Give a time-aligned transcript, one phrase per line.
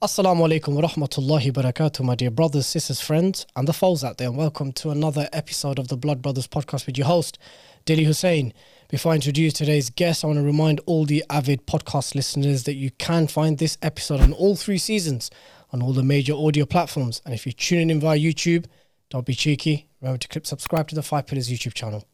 [0.00, 4.28] Assalamu alaikum wa rahmatullahi barakatuh, my dear brothers, sisters, friends, and the foes out there,
[4.28, 7.36] and welcome to another episode of the Blood Brothers podcast with your host,
[7.84, 8.54] Dilly Hussain.
[8.88, 12.74] Before I introduce today's guest, I want to remind all the avid podcast listeners that
[12.74, 15.32] you can find this episode on all three seasons
[15.72, 17.20] on all the major audio platforms.
[17.24, 18.66] And if you're tuning in via YouTube,
[19.10, 19.88] don't be cheeky.
[20.00, 22.06] Remember to click subscribe to the Five Pillars YouTube channel.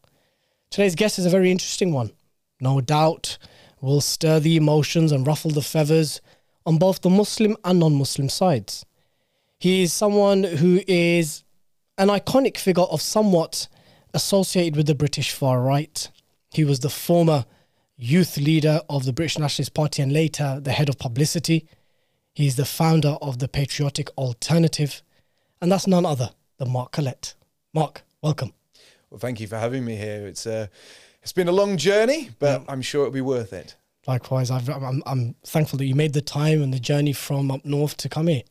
[0.71, 2.13] Today's guest is a very interesting one.
[2.59, 3.37] No doubt
[3.79, 6.19] will stir the emotions and ruffle the feathers
[6.65, 8.85] on both the Muslim and non Muslim sides.
[9.59, 11.43] He is someone who is
[11.97, 13.67] an iconic figure of somewhat
[14.13, 16.09] associated with the British far right.
[16.51, 17.45] He was the former
[17.97, 21.67] youth leader of the British Nationalist Party and later the head of publicity.
[22.33, 25.01] He is the founder of the Patriotic Alternative,
[25.61, 27.35] and that's none other than Mark Collett.
[27.73, 28.53] Mark, welcome.
[29.09, 30.27] Well, thank you for having me here.
[30.27, 30.67] It's uh,
[31.21, 33.75] it's been a long journey, but I'm sure it'll be worth it.
[34.07, 37.65] Likewise, I've, I'm, I'm thankful that you made the time and the journey from up
[37.65, 38.43] north to come here.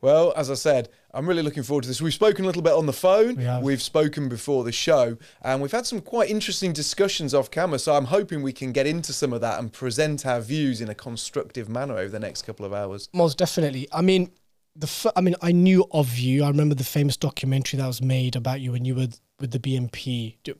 [0.00, 2.02] Well, as I said, I'm really looking forward to this.
[2.02, 3.36] We've spoken a little bit on the phone.
[3.36, 3.62] We have.
[3.62, 7.78] We've spoken before the show, and we've had some quite interesting discussions off camera.
[7.78, 10.90] So I'm hoping we can get into some of that and present our views in
[10.90, 13.08] a constructive manner over the next couple of hours.
[13.14, 13.88] Most definitely.
[13.90, 14.30] I mean,
[14.78, 16.44] the f- I mean, I knew of you.
[16.44, 19.80] I remember the famous documentary that was made about you when you were with the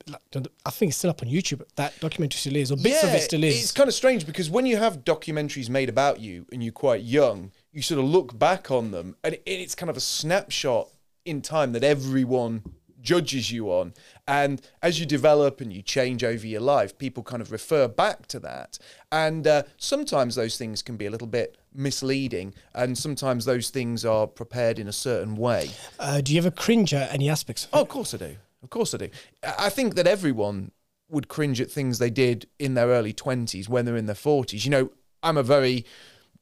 [0.07, 0.21] like,
[0.65, 1.63] I think it's still up on YouTube.
[1.75, 3.63] That documentary still is, or bits of it still is.
[3.63, 7.01] It's kind of strange because when you have documentaries made about you and you're quite
[7.01, 10.89] young, you sort of look back on them and it's kind of a snapshot
[11.25, 12.63] in time that everyone
[13.01, 13.93] judges you on.
[14.27, 18.27] And as you develop and you change over your life, people kind of refer back
[18.27, 18.77] to that.
[19.11, 24.03] And uh, sometimes those things can be a little bit misleading, and sometimes those things
[24.03, 25.69] are prepared in a certain way.
[25.99, 27.77] Uh, do you ever cringe at any aspects of it?
[27.77, 28.35] Oh, of course I do.
[28.63, 29.09] Of course I do.
[29.43, 30.71] I I think that everyone
[31.09, 34.65] would cringe at things they did in their early 20s when they're in their 40s.
[34.65, 34.91] You know,
[35.23, 35.85] I'm a very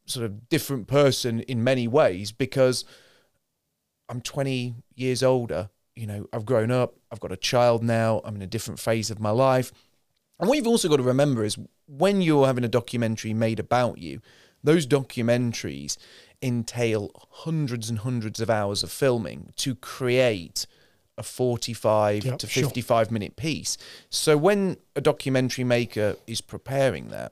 [0.06, 2.86] sort of different person in many ways because
[4.10, 5.70] I'm 20 years older.
[5.96, 9.10] You know, I've grown up, I've got a child now, I'm in a different phase
[9.10, 9.72] of my life.
[10.40, 11.58] And what you've also got to remember is
[11.88, 14.20] when you're having a documentary made about you,
[14.66, 15.98] those documentaries
[16.42, 20.68] entail hundreds and hundreds of hours of filming to create
[21.18, 22.64] a 45 Yep, to sure.
[22.64, 23.78] 55 minute piece.
[24.10, 27.32] So when a documentary maker is preparing that,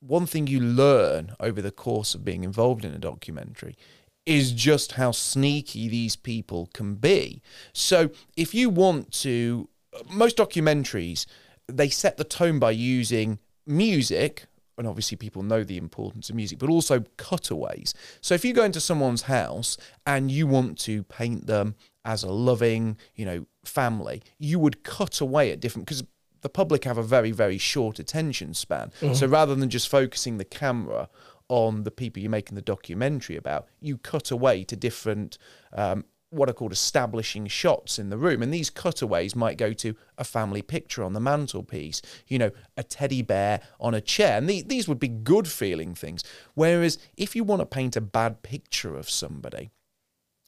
[0.00, 3.76] one thing you learn over the course of being involved in a documentary
[4.24, 7.42] is just how sneaky these people can be.
[7.72, 9.68] So if you want to,
[10.10, 11.26] most documentaries,
[11.68, 14.44] they set the tone by using music.
[14.78, 17.94] And obviously, people know the importance of music, but also cutaways.
[18.20, 21.74] So, if you go into someone's house and you want to paint them
[22.04, 26.02] as a loving, you know, family, you would cut away at different because
[26.40, 28.90] the public have a very, very short attention span.
[29.14, 31.08] So rather than just focusing the camera
[31.48, 35.38] on the people you're making the documentary about, you cut away to different,
[35.72, 38.42] um, what are called establishing shots in the room.
[38.42, 42.82] And these cutaways might go to a family picture on the mantelpiece, you know, a
[42.82, 44.38] teddy bear on a chair.
[44.38, 46.24] And the, these would be good feeling things.
[46.54, 49.70] Whereas if you want to paint a bad picture of somebody,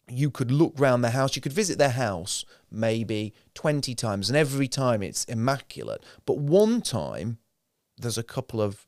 [0.08, 4.36] you could look round the house, you could visit their house maybe 20 times, and
[4.36, 6.02] every time it's immaculate.
[6.26, 7.38] But one time,
[7.96, 8.86] there's a couple of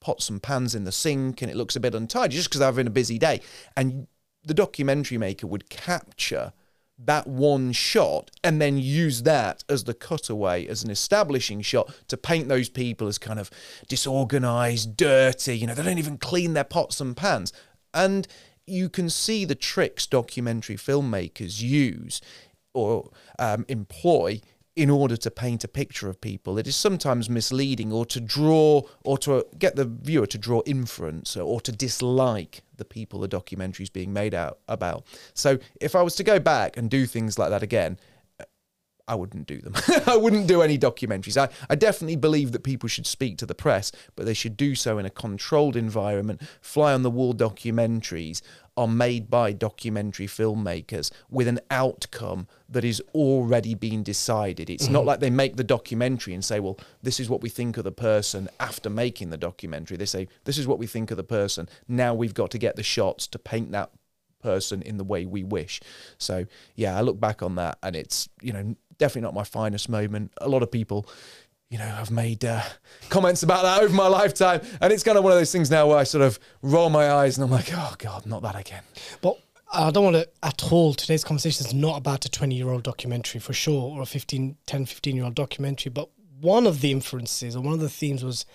[0.00, 2.68] pots and pans in the sink and it looks a bit untidy just because they're
[2.68, 3.40] having a busy day.
[3.74, 4.06] And
[4.44, 6.52] the documentary maker would capture
[6.98, 12.16] that one shot and then use that as the cutaway as an establishing shot to
[12.16, 13.50] paint those people as kind of
[13.88, 17.52] disorganized, dirty, you know, they don't even clean their pots and pans.
[17.92, 18.28] And
[18.66, 22.20] you can see the tricks documentary filmmakers use
[22.72, 24.40] or um, employ
[24.76, 28.82] in order to paint a picture of people that is sometimes misleading or to draw
[29.04, 33.84] or to get the viewer to draw inference or to dislike the people the documentary
[33.84, 35.04] is being made out about.
[35.34, 37.98] So if I was to go back and do things like that again,
[38.40, 38.44] uh,
[39.06, 39.74] I wouldn't do them.
[40.06, 41.36] I wouldn't do any documentaries.
[41.36, 44.74] I, I definitely believe that people should speak to the press, but they should do
[44.74, 46.40] so in a controlled environment.
[46.60, 48.42] Fly on the wall documentaries
[48.76, 54.68] are made by documentary filmmakers with an outcome that is already been decided.
[54.68, 55.08] It's not mm-hmm.
[55.08, 57.92] like they make the documentary and say, well, this is what we think of the
[57.92, 59.96] person after making the documentary.
[59.96, 61.68] They say, this is what we think of the person.
[61.86, 63.90] Now we've got to get the shots to paint that
[64.42, 65.80] person in the way we wish.
[66.18, 69.88] So yeah, I look back on that and it's you know definitely not my finest
[69.88, 70.32] moment.
[70.40, 71.06] A lot of people,
[71.74, 72.62] you know, I've made uh,
[73.08, 75.88] comments about that over my lifetime, and it's kind of one of those things now
[75.88, 78.84] where I sort of roll my eyes and I'm like, oh god, not that again.
[79.20, 79.40] But
[79.72, 80.94] I don't want to at all.
[80.94, 84.56] Today's conversation is not about a 20 year old documentary for sure, or a 15,
[84.64, 85.90] 10, 15 year old documentary.
[85.90, 86.10] But
[86.40, 88.46] one of the inferences or one of the themes was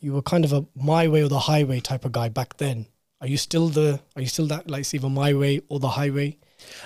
[0.00, 2.86] you were kind of a my way or the highway type of guy back then.
[3.20, 4.00] Are you still the?
[4.14, 6.38] Are you still that like it's either my way or the highway?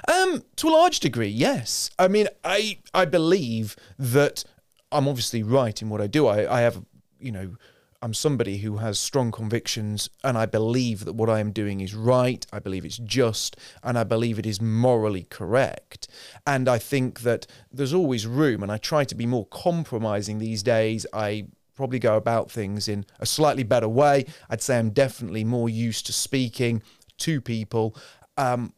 [0.08, 1.90] Um, to a large degree, yes.
[1.96, 4.42] I mean, I I believe that
[4.92, 6.26] I'm obviously right in what I do.
[6.26, 6.82] I, I have,
[7.18, 7.56] you know,
[8.02, 11.94] I'm somebody who has strong convictions, and I believe that what I am doing is
[11.94, 12.46] right.
[12.50, 16.08] I believe it's just, and I believe it is morally correct.
[16.46, 20.62] And I think that there's always room, and I try to be more compromising these
[20.62, 21.06] days.
[21.12, 24.24] I probably go about things in a slightly better way.
[24.48, 26.82] I'd say I'm definitely more used to speaking
[27.18, 27.94] to people.
[28.38, 28.72] Um,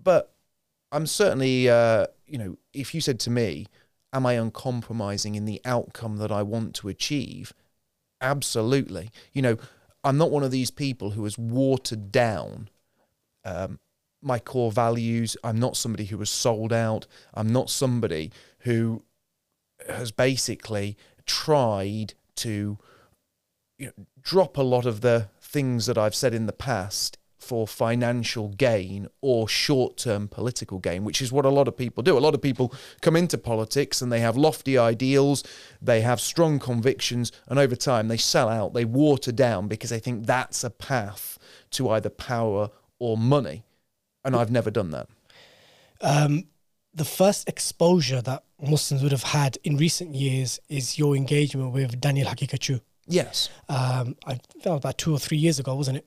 [0.00, 0.34] but
[0.92, 3.66] I'm certainly, uh, you know, if you said to me,
[4.12, 7.52] Am I uncompromising in the outcome that I want to achieve?
[8.20, 9.10] Absolutely.
[9.32, 9.56] You know,
[10.02, 12.68] I'm not one of these people who has watered down
[13.44, 13.78] um,
[14.22, 15.36] my core values.
[15.44, 17.06] I'm not somebody who has sold out.
[17.34, 19.02] I'm not somebody who
[19.88, 20.96] has basically
[21.26, 22.78] tried to
[23.78, 27.18] you know, drop a lot of the things that I've said in the past
[27.48, 32.02] for financial gain or short term political gain, which is what a lot of people
[32.02, 32.18] do.
[32.18, 35.42] A lot of people come into politics and they have lofty ideals,
[35.80, 39.98] they have strong convictions, and over time they sell out, they water down because they
[39.98, 41.38] think that's a path
[41.70, 43.64] to either power or money.
[44.26, 45.08] And I've never done that.
[46.02, 46.48] Um,
[46.92, 51.98] the first exposure that Muslims would have had in recent years is your engagement with
[51.98, 52.82] Daniel Haqiqatjou.
[53.06, 53.48] Yes.
[53.70, 56.06] Um, I was about two or three years ago, wasn't it?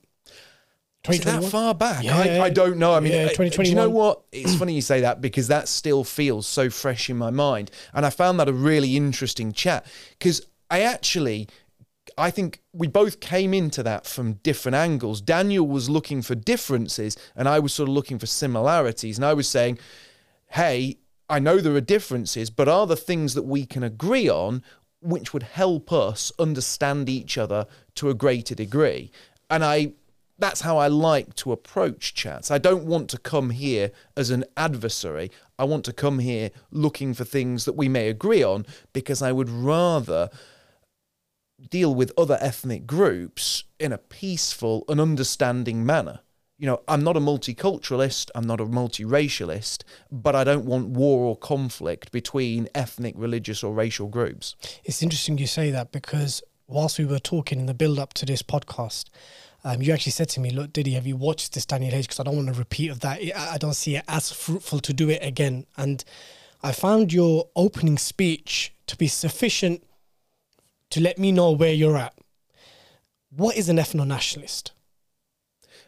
[1.09, 2.03] Is it that far back?
[2.03, 2.17] Yeah.
[2.17, 2.93] I, I don't know.
[2.93, 4.21] I mean, Yeah, do you know what?
[4.31, 7.71] It's funny you say that because that still feels so fresh in my mind.
[7.93, 9.85] And I found that a really interesting chat
[10.17, 11.47] because I actually,
[12.17, 15.21] I think we both came into that from different angles.
[15.21, 19.17] Daniel was looking for differences and I was sort of looking for similarities.
[19.17, 19.79] And I was saying,
[20.49, 20.97] hey,
[21.27, 24.61] I know there are differences, but are there things that we can agree on
[25.01, 27.65] which would help us understand each other
[27.95, 29.11] to a greater degree?
[29.49, 29.93] And I
[30.41, 32.51] that's how I like to approach chats.
[32.51, 35.31] I don't want to come here as an adversary.
[35.57, 39.31] I want to come here looking for things that we may agree on because I
[39.31, 40.29] would rather
[41.69, 46.21] deal with other ethnic groups in a peaceful and understanding manner.
[46.57, 51.23] You know, I'm not a multiculturalist, I'm not a multiracialist, but I don't want war
[51.23, 54.55] or conflict between ethnic, religious, or racial groups.
[54.83, 58.25] It's interesting you say that because whilst we were talking in the build up to
[58.25, 59.05] this podcast,
[59.63, 62.05] um, you actually said to me, "Look, Dilly, have you watched this Daniel H?
[62.05, 63.19] Because I don't want a repeat of that.
[63.19, 66.03] I I don't see it as fruitful to do it again." And
[66.63, 69.83] I found your opening speech to be sufficient
[70.91, 72.13] to let me know where you're at.
[73.29, 74.71] What is an ethno nationalist?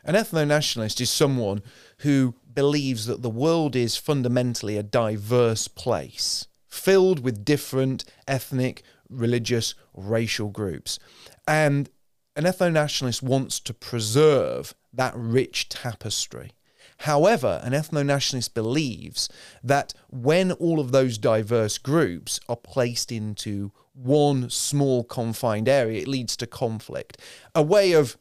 [0.06, 1.62] An ethno nationalist is someone
[2.00, 9.76] who believes that the world is fundamentally a diverse place, filled with different ethnic, religious,
[9.94, 11.00] racial groups.
[11.48, 11.90] And
[12.35, 16.51] an ethno nationalist wants to preserve that rich tapestry.
[17.00, 19.30] However, an ethno nationalist believes
[19.63, 26.07] that when all of those diverse groups are placed into one small confined area, it
[26.07, 27.18] leads to conflict.
[27.53, 28.18] A way of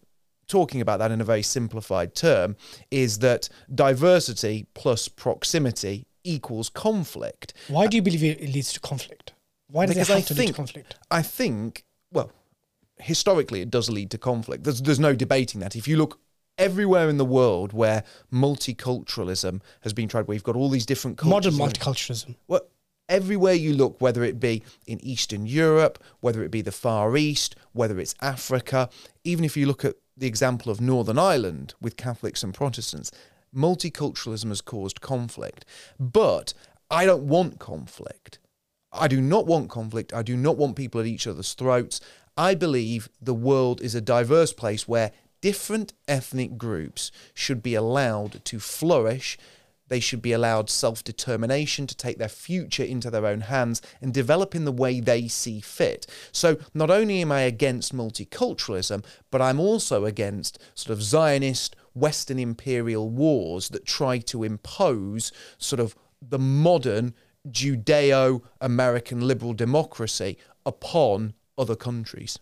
[0.49, 2.57] talking about that in a very simplified term
[2.91, 7.55] is that diversity plus proximity equals conflict.
[7.69, 9.33] Why do you believe it leads to conflict?
[9.69, 10.97] Why does Because it I have to lead to conflict?
[11.11, 12.33] I think, well,
[12.99, 14.65] historically, it does lead to conflict.
[14.65, 15.77] There's, there's no debating that.
[15.77, 16.21] If you look
[16.59, 21.19] everywhere in the world where multiculturalism has been tried, where you've got all these different
[21.19, 22.37] cultures, Modern multiculturalism.
[22.47, 22.63] well,
[23.09, 27.57] everywhere you look, whether it be in Eastern Europe, whether it be the Far East,
[27.73, 28.89] whether it's Africa,
[29.25, 33.11] even if you look at the example of Northern Ireland with Catholics and Protestants,
[33.55, 35.65] multiculturalism has caused conflict.
[35.99, 36.55] But
[36.91, 38.39] I don't want conflict.
[38.93, 40.13] I do not want conflict.
[40.13, 42.01] I do not want people at each other's throats.
[42.37, 45.13] I believe the world is a diverse place where
[45.43, 49.37] different ethnic groups should be allowed to flourish.
[49.89, 54.15] They should be allowed self determination to take their future into their own hands and
[54.15, 56.07] develop in the way they see fit.
[56.33, 62.39] So, not only am I against multiculturalism, but I'm also against sort of Zionist Western
[62.39, 67.13] imperial wars that try to impose sort of the modern
[67.51, 72.39] Judeo American liberal democracy upon other countries.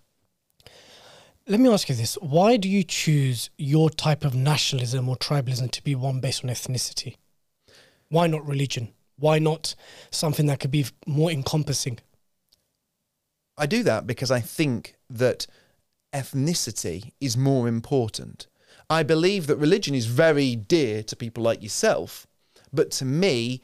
[1.46, 2.14] Let me ask you this.
[2.20, 6.50] Why do you choose your type of nationalism or tribalism to be one based on
[6.50, 7.16] ethnicity?
[8.08, 8.92] Why not religion?
[9.16, 9.74] Why not
[10.10, 11.98] something that could be more encompassing?
[13.58, 15.46] I do that because I think that
[16.14, 18.46] ethnicity is more important.
[18.88, 22.26] I believe that religion is very dear to people like yourself,
[22.72, 23.60] but to me,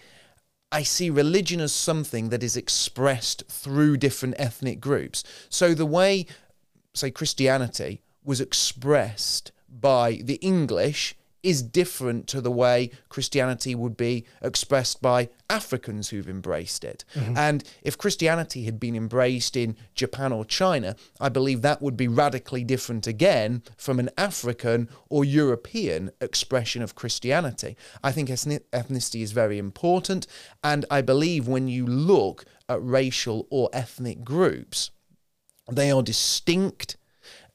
[0.77, 5.25] I see religion as something that is expressed through different ethnic groups.
[5.49, 6.27] So the way,
[6.93, 11.15] say, Christianity was expressed by the English
[11.47, 17.05] is different to the way Christianity would be expressed by Africans who've embraced it.
[17.15, 17.39] Mm-hmm.
[17.39, 22.09] And if Christianity had been embraced in Japan or China, I believe that would be
[22.09, 27.77] radically different again from an African or European expression of Christianity.
[28.03, 30.27] I think ethnicity is very important.
[30.65, 34.91] And I believe when you look at racial or ethnic groups,
[35.71, 36.97] they are distinct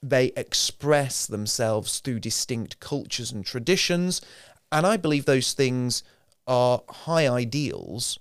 [0.03, 4.21] they express themselves through distinct cultures and traditions.
[4.71, 6.03] And I believe those things
[6.47, 8.17] are high ideals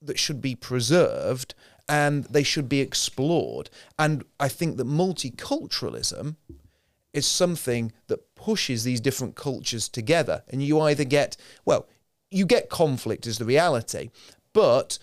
[0.00, 1.54] that should be preserved
[1.88, 3.70] and they should be explored.
[3.98, 6.36] And I think that multiculturalism
[7.12, 10.42] is something that pushes these different cultures together.
[10.48, 11.88] And you either get, well,
[12.30, 14.10] you get conflict as the reality,
[14.52, 14.98] but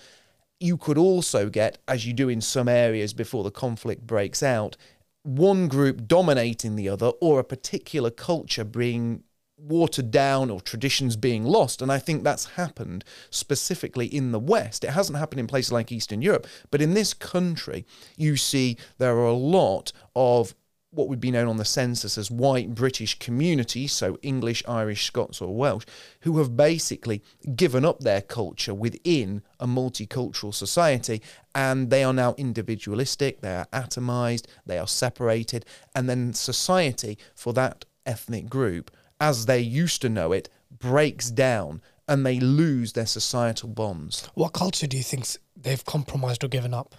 [0.59, 4.77] you could also get, as you do in some areas before the conflict breaks out,
[5.25, 9.23] one group dominating the other or a particular culture being
[9.57, 11.81] watered down or traditions being lost.
[11.81, 14.83] And I think that's happened specifically in the West.
[14.83, 17.85] It hasn't happened in places like Eastern Europe, but in this country,
[18.17, 20.53] you see there are a lot of
[20.95, 25.41] what would be known on the census as white British communities, so English, Irish, Scots,
[25.41, 25.85] or Welsh,
[26.21, 27.21] who have basically
[27.55, 31.21] given up their culture within a multicultural society
[31.53, 37.53] and they are now individualistic, they are atomized, they are separated, and then society for
[37.53, 40.49] that ethnic group, as they used to know it,
[40.79, 44.29] breaks down and they lose their societal bonds.
[44.33, 46.95] What culture do you think they've compromised or given up?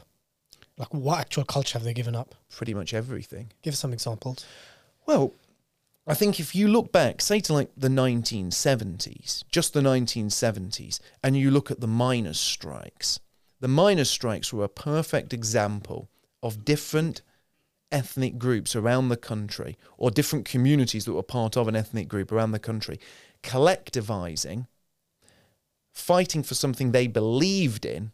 [0.78, 2.34] Like, what actual culture have they given up?
[2.50, 3.52] Pretty much everything.
[3.62, 4.44] Give us some examples.
[5.06, 5.32] Well,
[6.06, 11.36] I think if you look back, say to like the 1970s, just the 1970s, and
[11.36, 13.18] you look at the miners' strikes,
[13.60, 16.08] the miners' strikes were a perfect example
[16.42, 17.22] of different
[17.90, 22.30] ethnic groups around the country or different communities that were part of an ethnic group
[22.30, 22.98] around the country
[23.42, 24.66] collectivizing,
[25.92, 28.12] fighting for something they believed in,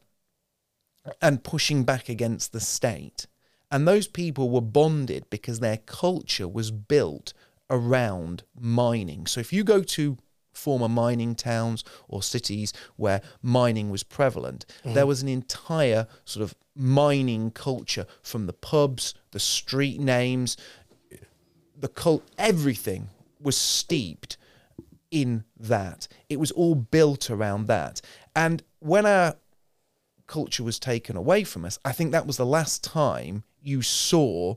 [1.21, 3.26] and pushing back against the state.
[3.71, 7.32] And those people were bonded because their culture was built
[7.71, 9.26] around mining.
[9.26, 10.18] So if you go to
[10.52, 14.92] former mining towns or cities where mining was prevalent, mm.
[14.92, 20.56] there was an entire sort of mining culture from the pubs, the street names,
[21.78, 23.09] the cult, everything
[23.40, 24.37] was steeped
[25.11, 26.09] in that.
[26.28, 28.00] It was all built around that.
[28.37, 29.37] And when our
[30.33, 34.55] culture was taken away from us, I think that was the last time you saw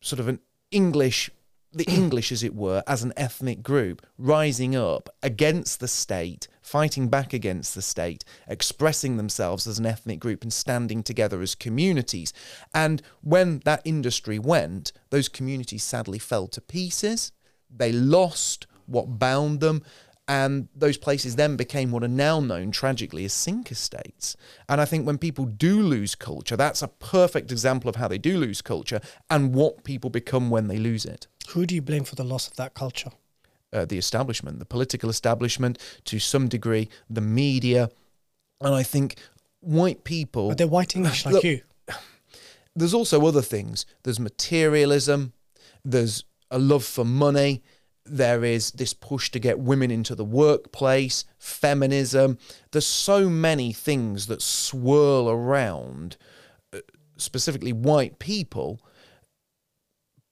[0.00, 1.28] sort of an English,
[1.74, 7.08] the English, as it were, as an ethnic group rising up against the state, fighting
[7.08, 12.32] back against the state, expressing themselves as an ethnic group and standing together as communities.
[12.72, 17.32] And when that industry went, those communities sadly fell to pieces.
[17.68, 19.82] They lost what bound them.
[20.30, 24.36] And those places then became what are now known tragically as sink estates.
[24.68, 28.16] And I think when people do lose culture, that's a perfect example of how they
[28.16, 31.26] do lose culture and what people become when they lose it.
[31.48, 33.10] Who do you blame for the loss of that culture?
[33.72, 37.90] Uh, the establishment, the political establishment, to some degree, the media.
[38.60, 39.16] And I think
[39.58, 40.52] white people.
[40.52, 41.62] Are they're white English like Look, you?
[42.76, 43.84] there's also other things.
[44.04, 45.32] There's materialism,
[45.84, 46.22] there's
[46.52, 47.64] a love for money,
[48.10, 52.38] there is this push to get women into the workplace, feminism.
[52.72, 56.16] There's so many things that swirl around,
[56.72, 56.80] uh,
[57.16, 58.80] specifically white people,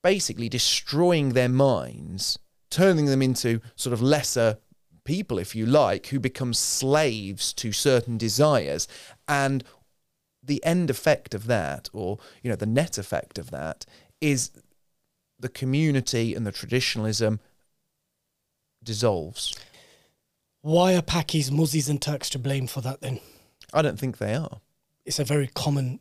[0.02, 2.38] basically destroying their minds,
[2.70, 4.58] turning them into sort of lesser
[5.04, 8.86] people, if you like, who become slaves to certain desires.
[9.26, 9.64] And
[10.42, 13.86] the end effect of that, or you know, the net effect of that,
[14.20, 14.50] is
[15.38, 17.40] the community and the traditionalism
[18.88, 19.54] dissolves.
[20.62, 23.20] Why are Pakis, Muzzies, and Turks to blame for that then?
[23.72, 24.60] I don't think they are.
[25.04, 26.00] It's a very common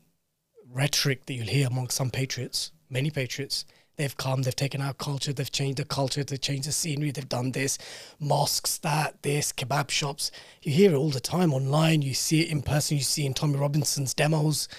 [0.72, 3.66] rhetoric that you'll hear among some patriots, many patriots.
[3.98, 7.28] They've come, they've taken our culture, they've changed the culture, they've changed the scenery, they've
[7.28, 7.78] done this,
[8.20, 10.32] mosques, that, this, kebab shops.
[10.62, 13.34] You hear it all the time online, you see it in person, you see in
[13.34, 14.70] Tommy Robinson's demos.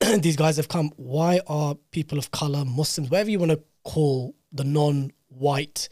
[0.20, 0.92] These guys have come.
[0.96, 5.88] Why are people of color, Muslims, whatever you want to call the non white,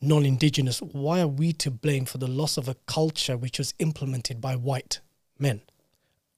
[0.00, 3.74] non indigenous, why are we to blame for the loss of a culture which was
[3.78, 5.00] implemented by white
[5.38, 5.62] men?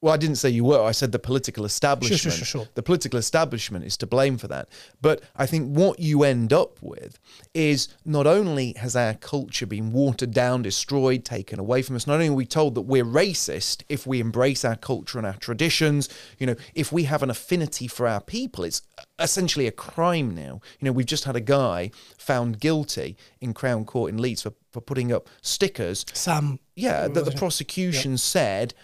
[0.03, 0.83] Well, I didn't say you were.
[0.83, 2.21] I said the political establishment.
[2.21, 2.69] sure, sure.
[2.75, 4.69] The political establishment is to blame for that.
[5.01, 7.21] But I think what you end up with
[7.55, 12.15] is not only has our culture been watered down, destroyed, taken away from us, not
[12.15, 16.09] only are we told that we're racist if we embrace our culture and our traditions,
[16.37, 18.83] you know, if we have an affinity for our people, it's
[19.21, 20.61] essentially a crime now.
[20.81, 24.53] You know, we've just had a guy found guilty in Crown Court in Leeds for,
[24.73, 26.59] for putting up stickers Sam.
[26.75, 28.75] yeah, that the prosecution said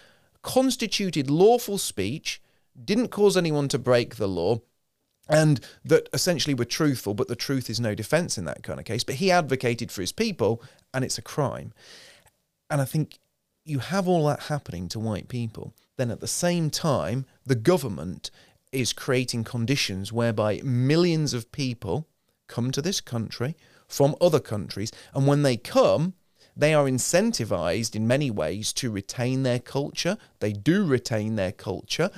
[0.49, 2.41] constituted lawful speech,
[2.83, 4.63] didn't cause anyone to break the law,
[5.29, 8.87] and that essentially were truthful, but the truth is no defense in that kind of
[8.87, 9.05] case.
[9.05, 10.63] But he advocated for his people,
[10.95, 11.75] and it's a crime.
[12.71, 13.19] And I think
[13.67, 15.75] you have all that happening to white people.
[15.99, 18.31] Then at the same time, the government
[18.73, 22.09] is creating conditions whereby millions of people
[22.47, 23.55] come to this country
[23.87, 24.93] from other countries.
[25.13, 26.15] And when they come,
[26.59, 30.19] they are incentivized in many ways to retain their culture.
[30.41, 32.11] They do retain their culture.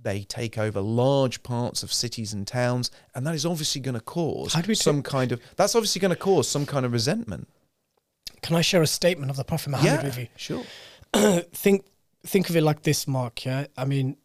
[0.00, 4.00] They take over large parts of cities and towns, and that is obviously going to
[4.00, 6.92] cause How do we some kind of that's obviously going to cause some kind of
[6.92, 7.48] resentment.
[8.42, 10.28] Can I share a statement of the Prophet Muhammad with you?
[10.36, 10.62] sure.
[11.52, 11.86] think
[12.24, 13.44] think of it like this, Mark.
[13.44, 14.16] Yeah, I mean,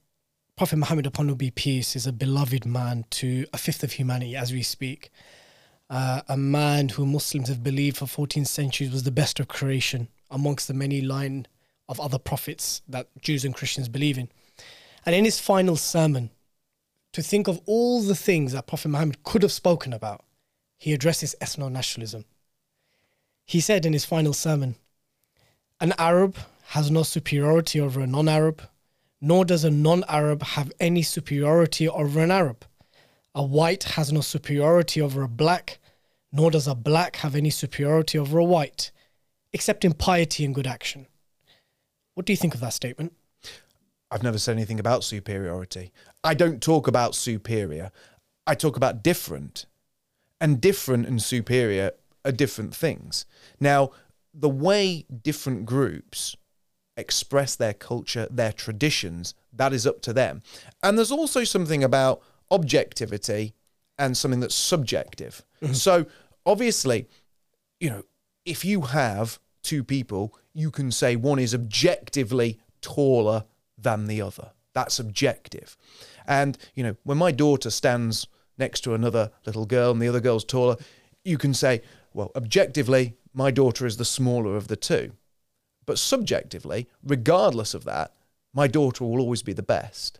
[0.55, 4.35] Prophet Muhammad upon whom be peace is a beloved man to a fifth of humanity
[4.35, 5.09] as we speak.
[5.89, 10.07] Uh, a man who Muslims have believed for 14 centuries was the best of creation
[10.29, 11.47] amongst the many line
[11.87, 14.29] of other prophets that Jews and Christians believe in.
[15.05, 16.29] And in his final sermon,
[17.13, 20.23] to think of all the things that Prophet Muhammad could have spoken about,
[20.77, 22.25] he addresses ethno nationalism.
[23.45, 24.75] He said in his final sermon,
[25.81, 28.61] An Arab has no superiority over a non Arab,
[29.19, 32.63] nor does a non Arab have any superiority over an Arab.
[33.35, 35.79] A white has no superiority over a black,
[36.31, 38.91] nor does a black have any superiority over a white,
[39.53, 41.07] except in piety and good action.
[42.15, 43.13] What do you think of that statement?
[44.11, 45.91] I've never said anything about superiority.
[46.23, 47.91] I don't talk about superior.
[48.47, 49.67] I talk about different.
[50.41, 51.91] And different and superior
[52.25, 53.25] are different things.
[53.59, 53.91] Now,
[54.33, 56.35] the way different groups
[56.97, 60.41] express their culture, their traditions, that is up to them.
[60.81, 63.53] And there's also something about objectivity
[63.97, 65.43] and something that's subjective.
[65.61, 65.73] Mm-hmm.
[65.73, 66.05] So,
[66.45, 67.07] obviously,
[67.79, 68.03] you know,
[68.45, 73.45] if you have two people, you can say one is objectively taller
[73.77, 74.51] than the other.
[74.73, 75.77] That's objective.
[76.27, 80.19] And, you know, when my daughter stands next to another little girl and the other
[80.19, 80.77] girl's taller,
[81.23, 81.81] you can say,
[82.13, 85.13] well, objectively, my daughter is the smaller of the two.
[85.85, 88.13] But subjectively, regardless of that,
[88.53, 90.19] my daughter will always be the best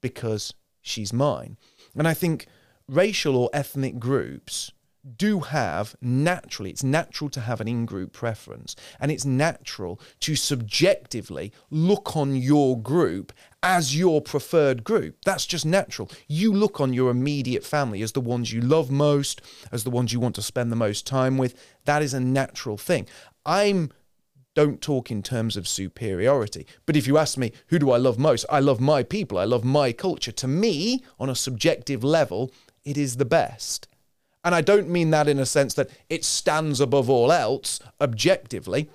[0.00, 1.56] because she's mine.
[1.96, 2.46] And I think
[2.86, 4.70] racial or ethnic groups
[5.16, 10.34] do have naturally, it's natural to have an in group preference, and it's natural to
[10.34, 15.16] subjectively look on your group as your preferred group.
[15.24, 16.10] That's just natural.
[16.26, 19.42] You look on your immediate family as the ones you love most,
[19.72, 21.54] as the ones you want to spend the most time with.
[21.84, 23.06] That is a natural thing.
[23.44, 23.92] I'm
[24.54, 26.66] don't talk in terms of superiority.
[26.86, 28.46] But if you ask me, who do I love most?
[28.50, 29.38] I love my people.
[29.38, 30.32] I love my culture.
[30.32, 32.52] To me, on a subjective level,
[32.84, 33.88] it is the best.
[34.44, 38.90] And I don't mean that in a sense that it stands above all else objectively,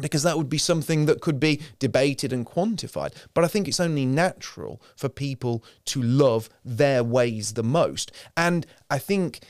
[0.00, 3.12] because that would be something that could be debated and quantified.
[3.34, 8.10] But I think it's only natural for people to love their ways the most.
[8.36, 9.40] And I think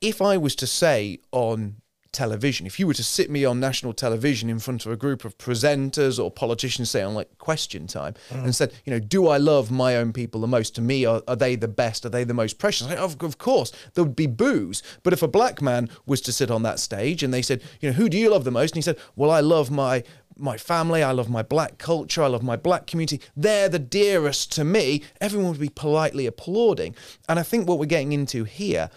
[0.00, 1.82] if I was to say on
[2.12, 5.24] television, if you were to sit me on national television in front of a group
[5.24, 8.44] of presenters or politicians, say on like question time, mm.
[8.44, 10.74] and said, you know, do I love my own people the most?
[10.76, 12.04] To me, are, are they the best?
[12.04, 12.88] Are they the most precious?
[12.88, 14.82] Like, of, of course, there would be boos.
[15.02, 17.88] But if a black man was to sit on that stage and they said, you
[17.88, 18.72] know, who do you love the most?
[18.72, 20.02] And he said, well, I love my
[20.40, 23.20] my family, I love my black culture, I love my black community.
[23.36, 25.02] They're the dearest to me.
[25.20, 26.94] Everyone would be politely applauding.
[27.28, 28.88] And I think what we're getting into here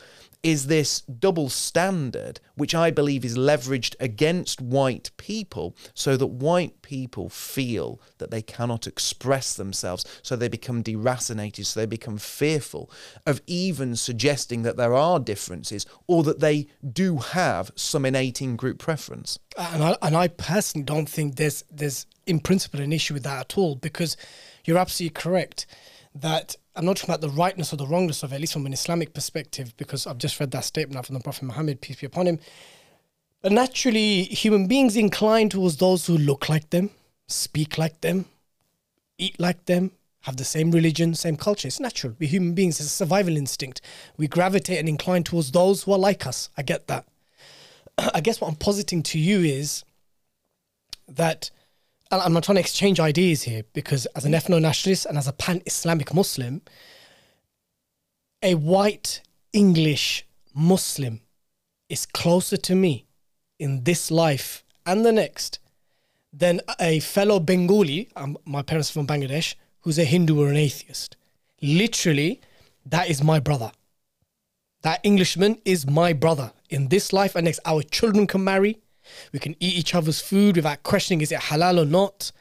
[0.44, 6.82] is this double standard, which I believe is leveraged against white people so that white
[6.82, 12.90] people feel that they cannot express themselves, so they become deracinated, so they become fearful
[13.26, 18.56] of even suggesting that there are differences or that they do have some innate in
[18.56, 19.38] group preference.
[19.58, 23.40] and I, and I personally don't think there's there's in principle an issue with that
[23.40, 24.16] at all because
[24.66, 25.66] you're absolutely correct
[26.14, 28.66] that I'm not talking about the rightness or the wrongness of it, at least from
[28.66, 32.00] an Islamic perspective, because I've just read that statement out from the Prophet Muhammad, peace
[32.00, 32.40] be upon him.
[33.42, 36.92] But naturally, human beings incline towards those who look like them,
[37.28, 38.26] speak like them,
[39.18, 41.68] eat like them, have the same religion, same culture.
[41.68, 42.16] It's natural.
[42.20, 43.82] We're human beings, it's a survival instinct.
[44.18, 46.50] We gravitate and incline towards those who are like us.
[46.56, 47.06] I get that.
[48.14, 49.84] I guess what I'm positing to you is
[51.08, 51.50] that
[52.12, 55.28] and I'm not trying to exchange ideas here because as an ethno nationalist and as
[55.28, 56.62] a pan Islamic Muslim,
[58.44, 59.22] a white
[59.54, 61.22] English Muslim
[61.90, 63.06] is closer to me
[63.60, 65.60] in this life and the next
[66.34, 70.58] than a fellow Bengali, um, my parents are from Bangladesh, who's a Hindu or an
[70.58, 71.18] atheist.
[71.62, 72.42] Literally,
[72.86, 73.72] that is my brother.
[74.82, 77.60] That Englishman is my brother in this life and next.
[77.66, 78.80] Our children can marry.
[79.32, 82.32] We can eat each other's food without questioning is it halal or not.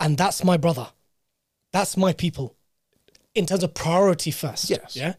[0.00, 0.88] And that's my brother.
[1.72, 2.56] That's my people
[3.34, 4.70] in terms of priority first.
[4.70, 4.96] Yes.
[4.96, 5.14] Yeah.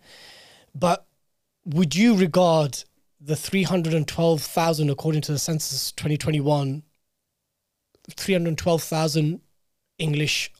[0.76, 1.06] But
[1.66, 2.84] would you regard
[3.20, 6.84] the 312,000, according to the census 2021,
[8.16, 9.42] 312,000
[9.98, 10.52] English,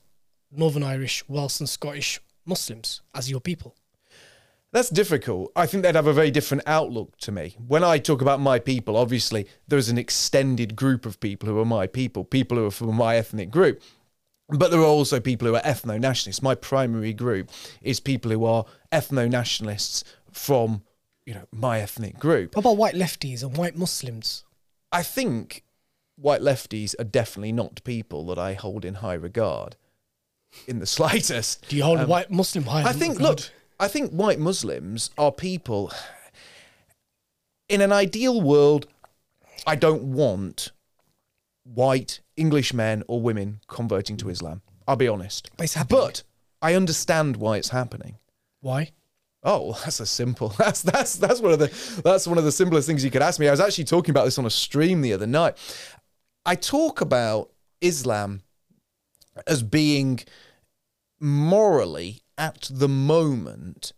[0.52, 3.74] Northern Irish, Welsh, and Scottish Muslims as your people?
[4.72, 5.50] That's difficult.
[5.56, 7.56] I think they'd have a very different outlook to me.
[7.66, 11.64] When I talk about my people, obviously there's an extended group of people who are
[11.64, 13.82] my people, people who are from my ethnic group.
[14.48, 16.42] But there are also people who are ethno nationalists.
[16.42, 17.50] My primary group
[17.82, 20.82] is people who are ethno nationalists from,
[21.26, 22.54] you know, my ethnic group.
[22.54, 24.44] What about white lefties and white Muslims?
[24.92, 25.64] I think
[26.16, 29.76] white lefties are definitely not people that I hold in high regard
[30.66, 31.68] in the slightest.
[31.68, 32.82] Do you hold white Muslim high?
[32.82, 33.40] Um, I think, look,
[33.80, 35.90] I think white Muslims are people.
[37.70, 38.86] In an ideal world,
[39.66, 40.70] I don't want
[41.64, 44.60] white English men or women converting to Islam.
[44.86, 45.50] I'll be honest.
[45.88, 45.96] But.
[45.96, 46.22] But
[46.60, 48.18] I understand why it's happening.
[48.60, 48.90] Why?
[49.42, 50.50] Oh, that's a simple.
[50.58, 53.40] That's that's that's one of the that's one of the simplest things you could ask
[53.40, 53.48] me.
[53.48, 55.56] I was actually talking about this on a stream the other night.
[56.44, 58.42] I talk about Islam
[59.46, 60.20] as being
[61.18, 63.92] morally at the moment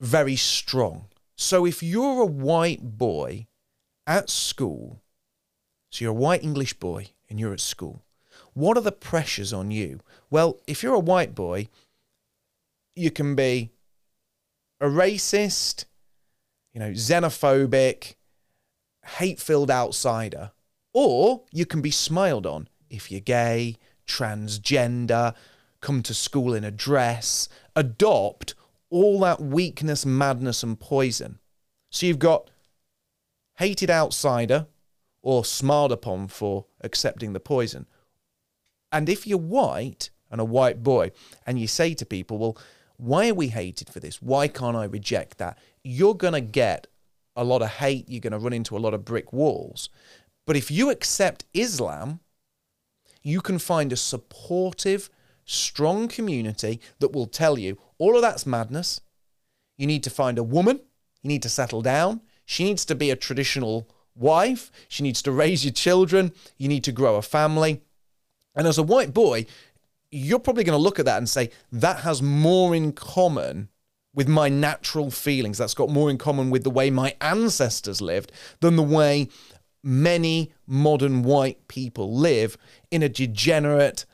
[0.00, 1.04] very strong.
[1.36, 3.46] So if you're a white boy
[4.06, 5.02] at school,
[5.90, 8.02] so you're a white English boy and you're at school,
[8.54, 10.00] what are the pressures on you?
[10.30, 11.68] Well, if you're a white boy,
[12.96, 13.70] you can be
[14.80, 15.84] a racist,
[16.72, 18.14] you know, xenophobic,
[19.18, 20.52] hate filled outsider,
[20.94, 25.34] or you can be smiled on if you're gay, transgender,
[25.82, 28.54] come to school in a dress, adopt
[28.88, 31.38] all that weakness, madness, and poison.
[31.90, 32.48] So you've got
[33.56, 34.66] hated outsider
[35.20, 37.86] or smiled upon for accepting the poison.
[38.90, 41.12] And if you're white and a white boy,
[41.46, 42.58] and you say to people, well,
[42.96, 44.22] why are we hated for this?
[44.22, 45.58] Why can't I reject that?
[45.84, 46.86] You're going to get
[47.36, 48.08] a lot of hate.
[48.08, 49.88] You're going to run into a lot of brick walls.
[50.46, 52.20] But if you accept Islam,
[53.22, 55.10] you can find a supportive,
[55.44, 59.00] strong community that will tell you all of that's madness.
[59.76, 60.80] You need to find a woman.
[61.22, 62.20] You need to settle down.
[62.44, 64.70] She needs to be a traditional wife.
[64.88, 66.32] She needs to raise your children.
[66.58, 67.82] You need to grow a family.
[68.54, 69.46] And as a white boy,
[70.10, 73.68] you're probably going to look at that and say, that has more in common
[74.14, 75.56] with my natural feelings.
[75.58, 79.28] That's got more in common with the way my ancestors lived than the way
[79.82, 82.58] many modern white people live
[82.90, 84.04] in a degenerate,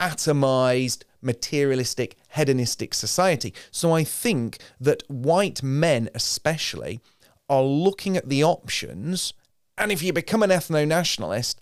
[0.00, 3.54] atomized, materialistic, hedonistic society.
[3.70, 7.00] So I think that white men, especially,
[7.48, 9.32] are looking at the options.
[9.76, 11.60] And if you become an ethno nationalist,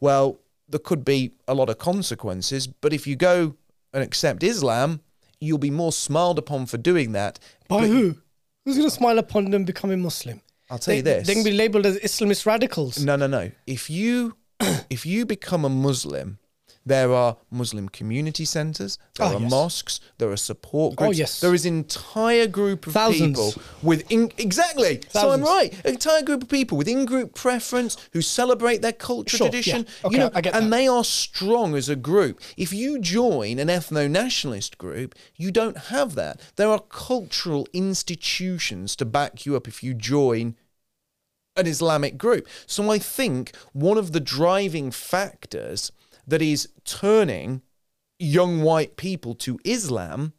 [0.00, 2.66] well, there could be a lot of consequences.
[2.66, 3.56] But if you go
[3.92, 5.00] and accept Islam,
[5.40, 7.38] you'll be more smiled upon for doing that.
[7.68, 8.16] By But who?
[8.64, 10.42] Who's going to smile upon them becoming Muslim?
[10.70, 11.26] I'll tell you They- this.
[11.26, 13.02] They can be labeled as Islamist radicals.
[13.02, 13.50] No, no, no.
[13.66, 14.36] If you
[14.90, 16.38] if you become a Muslim,
[16.86, 19.50] there are Muslim community centers, there Oh, are yes.
[19.50, 21.18] mosques, there are support Oh, groups.
[21.18, 21.40] yes.
[21.40, 23.38] There is entire group of Thousands.
[23.38, 25.02] people with in, exactly.
[25.10, 25.48] So I'm Thousands.
[25.48, 25.84] right.
[25.84, 29.86] Entire group of people with in-group preference who celebrate their culture Sure, tradition.
[29.86, 30.06] yeah.
[30.06, 30.76] Okay, you know, I get and that.
[30.76, 32.40] they are strong as a group.
[32.56, 36.40] If you join an ethno-nationalist group, you don't have that.
[36.56, 40.56] There are cultural institutions to back you up if you join
[41.56, 42.48] an Islamic group.
[42.66, 45.92] So I think one of the driving factors
[46.26, 47.62] that is turning
[48.18, 50.34] young white people to Islam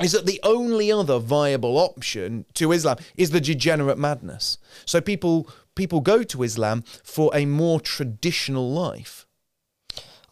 [0.00, 4.58] is that the only other viable option to Islam is the degenerate madness.
[4.84, 9.26] So people people go to Islam for a more traditional life.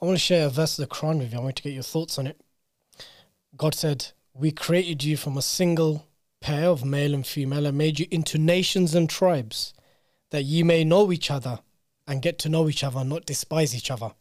[0.01, 1.39] I want to share a verse of the Quran with you.
[1.39, 2.41] I want to get your thoughts on it.
[3.57, 6.07] God said, We created you from a single
[6.41, 9.73] pair of male and female and made you into nations and tribes
[10.31, 11.61] that ye may know each other
[12.09, 14.13] and get to know each other, not despise each other.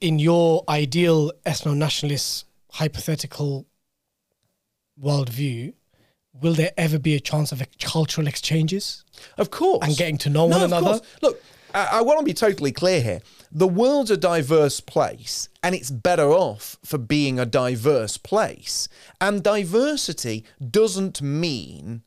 [0.00, 3.66] In your ideal ethno nationalist hypothetical
[5.02, 5.74] worldview,
[6.40, 9.04] will there ever be a chance of cultural exchanges
[9.36, 9.86] Of course.
[9.86, 10.86] and getting to know No, one another?
[10.98, 11.00] course.
[11.22, 11.42] Look,
[11.74, 13.20] I, I want to be totally clear here.
[13.52, 18.88] The world's a diverse place, and it's better off for being a diverse place.
[19.20, 22.02] And diversity doesn't mean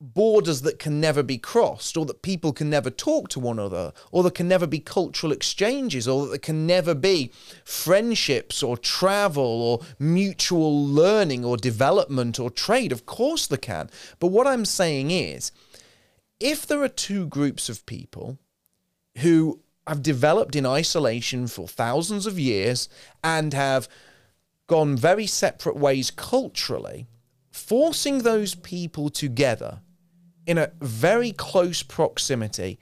[0.00, 3.92] borders that can never be crossed, or that people can never talk to one another,
[4.12, 7.32] or there can never be cultural exchanges, or that there can never be
[7.64, 12.92] friendships, or travel, or mutual learning, or development, or trade.
[12.92, 13.90] Of course, there can.
[14.20, 15.50] But what I'm saying is,
[16.38, 18.38] if there are two groups of people
[19.18, 22.88] who have developed in isolation for thousands of years
[23.24, 23.88] and have
[24.68, 27.06] gone very separate ways culturally,
[27.50, 29.80] forcing those people together
[30.48, 32.80] in a very close proximity,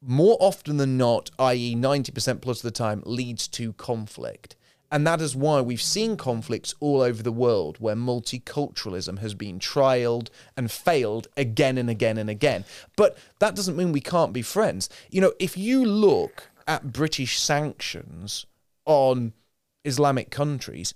[0.00, 4.54] more often than not, i.e., 90% plus of the time, leads to conflict.
[4.88, 9.58] And that is why we've seen conflicts all over the world where multiculturalism has been
[9.58, 12.64] trialed and failed again and again and again.
[12.96, 14.88] But that doesn't mean we can't be friends.
[15.10, 18.46] You know, if you look at British sanctions
[18.84, 19.32] on
[19.84, 20.94] Islamic countries,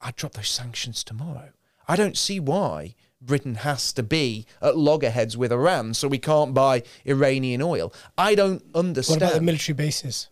[0.00, 1.50] I'd drop those sanctions tomorrow.
[1.86, 6.54] I don't see why Britain has to be at loggerheads with Iran, so we can't
[6.54, 7.92] buy Iranian oil.
[8.16, 9.20] I don't understand.
[9.20, 10.28] What about the military bases?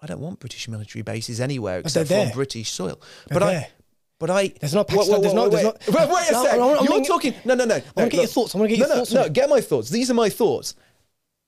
[0.00, 2.30] I don't want British military bases anywhere except on.
[2.30, 3.00] British soil.
[3.28, 3.70] They're but I,
[4.18, 4.48] but I.
[4.60, 6.52] There's not Wait, Pakistan, wait, there's not- there's not- wait, wait a No, sec.
[6.52, 7.34] I'm- I'm You're getting- talking.
[7.44, 7.74] No, no, no.
[7.76, 9.60] I wanna get your thoughts, I wanna get your no, thoughts No, no, get my
[9.60, 9.90] thoughts.
[9.90, 10.74] These are my thoughts,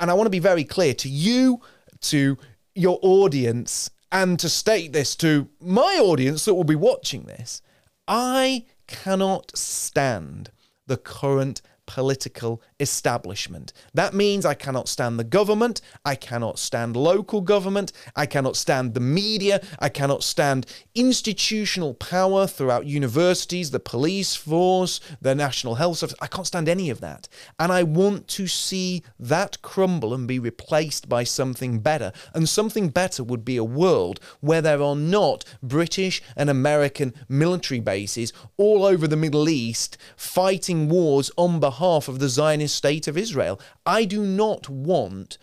[0.00, 1.60] and I want to be very clear to you,
[2.02, 2.36] to
[2.74, 7.60] your audience, and to state this to my audience that will be watching this.
[8.06, 10.50] I cannot stand
[10.86, 13.72] the current political establishment.
[13.92, 18.94] That means I cannot stand the government, I cannot stand local government, I cannot stand
[18.94, 25.98] the media, I cannot stand institutional power throughout universities, the police force, the National Health
[25.98, 26.16] Service.
[26.20, 27.28] I can't stand any of that.
[27.58, 32.12] And I want to see that crumble and be replaced by something better.
[32.34, 37.80] And something better would be a world where there are not British and American military
[37.80, 43.16] bases all over the Middle East fighting wars on behalf of the Zionist state of
[43.16, 43.60] Israel.
[43.86, 45.38] I do not want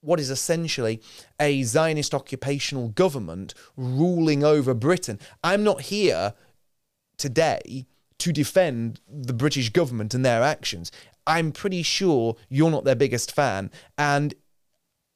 [0.00, 1.00] what is essentially
[1.40, 5.18] a Zionist occupational government ruling over Britain.
[5.42, 6.34] I'm not here
[7.16, 7.86] today
[8.18, 10.92] to defend the British government and their actions.
[11.26, 14.34] I'm pretty sure you're not their biggest fan, and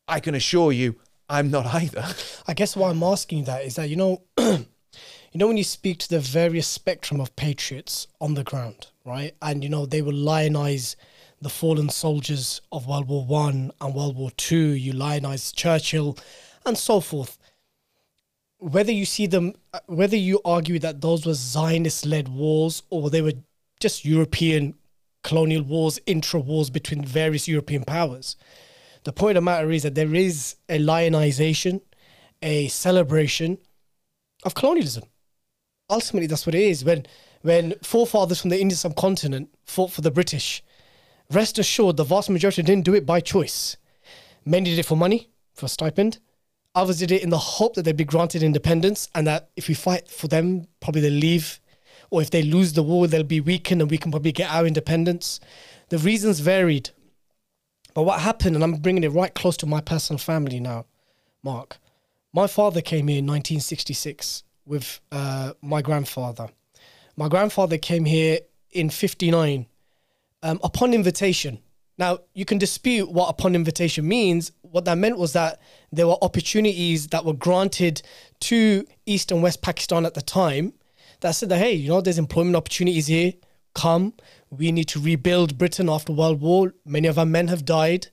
[0.07, 0.97] I can assure you
[1.29, 2.05] I'm not either.
[2.47, 4.67] I guess why I'm asking you that is that you know, you
[5.35, 9.35] know when you speak to the various spectrum of patriots on the ground, right?
[9.43, 10.97] And you know they will lionize
[11.41, 14.71] the fallen soldiers of World War One and World War Two.
[14.71, 16.17] You lionize Churchill,
[16.67, 17.39] and so forth.
[18.59, 23.23] Whether you see them, uh, whether you argue that those were Zionist-led wars or they
[23.23, 23.35] were
[23.79, 24.75] just European
[25.23, 28.37] colonial wars, intra wars between various European powers.
[29.05, 31.81] The point of the matter is that there is a lionization,
[32.43, 33.59] a celebration
[34.43, 35.05] of colonialism.
[35.89, 36.85] Ultimately, that's what it is.
[36.85, 37.07] When
[37.43, 40.63] when forefathers from the Indian subcontinent fought for the British,
[41.31, 43.77] rest assured the vast majority didn't do it by choice.
[44.45, 46.19] Many did it for money, for a stipend.
[46.75, 49.75] Others did it in the hope that they'd be granted independence and that if we
[49.75, 51.61] fight for them, probably they'll leave.
[52.11, 54.67] Or if they lose the war, they'll be weakened and we can probably get our
[54.67, 55.41] independence.
[55.89, 56.91] The reasons varied.
[57.95, 60.87] But what happened, and I'm bringing it right close to my personal family now,
[61.43, 61.79] Mark.
[62.33, 66.51] My father came here in 1966 with uh, my grandfather.
[67.17, 69.67] My grandfather came here in 59
[70.43, 71.61] um, upon invitation.
[71.99, 74.53] Now, you can dispute what upon invitation means.
[74.63, 78.03] What that meant was that there were opportunities that were granted
[78.41, 80.75] to East and West Pakistan at the time
[81.21, 83.33] that said that, hey, you know, there's employment opportunities here.
[83.75, 84.15] Come.
[84.51, 86.75] We need to rebuild Britain after World War.
[86.85, 88.07] Many of our men have died.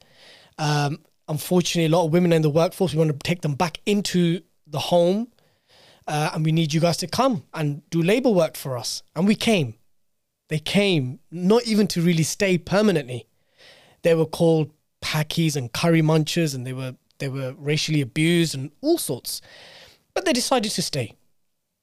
[0.57, 2.93] Um, unfortunately, a lot of women in the workforce.
[2.93, 5.27] We want to take them back into the home.
[6.07, 9.03] Uh, and we need you guys to come and do labor work for us.
[9.15, 9.75] And we came.
[10.49, 13.27] They came, not even to really stay permanently.
[14.03, 18.71] They were called packies and curry munchers, and they were they were racially abused and
[18.81, 19.41] all sorts.
[20.13, 21.13] But they decided to stay.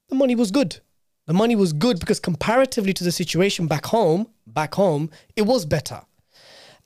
[0.09, 0.79] The money was good.
[1.25, 5.65] The money was good because comparatively to the situation back home, back home, it was
[5.65, 6.01] better.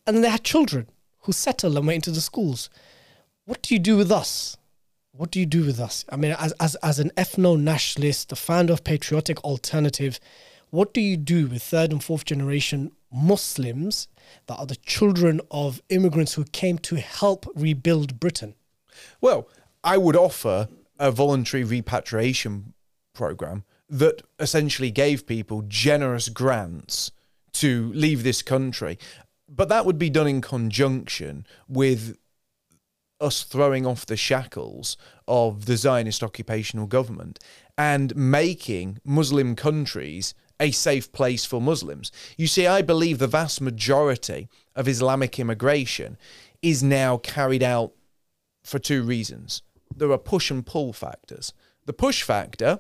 [0.06, 0.88] And then they had children
[1.22, 2.70] who settled and went into the schools.
[3.46, 4.58] What do you do with us?
[5.12, 6.06] What do you do with us?
[6.10, 10.20] I mean, as as as an ethno nationalist, the founder of Patriotic Alternative,
[10.70, 14.08] what do you do with third and fourth generation Muslims
[14.48, 18.56] that are the children of immigrants who came to help rebuild Britain?
[19.22, 19.48] Well,
[19.84, 20.68] I would offer
[21.00, 22.74] a voluntary repatriation
[23.14, 27.12] program that essentially gave people generous grants
[27.54, 29.00] to leave this country.
[29.48, 32.18] But that would be done in conjunction with
[33.20, 37.40] us throwing off the shackles of the Zionist occupational government
[37.78, 42.12] and making Muslim countries a safe place for Muslims.
[42.38, 46.18] You see, I believe the vast majority of Islamic immigration
[46.62, 47.94] is now carried out
[48.64, 49.62] for two reasons.
[49.96, 51.54] There are push and pull factors.
[51.86, 52.80] The push factor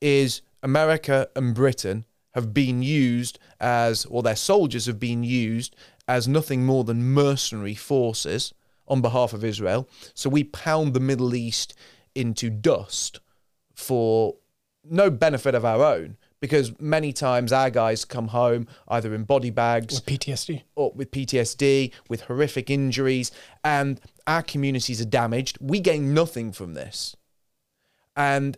[0.00, 5.74] is America and Britain have been used as, or their soldiers have been used
[6.06, 8.54] as nothing more than mercenary forces
[8.86, 9.88] on behalf of Israel.
[10.14, 11.74] So we pound the Middle East
[12.14, 13.20] into dust
[13.74, 14.36] for
[14.84, 19.50] no benefit of our own, because many times our guys come home either in body
[19.50, 20.62] bags With PTSD.
[20.76, 23.30] or with PTSD, with horrific injuries,
[23.64, 25.58] and our communities are damaged.
[25.60, 27.16] We gain nothing from this.
[28.16, 28.56] And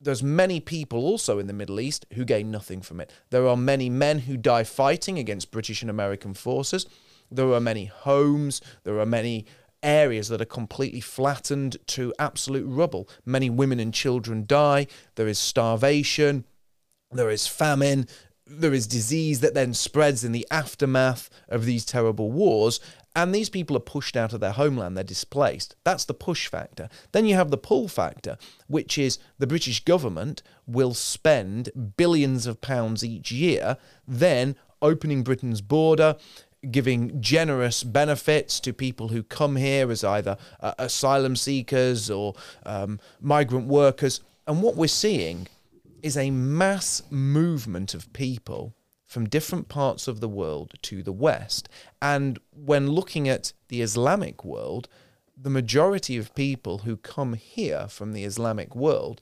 [0.00, 3.12] there's many people also in the Middle East who gain nothing from it.
[3.30, 6.86] There are many men who die fighting against British and American forces.
[7.30, 8.60] There are many homes.
[8.84, 9.44] There are many
[9.82, 13.08] areas that are completely flattened to absolute rubble.
[13.24, 14.86] Many women and children die.
[15.16, 16.44] There is starvation.
[17.12, 18.06] There is famine.
[18.46, 22.78] There is disease that then spreads in the aftermath of these terrible wars.
[23.16, 25.74] And these people are pushed out of their homeland, they're displaced.
[25.82, 26.88] That's the push factor.
[27.10, 32.60] Then you have the pull factor, which is the British government will spend billions of
[32.60, 36.16] pounds each year, then opening Britain's border,
[36.70, 43.00] giving generous benefits to people who come here as either uh, asylum seekers or um,
[43.20, 44.20] migrant workers.
[44.46, 45.48] And what we're seeing
[46.02, 51.68] is a mass movement of people from different parts of the world to the West.
[52.00, 54.88] And when looking at the Islamic world,
[55.36, 59.20] the majority of people who come here from the Islamic world,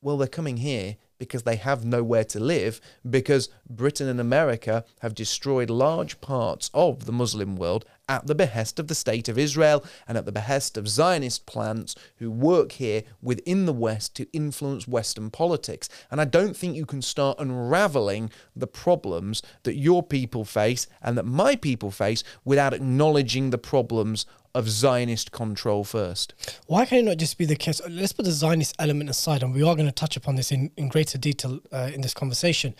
[0.00, 5.14] well, they're coming here because they have nowhere to live, because Britain and America have
[5.14, 9.84] destroyed large parts of the Muslim world at the behest of the State of Israel
[10.06, 14.86] and at the behest of Zionist plants who work here within the West to influence
[14.86, 15.88] Western politics.
[16.10, 21.16] And I don't think you can start unraveling the problems that your people face and
[21.16, 26.34] that my people face without acknowledging the problems of Zionist control first.
[26.66, 27.80] Why can it not just be the case?
[27.88, 30.70] Let's put the Zionist element aside, and we are going to touch upon this in,
[30.76, 32.74] in greater detail uh, in this conversation.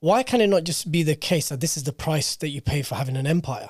[0.00, 2.60] Why can it not just be the case that this is the price that you
[2.60, 3.68] pay for having an empire?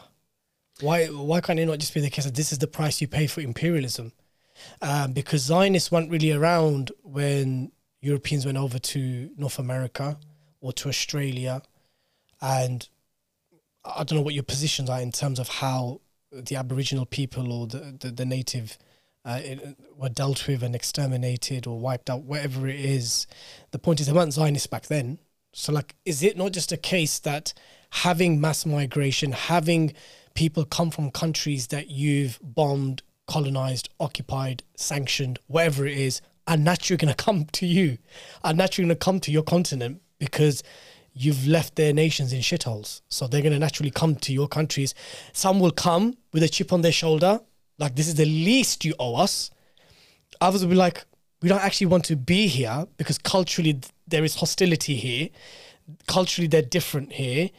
[0.81, 3.09] Why why can't it not just be the case that this is the price you
[3.09, 4.13] pay for imperialism?
[4.81, 10.19] Um, because Zionists weren't really around when Europeans went over to North America
[10.61, 11.63] or to Australia,
[12.41, 12.89] and
[13.85, 16.01] I don't know what your positions are in terms of how
[16.33, 18.79] the Aboriginal people or the the, the native
[19.25, 23.27] uh, it, were dealt with and exterminated or wiped out, whatever it is.
[23.71, 25.18] The point is, they weren't Zionists back then.
[25.53, 27.53] So, like, is it not just a case that
[27.90, 29.92] having mass migration, having
[30.35, 36.97] people come from countries that you've bombed, colonized, occupied, sanctioned, whatever it is, are naturally
[36.97, 37.99] going to come to you,
[38.42, 40.62] are naturally going to come to your continent because
[41.14, 43.03] you've left their nations in shitholes.
[43.09, 44.94] So they're going to naturally come to your countries.
[45.33, 47.40] Some will come with a chip on their shoulder,
[47.79, 49.51] like this is the least you owe us.
[50.40, 51.05] Others will be like,
[51.40, 55.29] we don't actually want to be here because culturally there is hostility here.
[56.07, 57.51] Culturally, they're different here.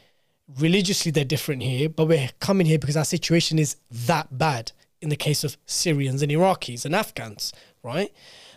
[0.59, 1.89] Religiously, they're different here.
[1.89, 6.21] But we're coming here because our situation is that bad in the case of Syrians
[6.21, 7.51] and Iraqis and Afghans,
[7.83, 8.13] right?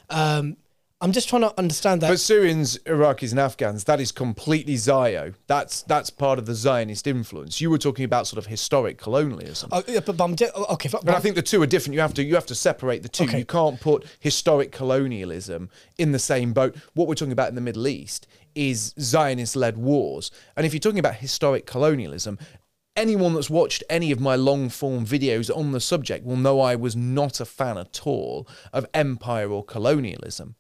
[0.09, 0.56] Um,
[0.98, 2.09] I'm just trying to understand that.
[2.09, 5.35] But Syrians, Iraqis, and Afghans, that is completely Zio.
[5.46, 7.61] That's that's part of the Zionist influence.
[7.61, 9.68] You were talking about sort of historic colonialism.
[9.72, 10.88] Oh, yeah, but, but I'm just, oh, okay.
[10.88, 11.94] But, But I think the two are different.
[11.94, 13.24] You have to you have to separate the two.
[13.24, 13.40] Okay.
[13.40, 16.74] You can't put historic colonialism in the same boat.
[16.94, 20.30] What we're talking about in the Middle East is Zionist-led wars.
[20.56, 22.38] And if you're talking about historic colonialism,
[22.96, 26.96] anyone that's watched any of my long-form videos on the subject will know I was
[26.96, 30.54] not a fan at all of empire or colonialism.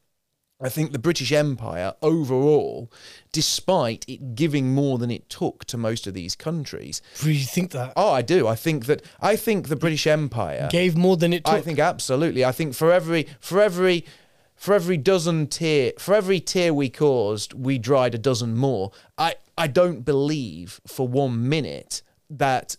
[0.60, 2.90] I think the British Empire overall,
[3.30, 7.92] despite it giving more than it took to most of these countries, really think that
[7.94, 8.48] oh, I do.
[8.48, 11.54] I think that I think the British Empire gave more than it took.
[11.54, 12.44] I think absolutely.
[12.44, 14.06] I think for every for every
[14.54, 18.92] for every dozen tear for every tear we caused, we dried a dozen more.
[19.18, 22.76] I I don't believe for one minute that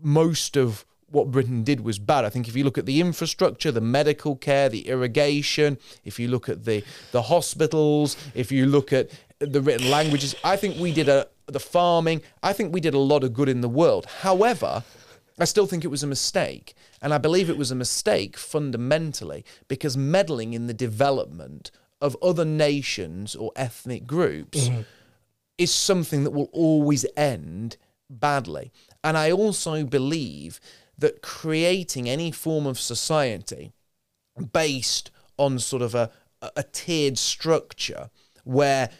[0.00, 2.24] most of what Britain did was bad.
[2.24, 6.28] I think if you look at the infrastructure, the medical care, the irrigation, if you
[6.28, 10.92] look at the the hospitals, if you look at the written languages, I think we
[10.92, 12.22] did a the farming.
[12.42, 14.06] I think we did a lot of good in the world.
[14.20, 14.84] However,
[15.40, 16.74] I still think it was a mistake.
[17.00, 22.44] And I believe it was a mistake fundamentally because meddling in the development of other
[22.44, 24.82] nations or ethnic groups mm-hmm.
[25.56, 27.76] is something that will always end
[28.10, 28.72] badly.
[29.04, 30.60] And I also believe
[30.98, 33.72] that creating any form of society
[34.52, 36.10] based on sort of a,
[36.56, 38.10] a tiered structure
[38.44, 38.90] where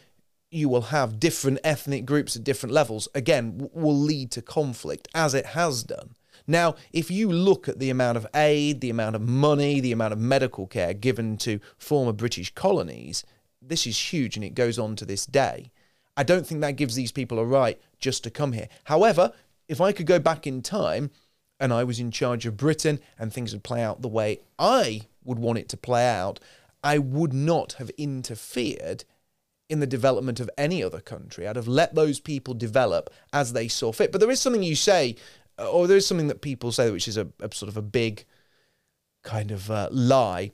[0.51, 5.33] you will have different ethnic groups at different levels, again, will lead to conflict, as
[5.33, 6.15] it has done.
[6.47, 10.13] Now, if you look at the amount of aid, the amount of money, the amount
[10.13, 13.23] of medical care given to former British colonies,
[13.61, 15.71] this is huge and it goes on to this day.
[16.17, 18.67] I don't think that gives these people a right just to come here.
[18.85, 19.31] However,
[19.67, 21.11] if I could go back in time
[21.59, 25.01] and I was in charge of Britain and things would play out the way I
[25.23, 26.39] would want it to play out,
[26.83, 29.03] I would not have interfered
[29.69, 31.47] in the development of any other country.
[31.47, 34.11] I'd have let those people develop as they saw fit.
[34.11, 35.15] But there is something you say,
[35.57, 38.25] or there is something that people say, which is a, a sort of a big
[39.23, 40.51] kind of uh, lie,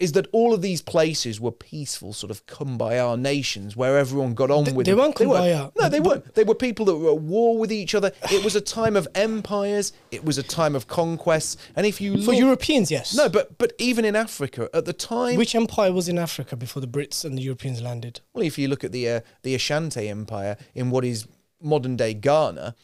[0.00, 3.96] is that all of these places were peaceful, sort of come by our nations where
[3.96, 4.98] everyone got on They- with they it.
[4.98, 5.70] weren't kumbaya.
[5.80, 6.34] No, they weren't.
[6.34, 8.10] They were people that were at war with each other.
[8.32, 9.92] It was a time of empires.
[10.10, 11.56] It was a time of conquests.
[11.76, 13.14] And if you For Europeans, yes.
[13.14, 16.80] no, but but even in Africa at the time, Which empire was in Africa before
[16.80, 18.20] the Brits and the Europeans landed?
[18.34, 21.26] well, if you look at the uh, the Ashanti Empire in what is
[21.62, 22.74] modern day Ghana,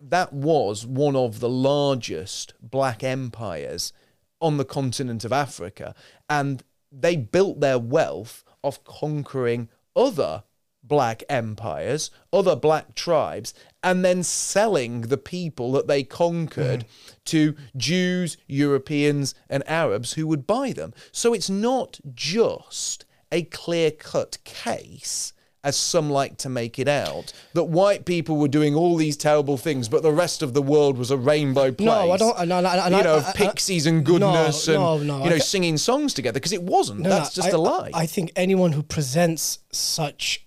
[0.00, 3.92] that was one of the largest black empires
[4.40, 5.94] on the continent of Africa,
[6.28, 6.62] and
[6.92, 10.44] they built their wealth of conquering other
[10.82, 17.12] black empires, other black tribes, and then selling the people that they conquered mm-hmm.
[17.24, 20.94] to Jews, Europeans, and Arabs who would buy them.
[21.12, 25.32] So it's not just a clear cut case.
[25.64, 29.56] As some like to make it out, that white people were doing all these terrible
[29.56, 31.86] things, but the rest of the world was a rainbow place.
[31.86, 32.38] No, I don't.
[32.46, 35.76] No, no, no, you know, I- of I- pixies and goodness, and you know, singing
[35.76, 36.34] songs together.
[36.38, 37.02] Because it wasn't.
[37.02, 37.90] That's just I- a lie.
[37.92, 40.44] I, think anyone who presents such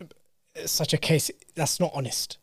[0.66, 2.38] such a case, that's not honest.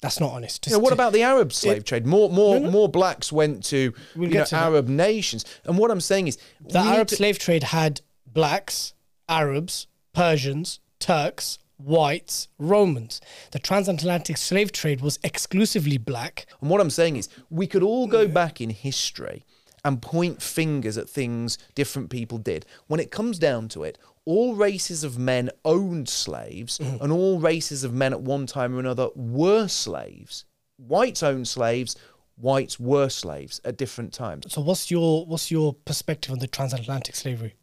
[0.00, 0.66] That's not honest.
[0.66, 2.06] You know, what about the Arab slave trade?
[2.06, 2.70] More, more, No, no.
[2.70, 4.52] more blacks went to We'll know, to that.
[4.52, 5.44] Arab nations.
[5.64, 8.94] And what I'm saying is, the Arab slave trade had blacks,
[9.28, 13.20] Arabs, Persians, Turks, whites, Romans.
[13.52, 16.46] The transatlantic slave trade was exclusively black.
[16.60, 19.44] And what I'm saying is, we could all go back in history
[19.84, 22.66] and point fingers at things different people did.
[22.86, 27.02] When it comes down to it, all races of men owned slaves, Mm-hmm.
[27.02, 30.44] and all races of men at one time or another were slaves.
[30.76, 31.96] Whites owned slaves,
[32.36, 34.52] whites were slaves at different times.
[34.52, 37.54] So what's your what's your perspective on the transatlantic slavery,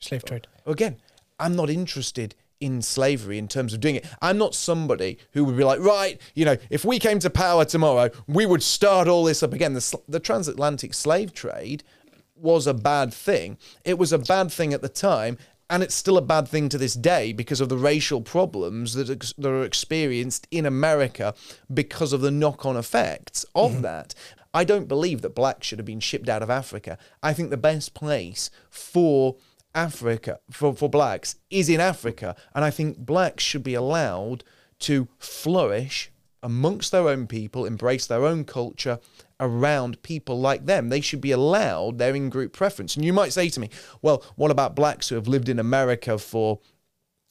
[0.00, 0.46] slave trade?
[0.66, 0.96] again,
[1.40, 4.06] I'm not interested in slavery in terms of doing it.
[4.22, 7.64] I'm not somebody who would be like, right, you know, if we came to power
[7.64, 9.74] tomorrow, we would start all this up again.
[9.74, 11.84] The, the transatlantic slave trade
[12.36, 13.58] was a bad thing.
[13.84, 15.38] It was a bad thing at the time.
[15.70, 19.08] And it's still a bad thing to this day because of the racial problems that,
[19.08, 21.34] ex- that are experienced in America
[21.72, 23.80] because of the knock on effects of mm-hmm.
[23.80, 24.14] that.
[24.52, 26.98] I don't believe that blacks should have been shipped out of Africa.
[27.22, 29.36] I think the best place for
[29.74, 32.36] Africa for, for blacks is in Africa.
[32.54, 34.44] And I think blacks should be allowed
[34.80, 36.10] to flourish
[36.42, 38.98] amongst their own people, embrace their own culture
[39.40, 40.90] around people like them.
[40.90, 42.96] They should be allowed their in group preference.
[42.96, 43.70] And you might say to me,
[44.02, 46.60] well, what about blacks who have lived in America for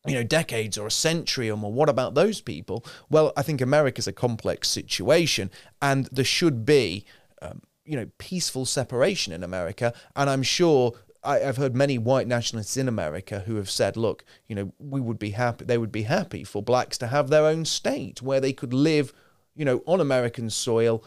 [0.06, 1.72] you know, decades or a century or more.
[1.72, 2.86] What about those people?
[3.10, 5.50] Well, I think America's a complex situation,
[5.82, 7.06] and there should be,
[7.42, 9.94] um, you know, peaceful separation in America.
[10.16, 10.94] And I'm sure
[11.24, 15.02] I, I've heard many white nationalists in America who have said, look, you know, we
[15.02, 18.40] would be happy, they would be happy for blacks to have their own state where
[18.40, 19.14] they could live,
[19.56, 21.04] you know, on American soil,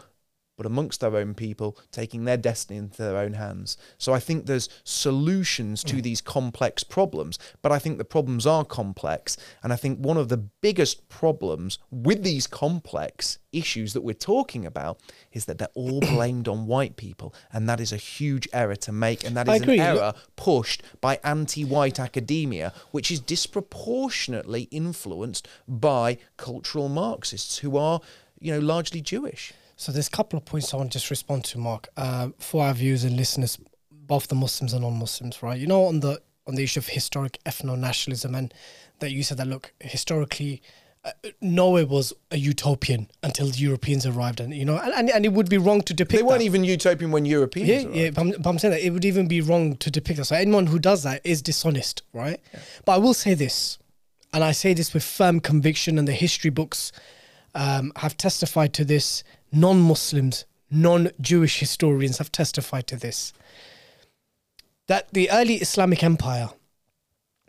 [0.57, 3.77] but amongst their own people, taking their destiny into their own hands.
[3.99, 6.03] So I think there's solutions to mm.
[6.03, 9.37] these complex problems, but I think the problems are complex.
[9.63, 14.67] And I think one of the biggest problems with these complex issues that we're talking
[14.67, 15.01] about
[15.33, 17.35] is that they're all blamed on white people.
[17.53, 19.25] And that is a huge error to make.
[19.25, 26.19] And that is an error pushed by anti white academia, which is disproportionately influenced by
[26.37, 28.01] cultural Marxists who are,
[28.39, 29.53] you know, largely Jewish.
[29.77, 32.65] So there's a couple of points I want to just respond to, Mark, uh, for
[32.65, 33.59] our viewers and listeners,
[33.91, 35.59] both the Muslims and non-Muslims, right?
[35.59, 38.55] You know, on the on the issue of historic ethno-nationalism, and
[39.01, 40.63] that you said that look historically.
[41.05, 41.11] Uh,
[41.41, 45.33] Norway was a utopian until the Europeans arrived, and you know, and, and, and it
[45.33, 46.17] would be wrong to depict.
[46.19, 46.45] They weren't that.
[46.47, 47.97] even utopian when Europeans Yeah, arrived.
[47.97, 50.25] yeah, but I'm, but I'm saying that it would even be wrong to depict that.
[50.25, 52.41] So anyone who does that is dishonest, right?
[52.85, 53.79] But I will say this,
[54.33, 56.91] and I say this with firm conviction, and the history books
[57.55, 59.23] um, have testified to this.
[59.57, 63.33] Non-Muslims, non-Jewish historians have testified to this.
[64.87, 66.51] That the early Islamic Empire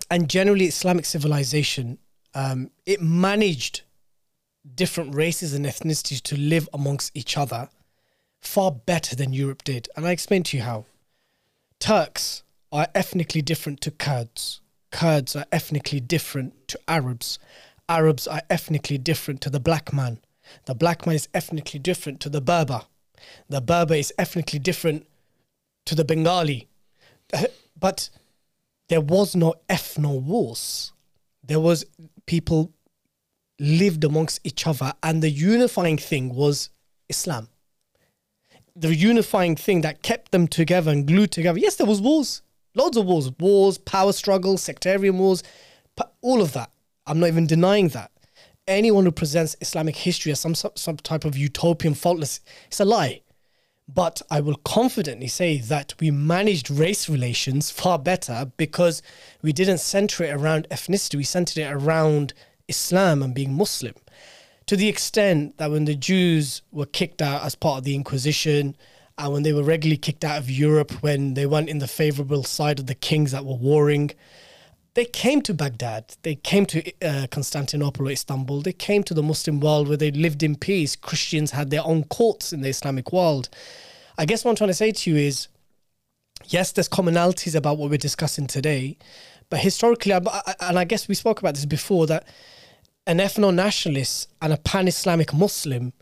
[0.10, 1.98] and generally Islamic civilization,
[2.34, 3.82] um, it managed
[4.74, 7.70] different races and ethnicities to live amongst each other
[8.40, 9.90] far better than Europe did.
[9.96, 10.86] And I explain to you how.
[11.80, 14.62] Turks are ethnically different to Kurds.
[14.92, 17.38] Kurds are ethnically different to Arabs.
[17.90, 20.20] Arabs are ethnically different to the black man.
[20.66, 22.82] The black man is ethnically different to the Berber.
[23.50, 25.08] The Berber is ethnically different
[25.86, 26.68] to the Bengali.
[27.80, 28.10] But
[28.90, 30.92] there was no ethno wars.
[31.44, 31.86] There was
[32.26, 32.72] people
[33.60, 36.70] lived amongst each other, and the unifying thing was
[37.10, 37.50] Islam.
[38.76, 41.60] The unifying thing that kept them together and glued together.
[41.60, 42.42] Yes, there was wars,
[42.76, 45.44] loads of wars, wars, power struggles, sectarian wars,
[46.22, 46.72] all of that.
[47.06, 48.12] I'm not even denying that.
[48.68, 53.22] Anyone who presents Islamic history as some some type of utopian faultless, it's a lie.
[53.88, 59.02] But I will confidently say that we managed race relations far better because
[59.42, 62.34] we didn't center it around ethnicity, we centered it around
[62.68, 63.96] Islam and being Muslim.
[64.66, 68.76] To the extent that when the Jews were kicked out as part of the Inquisition,
[69.18, 72.44] and when they were regularly kicked out of Europe when they weren't in the favorable
[72.44, 74.12] side of the kings that were warring,
[74.98, 79.60] they came to Baghdad, they came to uh, Constantinople Istanbul, they came to the Muslim
[79.60, 80.96] world where they lived in peace.
[80.96, 83.48] Christians had their own courts in the Islamic world.
[84.18, 85.50] I guess what I'm trying to say to you is
[86.46, 88.98] yes, there's commonalities about what we're discussing today,
[89.52, 92.28] but historically, and I guess we spoke about this before, that
[93.06, 95.94] an ethno nationalist and a pan Islamic Muslim,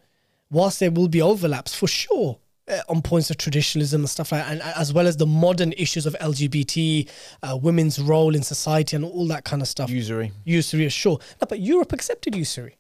[0.50, 2.38] whilst there will be overlaps for sure,
[2.68, 5.74] uh, on points of traditionalism and stuff like that, and as well as the modern
[5.74, 7.10] issues of LGBT,
[7.44, 9.90] uh, women's role in society, and all that kind of stuff.
[9.90, 10.32] Usury.
[10.44, 11.20] Usury, sure.
[11.42, 12.78] No, but Europe accepted usury.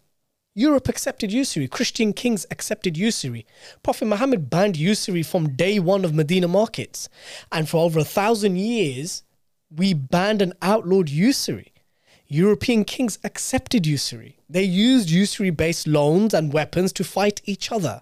[0.58, 1.68] Europe accepted usury.
[1.68, 3.46] Christian kings accepted usury.
[3.84, 7.10] Prophet Muhammad banned usury from day one of Medina markets.
[7.52, 9.24] And for over a thousand years,
[9.70, 11.74] we banned and outlawed usury.
[12.28, 14.38] European kings accepted usury.
[14.50, 18.02] They used usury based loans and weapons to fight each other.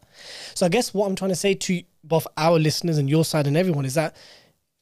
[0.54, 3.48] So I guess what I'm trying to say to both our listeners and your side
[3.48, 4.16] and everyone is that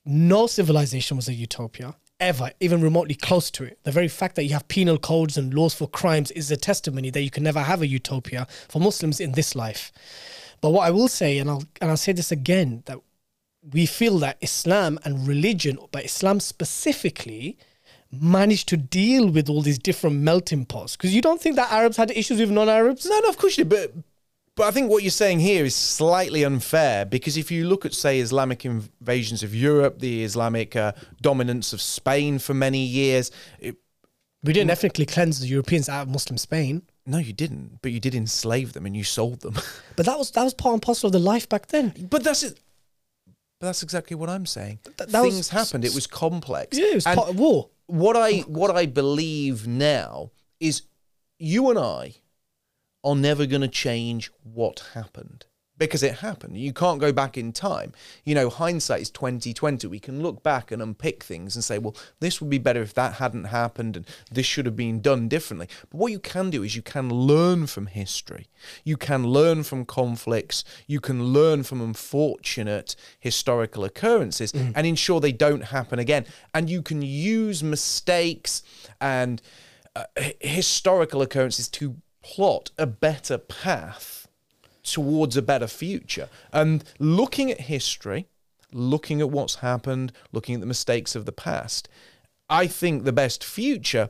[0.06, 3.80] no civilization was a utopia ever, even remotely close to it.
[3.84, 7.10] The very fact that you have penal codes and laws for crimes is a testimony
[7.10, 9.92] that you can never have a utopia for Muslims in this life.
[10.62, 13.00] But what I will say, and I'll and I'll say this again, that
[13.74, 17.58] we feel that Islam and religion, but Islam specifically,
[18.12, 20.96] managed to deal with all these different melting pots?
[20.96, 23.06] Because you don't think that Arabs had issues with non-Arabs?
[23.06, 23.70] No, no, of course you did.
[23.94, 24.04] But
[24.56, 27.94] but I think what you're saying here is slightly unfair because if you look at,
[27.94, 30.92] say, Islamic invasions of Europe, the Islamic uh,
[31.22, 33.78] dominance of Spain for many years, it,
[34.44, 36.82] we didn't ethnically cleanse the Europeans out of Muslim Spain.
[37.06, 37.80] No, you didn't.
[37.82, 39.54] But you did enslave them and you sold them.
[39.96, 42.08] but that was that was part and parcel of the life back then.
[42.10, 42.60] But that's it.
[43.60, 44.80] But that's exactly what I'm saying.
[44.98, 45.86] Th- Things was, happened.
[45.86, 46.78] It was complex.
[46.78, 50.32] Yeah, it was and part of war what I what I believe now
[50.62, 50.84] is
[51.38, 52.16] you and I
[53.04, 55.46] are never going to change what happened
[55.82, 56.56] because it happened.
[56.58, 57.92] You can't go back in time.
[58.24, 59.88] You know, hindsight is 2020.
[59.88, 62.94] We can look back and unpick things and say, well, this would be better if
[62.94, 65.68] that hadn't happened and this should have been done differently.
[65.90, 68.48] But what you can do is you can learn from history.
[68.84, 70.64] You can learn from conflicts.
[70.86, 74.74] You can learn from unfortunate historical occurrences mm.
[74.76, 76.28] and ensure they don't happen again.
[76.54, 78.62] And you can use mistakes
[79.00, 79.42] and
[79.96, 80.04] uh,
[80.40, 84.21] historical occurrences to plot a better path
[84.84, 86.30] towards a better future.
[86.52, 88.28] And looking at history,
[88.72, 91.88] looking at what's happened, looking at the mistakes of the past,
[92.50, 94.10] I think the best future,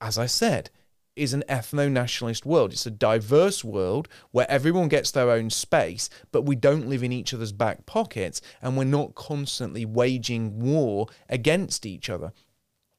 [0.00, 0.70] as I said,
[1.16, 2.72] is an ethno nationalist world.
[2.72, 7.12] It's a diverse world where everyone gets their own space, but we don't live in
[7.12, 12.32] each other's back pockets and we're not constantly waging war against each other.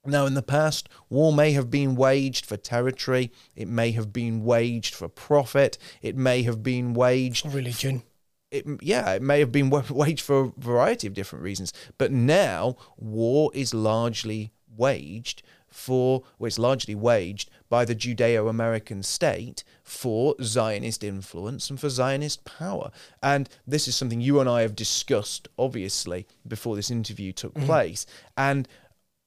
[0.05, 4.43] Now, in the past, war may have been waged for territory, it may have been
[4.43, 7.53] waged for profit, it may have been waged.
[7.53, 8.01] Religion.
[8.49, 11.71] It, yeah, it may have been waged for a variety of different reasons.
[11.97, 19.03] But now, war is largely waged for, well, it's largely waged by the Judeo American
[19.03, 22.91] state for Zionist influence and for Zionist power.
[23.23, 27.67] And this is something you and I have discussed, obviously, before this interview took mm-hmm.
[27.67, 28.05] place.
[28.35, 28.67] And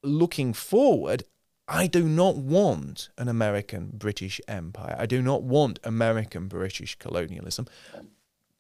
[0.05, 1.25] looking forward,
[1.67, 4.97] I do not want an American British empire.
[4.99, 7.67] I do not want American British colonialism.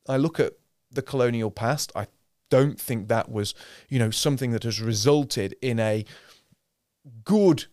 [0.08, 0.54] I look at
[0.90, 1.92] the colonial past.
[1.94, 2.06] I
[2.50, 3.54] don't think that was,
[3.88, 6.04] you know, something that has resulted in a
[7.24, 7.66] good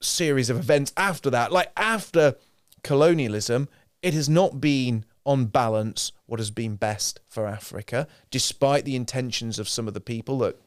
[0.00, 1.52] series of events after that.
[1.52, 2.36] Like after
[2.82, 3.68] colonialism,
[4.02, 9.58] it has not been on balance what has been best for Africa, despite the intentions
[9.58, 10.60] of some of the people that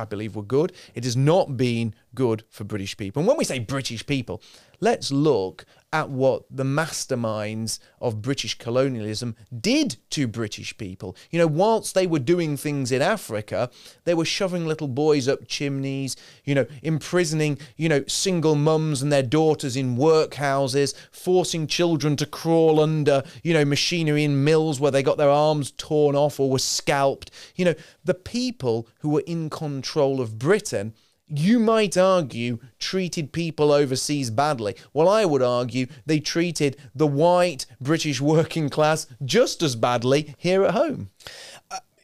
[0.00, 0.72] I believe were good.
[0.94, 3.20] It has not been good for British people.
[3.20, 4.42] And when we say British people,
[4.80, 11.16] let's look at what the masterminds of British colonialism did to British people.
[11.30, 13.70] You know, whilst they were doing things in Africa,
[14.04, 19.12] they were shoving little boys up chimneys, you know, imprisoning, you know, single mums and
[19.12, 24.92] their daughters in workhouses, forcing children to crawl under, you know, machinery in mills where
[24.92, 27.32] they got their arms torn off or were scalped.
[27.56, 30.94] You know, the people who were in control of Britain
[31.30, 34.74] you might argue treated people overseas badly.
[34.92, 40.64] Well, I would argue they treated the white British working class just as badly here
[40.64, 41.10] at home.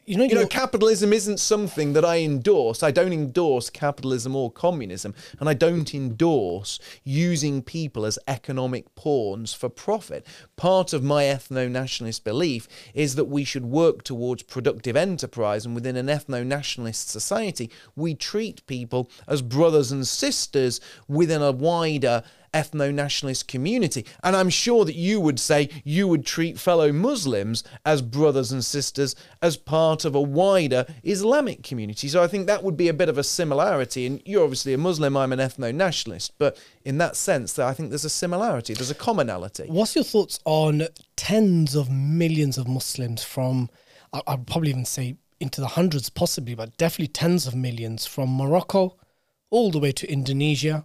[0.06, 2.84] You know, You know, capitalism isn't something that I endorse.
[2.84, 9.52] I don't endorse capitalism or communism, and I don't endorse using people as economic pawns
[9.52, 10.24] for profit.
[10.54, 15.74] Part of my ethno nationalist belief is that we should work towards productive enterprise, and
[15.74, 22.22] within an ethno nationalist society, we treat people as brothers and sisters within a wider
[22.56, 24.06] ethno nationalist community.
[24.24, 28.64] And I'm sure that you would say you would treat fellow Muslims as brothers and
[28.64, 32.08] sisters as part of a wider Islamic community.
[32.08, 34.06] So I think that would be a bit of a similarity.
[34.06, 36.32] And you're obviously a Muslim, I'm an ethno nationalist.
[36.38, 39.66] But in that sense, I think there's a similarity, there's a commonality.
[39.68, 43.68] What's your thoughts on tens of millions of Muslims from,
[44.12, 48.96] I'd probably even say into the hundreds possibly, but definitely tens of millions from Morocco
[49.50, 50.84] all the way to Indonesia,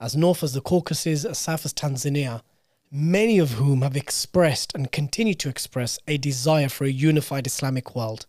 [0.00, 2.42] as north as the Caucasus, as south as Tanzania,
[2.90, 7.94] many of whom have expressed and continue to express a desire for a unified Islamic
[7.94, 8.26] world.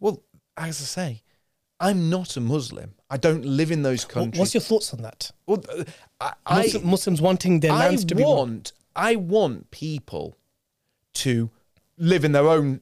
[0.00, 0.22] Well,
[0.56, 1.22] as I say,
[1.80, 2.94] I'm not a Muslim.
[3.10, 4.38] I don't live in those countries.
[4.38, 5.30] What's your thoughts on that?
[5.46, 5.84] well, uh,
[6.20, 6.34] I,
[6.74, 10.36] I, Muslims wanting their I lands to be want I want people
[11.14, 11.50] to
[11.96, 12.80] live in their own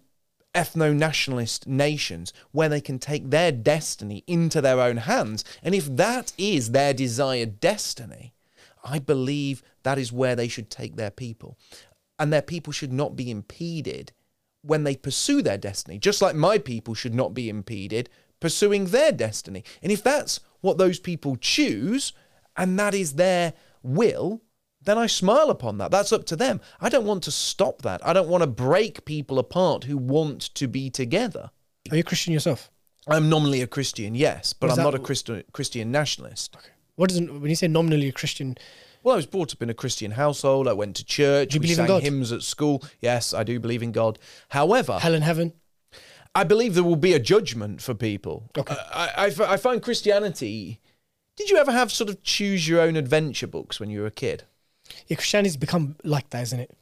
[0.56, 5.44] ethno-nationalist nations where they can take their destiny into their own hands.
[5.62, 8.32] And if that is their desired destiny
[8.86, 11.58] I believe that is where they should take their people.
[12.18, 14.12] And their people should not be impeded
[14.62, 18.08] when they pursue their destiny just like my people should not be impeded
[18.40, 19.62] pursuing their destiny.
[19.82, 22.12] And if that's what those people choose
[22.56, 23.52] and that is their
[23.82, 24.42] will
[24.86, 25.90] then I smile upon that.
[25.90, 26.60] That's up to them.
[26.80, 28.04] I don't want to stop that.
[28.06, 31.50] I don't want to break people apart who want to be together.
[31.90, 32.70] Are you a Christian yourself?
[33.08, 36.56] I'm nominally a Christian, yes, but I'm that- not a Christian Christian nationalist.
[36.96, 38.56] What is when you say nominally a Christian?
[39.02, 40.66] Well, I was brought up in a Christian household.
[40.66, 41.50] I went to church.
[41.50, 42.02] Do you we believe in sang God?
[42.02, 42.82] hymns at school.
[43.00, 44.18] Yes, I do believe in God.
[44.48, 45.52] However, Hell and heaven?
[46.34, 48.50] I believe there will be a judgment for people.
[48.58, 48.74] Okay.
[48.74, 50.80] Uh, I, I, I I find Christianity.
[51.36, 54.10] Did you ever have sort of choose your own adventure books when you were a
[54.10, 54.44] kid?
[55.08, 56.76] Yeah, Christianity's become like that, isn't it?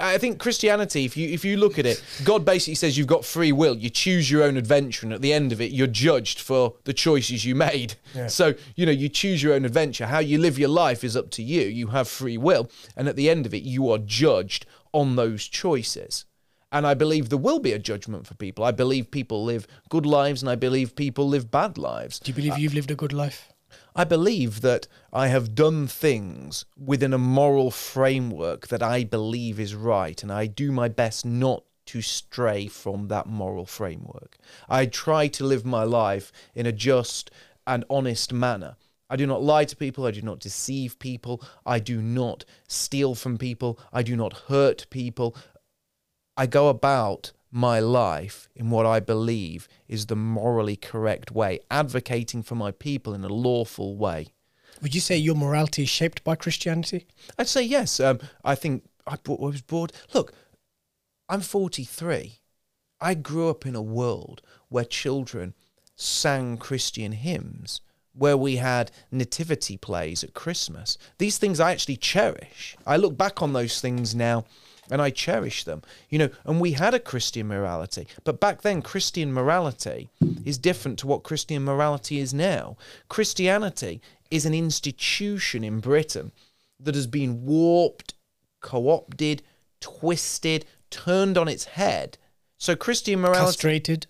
[0.00, 3.24] I think Christianity, if you if you look at it, God basically says you've got
[3.24, 3.76] free will.
[3.76, 6.92] You choose your own adventure, and at the end of it, you're judged for the
[6.92, 7.94] choices you made.
[8.12, 8.26] Yeah.
[8.26, 10.06] So you know you choose your own adventure.
[10.06, 11.62] How you live your life is up to you.
[11.62, 15.46] You have free will, and at the end of it, you are judged on those
[15.46, 16.24] choices.
[16.72, 18.64] And I believe there will be a judgment for people.
[18.64, 22.18] I believe people live good lives, and I believe people live bad lives.
[22.18, 23.53] Do you believe uh, you've lived a good life?
[23.96, 29.76] I believe that I have done things within a moral framework that I believe is
[29.76, 34.36] right, and I do my best not to stray from that moral framework.
[34.68, 37.30] I try to live my life in a just
[37.66, 38.76] and honest manner.
[39.08, 40.06] I do not lie to people.
[40.06, 41.40] I do not deceive people.
[41.64, 43.78] I do not steal from people.
[43.92, 45.36] I do not hurt people.
[46.36, 52.42] I go about my life in what I believe is the morally correct way, advocating
[52.42, 54.26] for my people in a lawful way.
[54.82, 57.06] Would you say your morality is shaped by Christianity?
[57.38, 58.00] I'd say yes.
[58.00, 59.92] Um, I think I, brought, I was brought.
[60.12, 60.32] Look,
[61.28, 62.40] I'm 43.
[63.00, 65.54] I grew up in a world where children
[65.94, 67.80] sang Christian hymns,
[68.12, 70.98] where we had nativity plays at Christmas.
[71.18, 72.76] These things I actually cherish.
[72.84, 74.44] I look back on those things now
[74.90, 75.82] and I cherish them.
[76.08, 80.10] You know, and we had a Christian morality, but back then Christian morality
[80.44, 82.76] is different to what Christian morality is now.
[83.08, 86.32] Christianity is an institution in Britain
[86.80, 88.14] that has been warped,
[88.60, 89.42] co-opted,
[89.80, 92.18] twisted, turned on its head.
[92.56, 94.06] So Christian morality Castrated,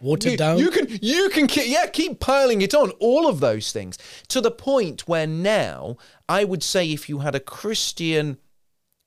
[0.00, 0.58] watered you, down?
[0.58, 3.96] you can you can ke- yeah keep piling it on all of those things
[4.28, 5.96] to the point where now
[6.28, 8.38] I would say if you had a Christian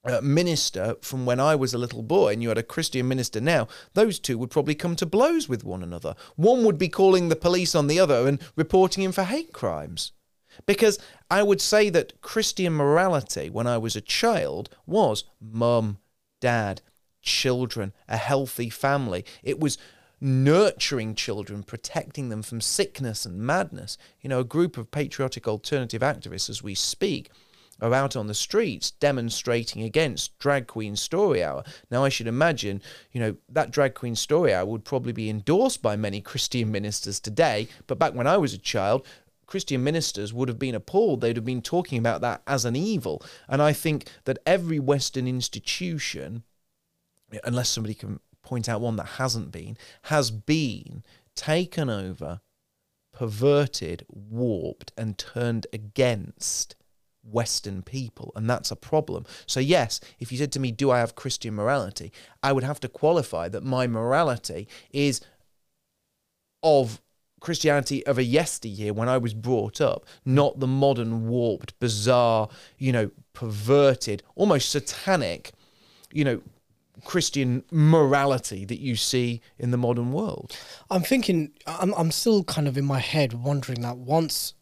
[0.08, 3.42] uh, minister from when I was a little boy and you had a Christian minister
[3.42, 6.16] now, those two would probably come to blows with one another.
[6.36, 10.14] One would be calling the police on the other and reporting him for hate crimes.
[10.66, 10.98] Because
[11.30, 16.00] I would say that Christian morality when I was a child was mum,
[16.40, 16.82] dad,
[17.22, 19.26] children, a healthy family.
[19.44, 19.78] It was
[20.20, 23.98] nurturing children, protecting them from sickness and madness.
[24.22, 27.30] You know, a group of patriotic alternative activists as we speak
[27.82, 31.64] are out on the streets demonstrating against drag queen story hour.
[31.92, 35.82] Now, I should imagine, you know, that drag queen story hour would probably be endorsed
[35.82, 37.68] by many Christian ministers today.
[37.88, 39.06] But back when I was a child,
[39.46, 41.22] Christian ministers would have been appalled.
[41.22, 43.24] They'd have been talking about that as an evil.
[43.48, 46.44] And I think that every Western institution,
[47.44, 51.04] unless somebody can point out one that hasn't been, has been
[51.36, 52.42] taken over,
[53.14, 56.76] perverted, warped, and turned against
[57.32, 59.26] Western people, and that's a problem.
[59.46, 62.12] So, yes, if you said to me, Do I have Christian morality?
[62.42, 65.22] I would have to qualify that my morality is
[66.64, 67.02] of
[67.40, 72.92] Christianity of a yesteryear when I was brought up, not the modern, warped, bizarre, you
[72.92, 75.52] know, perverted, almost satanic,
[76.12, 76.42] you know,
[77.04, 80.58] Christian morality that you see in the modern world.
[80.90, 84.56] I'm thinking, I'm, I'm still kind of in my head wondering that once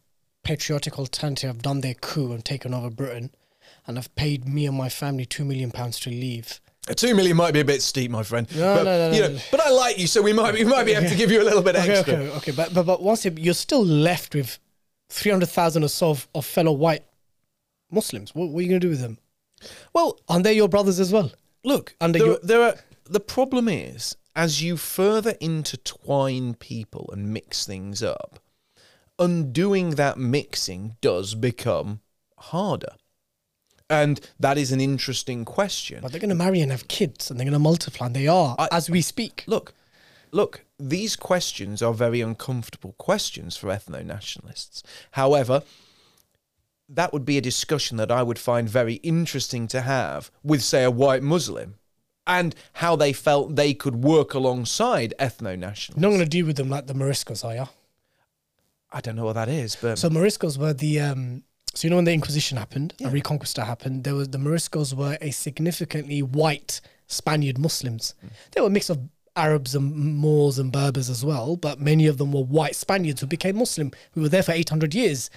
[0.46, 3.30] patriotic alternative have done their coup and taken over Britain
[3.86, 6.60] and have paid me and my family two million pounds to leave.
[6.88, 8.46] Uh, two million might be a bit steep, my friend.
[8.54, 10.64] No, but, no, no, you no, know, but I like you, so we might we
[10.64, 12.14] might be able to give you a little bit Okay, extra.
[12.14, 12.52] okay, okay.
[12.52, 14.58] But, but, but once you- you're still left with
[15.10, 17.04] 300,000 or so of, of fellow white
[17.90, 19.18] Muslims, what, what are you going to do with them?
[19.92, 21.32] Well, Aren't they your brothers as well?
[21.64, 22.74] look, Under there, your- there are
[23.04, 28.38] the problem is as you further intertwine people and mix things up,
[29.18, 32.00] undoing that mixing does become
[32.38, 32.94] harder.
[33.88, 36.00] And that is an interesting question.
[36.02, 38.26] But they're going to marry and have kids and they're going to multiply, and they
[38.26, 39.44] are I- as we speak.
[39.46, 39.74] Look,
[40.32, 44.82] look, these questions are very uncomfortable questions for ethno nationalists.
[45.12, 45.62] However,
[46.88, 50.84] that would be a discussion that I would find very interesting to have with, say,
[50.84, 51.76] a white Muslim
[52.26, 56.00] and how they felt they could work alongside ethno nationalists.
[56.00, 57.68] Not going to deal with them like the Moriscos, are you?
[58.96, 61.42] I don't know what that is, but So Moriscos were the um,
[61.74, 63.08] so you know when the Inquisition happened Yeah.
[63.08, 68.14] and Reconquista happened, there was the Moriscos were a significantly white Spaniard Muslims.
[68.20, 68.28] Hmm.
[68.52, 68.98] They were a mix of
[69.36, 73.26] Arabs and Moors and Berbers as well, but many of them were white Spaniards who
[73.26, 73.90] became Muslim.
[74.14, 75.28] We were there for 800 years,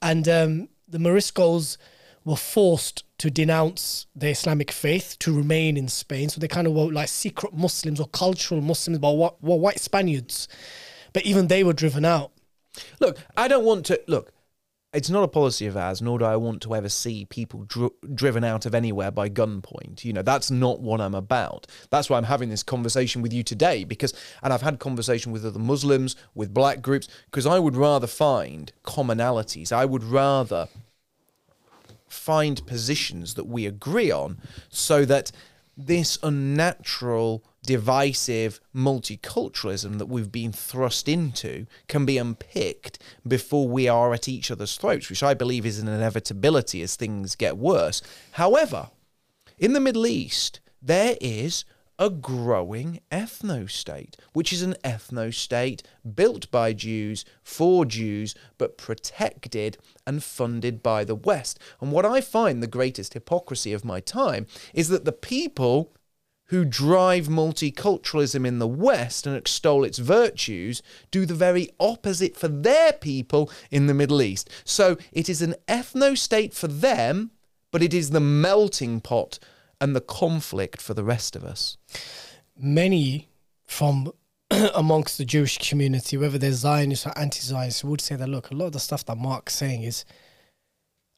[0.00, 1.76] and um, the Moriscos
[2.24, 6.30] were forced to denounce the Islamic faith to remain in Spain.
[6.30, 10.48] So they kind of were like secret Muslims or cultural Muslims, but were white Spaniards.
[11.12, 12.32] But even they were driven out.
[13.00, 14.32] Look, I don't want to look.
[14.92, 17.88] It's not a policy of ours, nor do I want to ever see people dri-
[18.14, 20.04] driven out of anywhere by gunpoint.
[20.04, 21.66] You know, that's not what I'm about.
[21.88, 24.12] That's why I'm having this conversation with you today, because,
[24.42, 28.70] and I've had conversation with other Muslims, with black groups, because I would rather find
[28.84, 29.72] commonalities.
[29.72, 30.68] I would rather
[32.06, 35.32] find positions that we agree on so that
[35.74, 44.12] this unnatural, divisive multiculturalism that we've been thrust into can be unpicked before we are
[44.12, 48.02] at each other's throats, which I believe is an inevitability as things get worse.
[48.32, 48.90] However,
[49.58, 51.64] in the Middle East, there is
[51.98, 55.84] a growing ethno state, which is an ethno state
[56.16, 61.60] built by Jews for Jews, but protected and funded by the West.
[61.80, 65.92] And what I find the greatest hypocrisy of my time is that the people
[66.46, 72.48] who drive multiculturalism in the West and extol its virtues do the very opposite for
[72.48, 74.50] their people in the Middle East.
[74.64, 77.30] So it is an ethno state for them,
[77.70, 79.38] but it is the melting pot
[79.80, 81.76] and the conflict for the rest of us.
[82.56, 83.28] many
[83.66, 84.12] from
[84.74, 88.66] amongst the Jewish community, whether they're Zionists or anti-Zionists, would say that look, a lot
[88.66, 90.04] of the stuff that Mark's saying is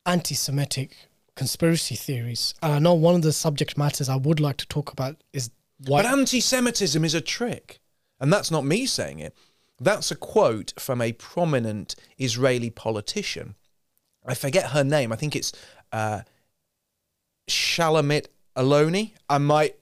[0.06, 0.96] anti-Semitic
[1.37, 2.55] conspiracy theories.
[2.62, 5.51] And I know one of the subject matters I would like to talk about is
[5.87, 6.03] why.
[6.03, 7.80] But anti Semitism is a trick.
[8.20, 9.35] And that's not me saying it.
[9.80, 13.57] That's a quote from a prominent Israeli politician.
[14.24, 15.12] I forget her name.
[15.12, 15.53] I think it's
[15.93, 16.20] uh,
[17.51, 18.26] Shulamit
[18.57, 19.12] Aloni.
[19.28, 19.76] I might.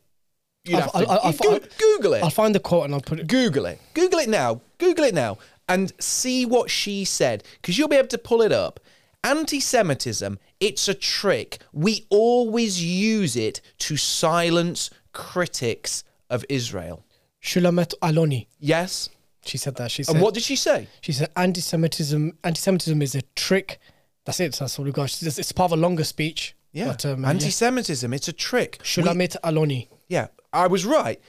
[0.65, 2.23] You'd I'll- I'll- I'll- Go- Google it.
[2.23, 3.27] I'll find the quote and I'll put it.
[3.27, 3.79] Google it.
[3.95, 4.61] Google it now.
[4.79, 5.39] Google it now
[5.69, 8.81] and see what she said because you'll be able to pull it up.
[9.25, 11.59] Anti Semitism, it's a trick.
[11.73, 17.05] We always use it to silence critics of Israel.
[17.41, 18.47] Shulamit Aloni.
[18.59, 19.09] Yes?
[19.45, 19.91] She said that.
[19.91, 20.14] She said.
[20.14, 20.89] And what did she say?
[21.01, 22.39] She said anti-Semitism.
[22.45, 23.79] Anti-Semitism is a trick.
[24.25, 24.55] That's it.
[24.55, 25.05] That's all we got.
[25.23, 26.57] It's, it's part of a longer speech.
[26.73, 26.87] Yeah.
[26.89, 28.81] But, um, Anti Semitism, it's a trick.
[28.97, 29.89] We- Aloni.
[30.09, 31.20] yeah, I was right.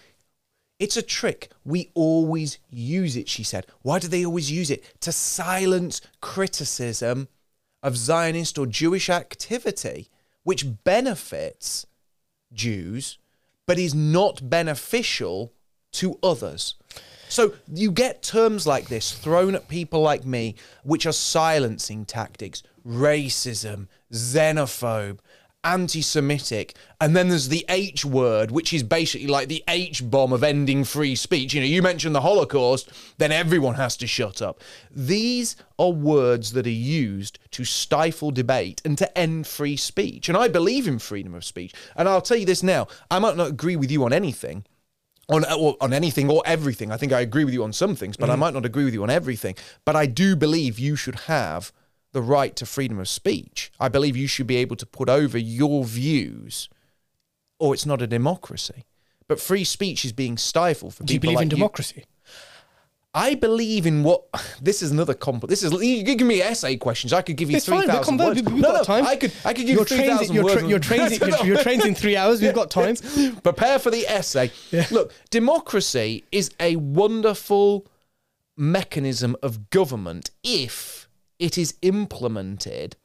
[0.80, 1.50] It's a trick.
[1.64, 3.68] We always use it, she said.
[3.82, 4.84] Why do they always use it?
[5.02, 7.28] To silence criticism
[7.84, 10.10] of Zionist or Jewish activity,
[10.44, 11.86] which benefits
[12.54, 13.20] Jews,
[13.68, 15.54] but is not beneficial
[15.92, 16.76] to others.
[17.30, 22.64] So you get terms like this thrown at people like me, which are silencing tactics,
[22.86, 25.20] racism, xenophobe,
[25.64, 30.34] anti Semitic, and then there's the H word, which is basically like the H bomb
[30.34, 31.53] of ending free speech.
[31.53, 34.61] You know, you mentioned the Holocaust, then everyone has to shut up.
[34.91, 40.30] These are words that are used to stifle debate and to end free speech.
[40.30, 41.74] And I believe in freedom of speech.
[41.95, 44.66] And I'll tell you this now I might not agree with you on anything
[45.30, 46.91] on on anything or everything.
[46.91, 48.39] I think I agree with you on some things, but I mm.
[48.39, 49.55] might not agree with you on everything.
[49.86, 51.72] But I do believe you should have
[52.14, 53.72] the right to freedom of speech.
[53.80, 56.70] I believe you should be able to put over your views,
[57.59, 58.86] or it's not a democracy.
[59.28, 61.55] But free speech is being stifled for Do you people believe like in you.
[61.57, 62.05] democracy?
[63.16, 64.24] I believe in what.
[64.61, 65.49] This is another complex.
[65.49, 67.11] This is you give me essay questions.
[67.11, 68.41] I could give you It's three thousand words.
[68.41, 69.05] We've no, got no, time.
[69.05, 69.34] I could.
[69.43, 70.61] I could give your you three thousand words.
[70.61, 71.20] tra- your trains.
[71.20, 72.41] Your, your trains in three hours.
[72.41, 72.95] We've got time.
[73.43, 74.51] Prepare for the essay.
[74.89, 77.86] Look, democracy is a wonderful
[78.55, 81.03] mechanism of government if
[81.44, 82.96] it is implemented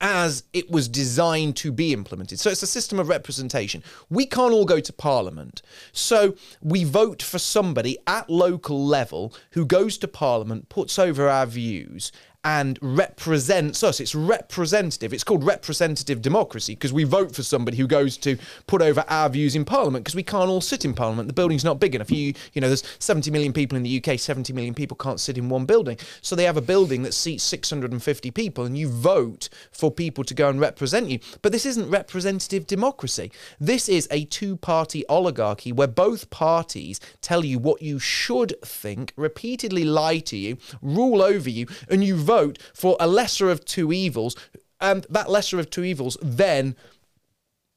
[0.00, 2.38] as it was designed to be implemented.
[2.38, 3.82] So it's a system of representation.
[4.08, 5.60] We can't all go to parliament.
[5.90, 11.46] So we vote for somebody at local level who goes to parliament, puts over our
[11.46, 12.12] views,
[12.44, 14.00] and represents us.
[14.00, 15.12] It's representative.
[15.12, 18.36] It's called representative democracy because we vote for somebody who goes to
[18.66, 21.28] put over our views in parliament because we can't all sit in parliament.
[21.28, 22.10] The building's not big enough.
[22.10, 25.38] You, you know, there's 70 million people in the UK, 70 million people can't sit
[25.38, 25.98] in one building.
[26.20, 30.34] So they have a building that seats 650 people and you vote for people to
[30.34, 31.20] go and represent you.
[31.42, 33.30] But this isn't representative democracy.
[33.60, 39.12] This is a two party oligarchy where both parties tell you what you should think,
[39.16, 42.31] repeatedly lie to you, rule over you, and you vote
[42.74, 44.36] for a lesser of two evils.
[44.80, 46.76] And that lesser of two evils then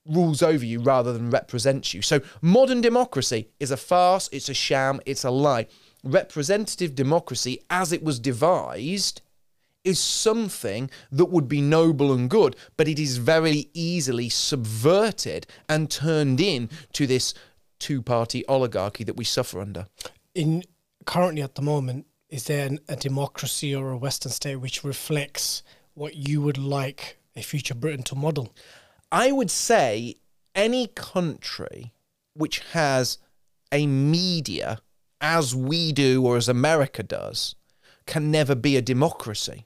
[0.08, 2.02] rules over you rather than represents you.
[2.02, 5.68] So modern democracy is a farce, it's a sham, it's a lie.
[6.04, 9.22] Representative democracy, as it was devised,
[9.84, 15.90] is something that would be noble and good, but it is very easily subverted and
[15.90, 17.34] turned in to this
[17.80, 19.88] two-party oligarchy that we suffer under.
[20.34, 20.64] In
[21.06, 25.64] currently at the moment, is there an, a democracy or a Western state which reflects
[25.94, 28.54] what you would like a future Britain to model?
[29.12, 30.16] I would say
[30.54, 31.94] any country
[32.34, 33.18] which has
[33.72, 34.80] a media
[35.22, 37.56] as we do or as America does
[38.06, 39.66] can never be a democracy.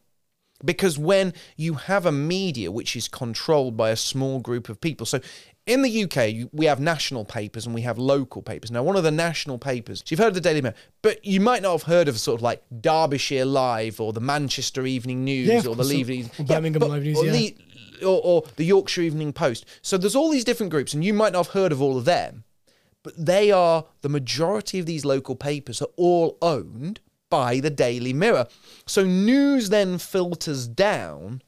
[0.63, 5.05] Because when you have a media which is controlled by a small group of people,
[5.05, 5.19] so
[5.65, 8.71] in the UK, we have national papers and we have local papers.
[8.71, 11.61] Now, one of the national papers, you've heard of the Daily Mail, but you might
[11.61, 15.69] not have heard of sort of like Derbyshire Live or the Manchester Evening News Yeah,
[15.69, 17.31] or the Leave Evening Birmingham Live News, or yeah.
[17.31, 17.57] the-
[18.01, 19.65] or, or the Yorkshire Evening Post.
[19.81, 22.05] So there's all these different groups, and you might not have heard of all of
[22.05, 22.45] them,
[23.03, 28.13] but they are the majority of these local papers are all owned by the Daily
[28.13, 28.47] Mirror.
[28.85, 31.41] So news then filters down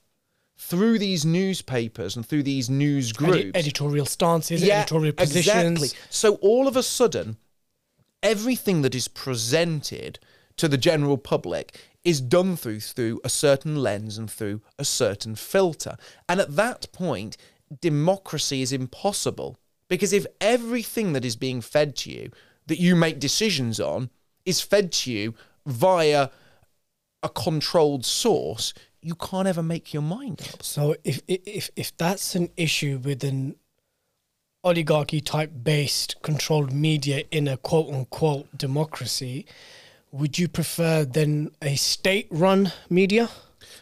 [0.57, 3.37] through these newspapers and through these news groups.
[3.37, 5.81] Edi- editorial stances, editorial positions.
[5.81, 6.07] Exactly.
[6.09, 7.37] So all of a sudden,
[8.21, 10.19] everything that is presented
[10.57, 15.35] to the general public is done through through a certain lens and through a certain
[15.35, 15.97] filter.
[16.29, 17.37] And at that point,
[17.79, 19.57] democracy is impossible.
[19.87, 22.31] Because if everything that is being fed to you
[22.67, 24.09] that you make decisions on
[24.45, 25.33] is fed to you
[25.65, 26.29] via
[27.23, 30.63] a controlled source, you can't ever make your mind up.
[30.63, 33.55] So if if if that's an issue with an
[34.63, 39.45] oligarchy type based controlled media in a quote unquote democracy,
[40.11, 43.29] would you prefer then a state run media?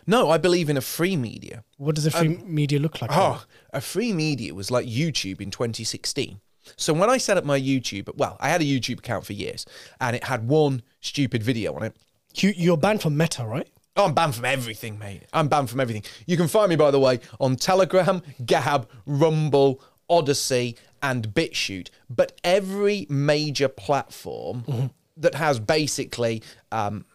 [0.05, 1.63] No, I believe in a free media.
[1.77, 3.11] What does a free um, media look like?
[3.11, 3.31] Ah, then?
[3.31, 6.39] Oh, a free media was like YouTube in 2016.
[6.75, 9.65] So when I set up my YouTube, well, I had a YouTube account for years
[9.99, 11.95] and it had one stupid video on it.
[12.35, 13.67] You, you're banned from Meta, right?
[13.95, 15.23] Oh, I'm banned from everything, mate.
[15.33, 16.03] I'm banned from everything.
[16.25, 21.89] You can find me, by the way, on Telegram, Gab, Rumble, Odysee, and BitChute.
[22.09, 26.41] But every major platform that has basically
[26.71, 27.05] um,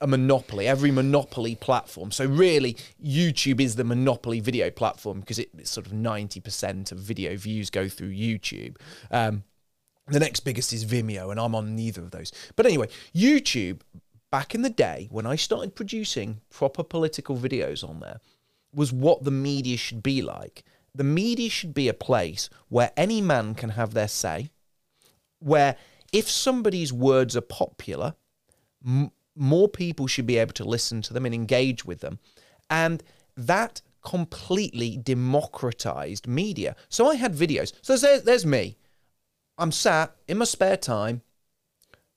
[0.00, 2.10] a monopoly, every monopoly platform.
[2.10, 6.98] So really, YouTube is the monopoly video platform because it, it's sort of 90% of
[6.98, 8.76] video views go through YouTube.
[9.10, 9.44] Um,
[10.08, 12.32] the next biggest is Vimeo, and I'm on neither of those.
[12.56, 13.80] But anyway, YouTube,
[14.30, 18.20] back in the day when I started producing proper political videos on there,
[18.72, 20.64] was what the media should be like.
[20.94, 24.50] The media should be a place where any man can have their say,
[25.38, 25.76] where
[26.12, 28.14] if somebody's words are popular,
[28.84, 32.18] m- more people should be able to listen to them and engage with them.
[32.68, 33.02] And
[33.36, 36.76] that completely democratized media.
[36.88, 37.72] So I had videos.
[37.82, 38.76] So there's, there's me.
[39.58, 41.22] I'm sat in my spare time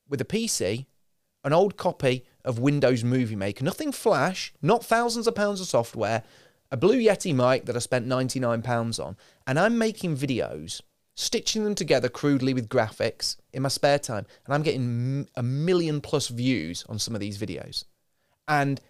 [0.07, 0.85] with a PC,
[1.43, 6.23] an old copy of Windows Movie Maker, nothing flash, not thousands of pounds of software,
[6.71, 10.81] a Blue Yeti mic that I spent £99 on, and I'm making videos,
[11.15, 16.01] stitching them together crudely with graphics in my spare time, and I'm getting a million
[16.01, 17.85] plus views on some of these videos
[18.47, 18.81] and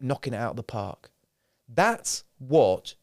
[0.00, 1.10] knocking it out of the park.
[1.68, 2.94] That's what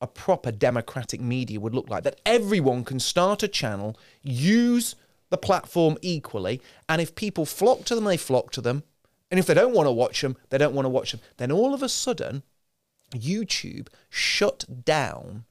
[0.00, 4.94] a proper democratic media would look like that everyone can start a channel, use
[5.30, 8.82] the platform equally, and if people flock to them, they flock to them.
[9.30, 11.22] And if they don't want to watch them, they don't want to watch them.
[11.38, 12.42] Then all of a sudden,
[13.12, 15.46] YouTube shut down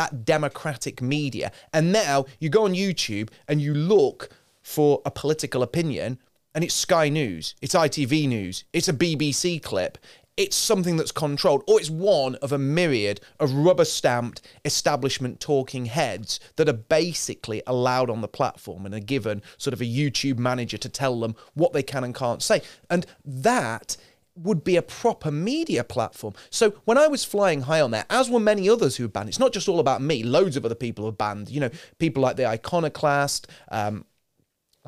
[0.00, 1.52] that democratic media.
[1.74, 4.30] And now you go on YouTube and you look
[4.62, 6.18] for a political opinion,
[6.54, 9.98] and it's Sky News, it's ITV News, it's a BBC clip,
[10.38, 15.84] it's something that's controlled, or it's one of a myriad of rubber stamped establishment talking
[15.84, 20.38] heads that are basically allowed on the platform and are given sort of a YouTube
[20.38, 22.62] manager to tell them what they can and can't say.
[22.88, 23.98] And that
[24.34, 26.34] would be a proper media platform.
[26.50, 29.38] So when I was flying high on there, as were many others who banned, it's
[29.38, 30.22] not just all about me.
[30.22, 31.50] Loads of other people have banned.
[31.50, 34.04] You know, people like the Iconoclast, um,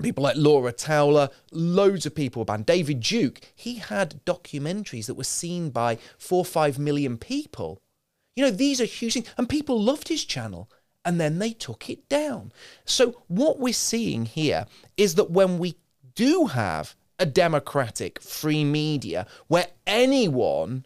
[0.03, 2.67] people like Laura Towler, loads of people banned.
[2.67, 7.81] David Duke, he had documentaries that were seen by four or five million people.
[8.37, 10.71] You know, these are huge things, and people loved his channel,
[11.05, 12.53] and then they took it down.
[12.87, 14.67] So, what we're seeing here
[14.97, 15.77] is that when we
[16.15, 20.85] do have a democratic, free media where anyone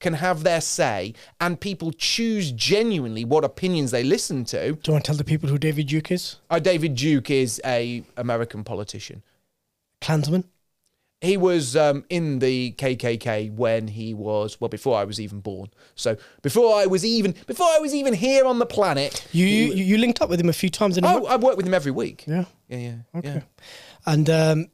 [0.00, 4.72] can have their say and people choose genuinely what opinions they listen to.
[4.72, 6.36] Do you want to tell the people who David Duke is?
[6.50, 9.22] Uh, David Duke is a American politician.
[10.02, 10.44] Klansman?
[11.22, 15.70] He was um, in the KKK when he was well before I was even born.
[15.96, 19.26] So before I was even before I was even here on the planet.
[19.32, 21.04] You you, you linked up with him a few times in.
[21.04, 22.24] Oh, I work with him every week.
[22.28, 22.44] Yeah.
[22.68, 22.94] Yeah, yeah.
[23.16, 23.34] Okay.
[23.34, 23.42] Yeah.
[24.06, 24.66] And um,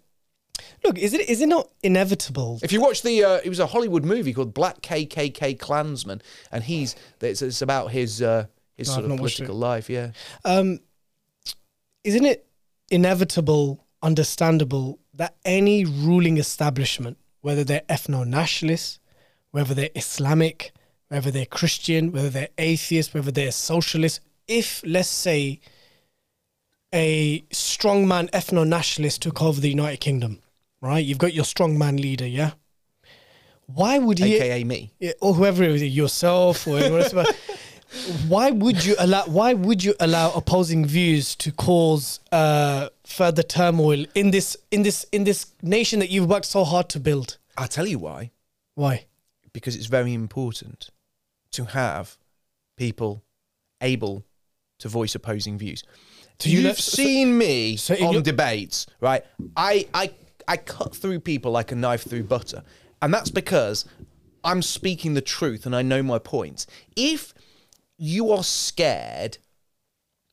[0.84, 2.58] look, is it is it not inevitable?
[2.62, 6.22] If you watch the, uh, it was a Hollywood movie called Black KKK Klansman,
[6.52, 9.88] and he's it's, it's about his uh, his No, sort of political life.
[9.88, 10.10] Yeah.
[10.44, 10.80] Um,
[12.04, 12.46] isn't it
[12.90, 18.98] inevitable, understandable that any ruling establishment, whether they're ethno nationalists,
[19.50, 20.72] whether they're Islamic,
[21.08, 25.60] whether they're Christian, whether they're atheist, whether they're socialist, if, let's say,
[26.92, 30.40] a strongman ethno nationalist took over the United Kingdom,
[30.84, 31.04] right?
[31.04, 32.52] You've got your strongman leader, yeah?
[33.66, 34.92] Why would he, AKA me.
[35.20, 37.14] or whoever it is, yourself or anyone else,
[38.28, 44.04] why would you allow why would you allow opposing views to cause uh, further turmoil
[44.14, 47.38] in this in this in this nation that you've worked so hard to build?
[47.56, 48.32] I'll tell you why.
[48.74, 49.06] Why?
[49.54, 50.90] Because it's very important
[51.52, 52.18] to have
[52.76, 53.22] people
[53.80, 54.24] able
[54.80, 55.82] to voice opposing views.
[56.42, 59.24] You You've let- so- seen me so on your- debates, right?
[59.56, 60.10] I, I
[60.46, 62.62] I cut through people like a knife through butter,
[63.02, 63.84] and that's because
[64.44, 66.66] I'm speaking the truth and I know my points.
[66.96, 67.34] If
[67.96, 69.38] you are scared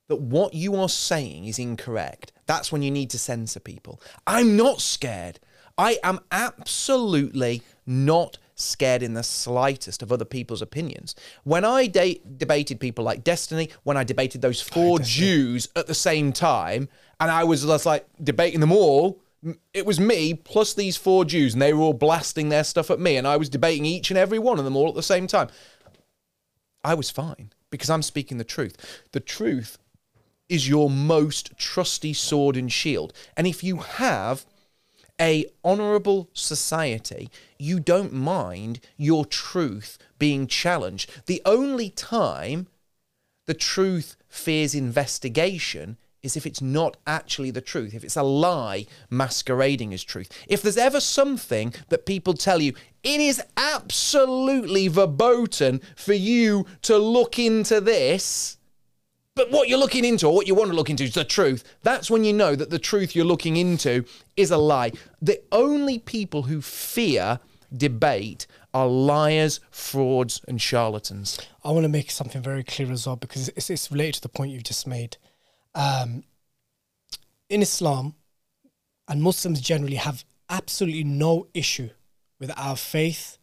[0.09, 4.01] that what you are saying is incorrect, that's when you need to censor people.
[4.27, 5.39] I'm not scared.
[5.77, 11.15] I am absolutely not scared in the slightest of other people's opinions.
[11.43, 15.93] When I de- debated people like Destiny, when I debated those four Jews at the
[15.93, 16.89] same time,
[17.19, 19.21] and I was just like debating them all,
[19.73, 22.99] it was me plus these four Jews, and they were all blasting their stuff at
[22.99, 25.27] me, and I was debating each and every one of them all at the same
[25.27, 25.49] time.
[26.83, 29.03] I was fine because I'm speaking the truth.
[29.11, 29.77] The truth
[30.49, 33.13] is your most trusty sword and shield.
[33.37, 34.45] And if you have
[35.19, 41.25] a honorable society, you don't mind your truth being challenged.
[41.27, 42.67] The only time
[43.45, 48.85] the truth fears investigation is if it's not actually the truth, if it's a lie
[49.09, 50.29] masquerading as truth.
[50.47, 56.97] If there's ever something that people tell you, it is absolutely verboten for you to
[56.97, 58.57] look into this.
[59.33, 61.63] But what you're looking into, or what you want to look into, is the truth.
[61.83, 64.03] That's when you know that the truth you're looking into
[64.35, 64.91] is a lie.
[65.21, 67.39] The only people who fear
[67.75, 71.39] debate are liars, frauds, and charlatans.
[71.63, 74.29] I want to make something very clear as well because it's, it's related to the
[74.29, 75.17] point you've just made.
[75.73, 76.23] Um,
[77.49, 78.15] in Islam,
[79.07, 81.89] and Muslims generally have absolutely no issue
[82.39, 83.37] with our faith,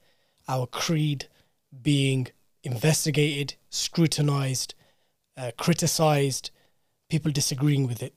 [0.48, 1.28] our creed
[1.82, 2.28] being
[2.64, 4.74] investigated, scrutinized,
[5.36, 6.50] uh, criticized,
[7.08, 8.16] people disagreeing with it.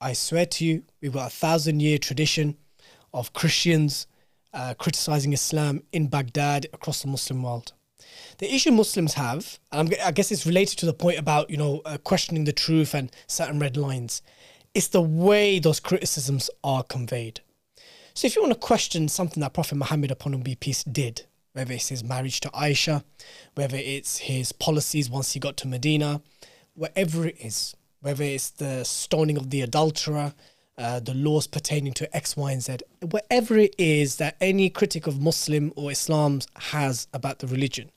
[0.00, 2.56] I swear to you, we've got a thousand year tradition
[3.12, 4.06] of Christians
[4.52, 7.72] uh, criticizing Islam in Baghdad, across the Muslim world.
[8.38, 11.82] The issue Muslims have, and I guess it's related to the point about you know
[11.84, 14.22] uh, questioning the truth and certain red lines,
[14.74, 17.40] it's the way those criticisms are conveyed.
[18.14, 21.26] So if you want to question something that Prophet Muhammad upon him be peace did,
[21.52, 23.04] whether it's his marriage to Aisha,
[23.54, 26.20] whether it's his policies once he got to Medina,
[26.74, 30.34] whatever it is, whether it's the stoning of the adulterer,
[30.76, 35.06] uh, the laws pertaining to X, Y, and Z, whatever it is that any critic
[35.06, 37.90] of Muslim or Islam has about the religion,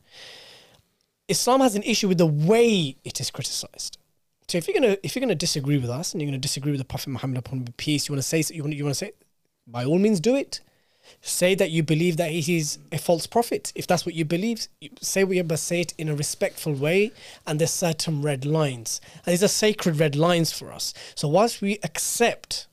[1.28, 3.98] Islam has an issue with the way it is criticized.
[4.48, 6.80] So if you're gonna if you're gonna disagree with us and you're gonna disagree with
[6.80, 9.12] the Prophet Muhammad upon peace, you want to say you want you want to say,
[9.68, 10.62] by all means, do it.
[11.22, 13.72] Say that you believe that he is a false prophet.
[13.76, 14.68] If that's what you believe,
[15.02, 17.12] say what you but say it in a respectful way.
[17.46, 20.94] And there's certain red lines, and these are sacred red lines for us.
[21.16, 22.68] So whilst we accept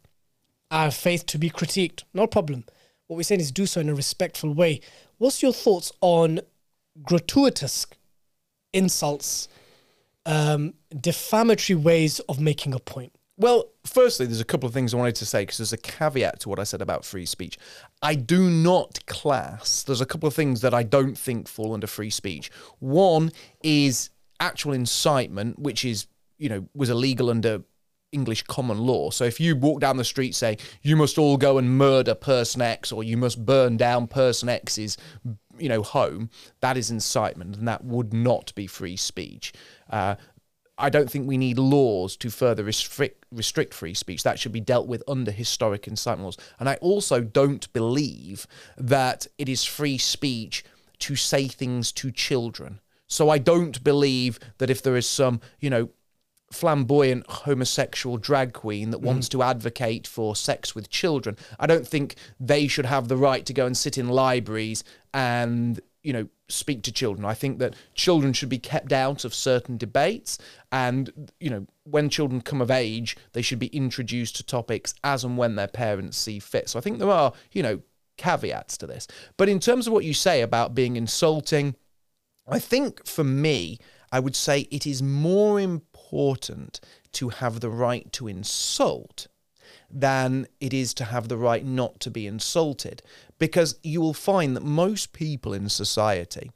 [0.70, 2.64] our faith to be critiqued, no problem.
[3.06, 4.80] What we're saying is do so in a respectful way.
[5.18, 6.40] What's your thoughts on
[7.02, 7.86] gratuitous
[8.74, 9.48] insults,
[10.26, 13.12] um, defamatory ways of making a point?
[13.36, 16.40] Well, firstly, there's a couple of things I wanted to say because there's a caveat
[16.40, 17.58] to what I said about free speech.
[18.00, 21.88] I do not class, there's a couple of things that I don't think fall under
[21.88, 22.50] free speech.
[22.78, 26.06] One is actual incitement, which is,
[26.38, 27.62] you know, was illegal under
[28.14, 29.10] English common law.
[29.10, 32.62] So if you walk down the street saying, you must all go and murder person
[32.62, 34.96] X or you must burn down person X's,
[35.58, 39.52] you know, home, that is incitement and that would not be free speech.
[39.90, 40.14] Uh,
[40.76, 44.22] I don't think we need laws to further restrict, restrict free speech.
[44.22, 46.38] That should be dealt with under historic incitement laws.
[46.58, 48.46] And I also don't believe
[48.76, 50.64] that it is free speech
[51.00, 52.80] to say things to children.
[53.06, 55.90] So I don't believe that if there is some, you know,
[56.54, 59.04] flamboyant homosexual drag queen that mm.
[59.04, 63.44] wants to advocate for sex with children, I don't think they should have the right
[63.46, 67.24] to go and sit in libraries and you know speak to children.
[67.24, 70.38] I think that children should be kept out of certain debates
[70.70, 75.24] and you know when children come of age they should be introduced to topics as
[75.24, 76.68] and when their parents see fit.
[76.68, 77.80] So I think there are, you know,
[78.16, 79.06] caveats to this.
[79.36, 81.74] But in terms of what you say about being insulting,
[82.46, 83.78] I think for me
[84.12, 85.93] I would say it is more important
[87.12, 89.26] to have the right to insult
[89.90, 93.02] than it is to have the right not to be insulted.
[93.38, 96.50] Because you will find that most people in society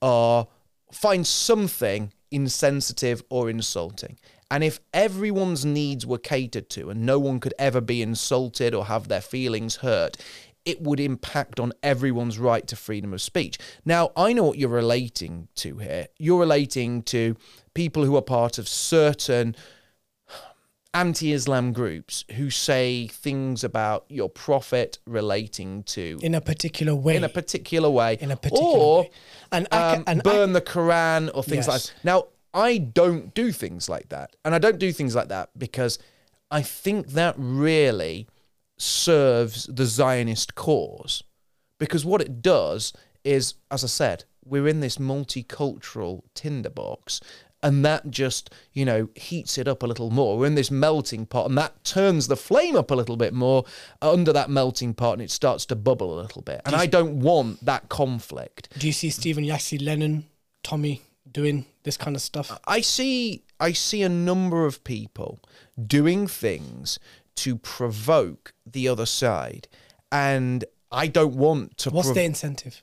[0.00, 0.46] are
[0.92, 4.18] find something insensitive or insulting.
[4.50, 8.84] And if everyone's needs were catered to and no one could ever be insulted or
[8.84, 10.18] have their feelings hurt,
[10.64, 13.58] it would impact on everyone's right to freedom of speech.
[13.84, 16.06] Now, I know what you're relating to here.
[16.18, 17.36] You're relating to
[17.74, 19.56] people who are part of certain
[20.94, 27.16] anti Islam groups who say things about your prophet relating to In a particular way.
[27.16, 29.10] in a particular way, In a particular or way.
[29.50, 31.92] And I um, and I- burn the Quran or things like that.
[32.04, 35.98] Now, I don't do things like that, and I don't do things like that because
[36.50, 38.28] I think that really
[38.82, 41.22] serves the Zionist cause.
[41.78, 42.92] Because what it does
[43.24, 47.20] is, as I said, we're in this multicultural tinderbox,
[47.62, 50.36] and that just, you know, heats it up a little more.
[50.36, 53.64] We're in this melting pot, and that turns the flame up a little bit more
[54.00, 56.60] under that melting pot, and it starts to bubble a little bit.
[56.66, 58.68] And I don't want that conflict.
[58.78, 60.24] Do you see Stephen Yaxley-Lennon,
[60.64, 62.58] Tommy doing this kind of stuff?
[62.66, 65.40] I see I see a number of people
[65.86, 66.98] doing things
[67.36, 69.68] to provoke the other side,
[70.10, 71.90] and I don't want to.
[71.90, 72.82] What's prov- the incentive?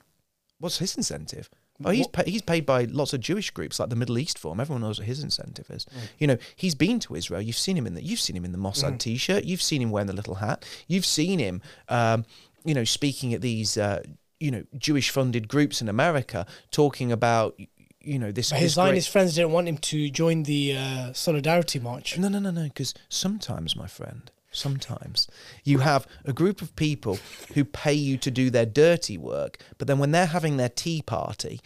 [0.59, 1.49] What's his incentive?
[1.85, 4.59] Oh, he's he's paid by lots of Jewish groups like the Middle East Forum.
[4.59, 5.85] Everyone knows what his incentive is.
[6.17, 7.41] You know, he's been to Israel.
[7.41, 9.45] You've seen him in the you've seen him in the Mossad T-shirt.
[9.45, 10.65] You've seen him wearing the little hat.
[10.87, 12.25] You've seen him, um,
[12.65, 14.03] you know, speaking at these uh,
[14.41, 17.57] you know Jewish funded groups in America, talking about
[18.01, 18.49] you know this.
[18.49, 22.17] But his this great- Zionist friends didn't want him to join the uh, Solidarity March.
[22.17, 22.63] No, no, no, no.
[22.63, 25.27] Because sometimes, my friend, sometimes
[25.63, 27.17] you have a group of people
[27.53, 31.01] who pay you to do their dirty work, but then when they're having their tea
[31.01, 31.59] party,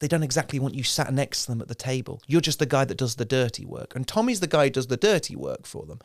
[0.00, 2.22] they don't exactly want you sat next to them at the table.
[2.26, 3.94] You're just the guy that does the dirty work.
[3.94, 5.98] And Tommy's the guy who does the dirty work for them.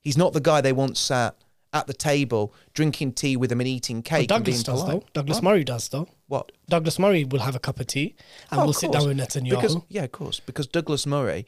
[0.00, 1.36] He's not the guy they want sat
[1.72, 4.20] at the table drinking tea with them and eating cake.
[4.20, 5.00] and Douglas does polite.
[5.02, 5.06] though.
[5.12, 5.44] Douglas What?
[5.44, 6.08] Murray does though.
[6.28, 6.52] What?
[6.68, 8.14] Douglas Murray will have a cup of tea
[8.50, 9.50] and Oh, we'll sit down with Netanyahu.
[9.50, 10.40] Because yeah, of course.
[10.40, 11.46] Because Douglas Murray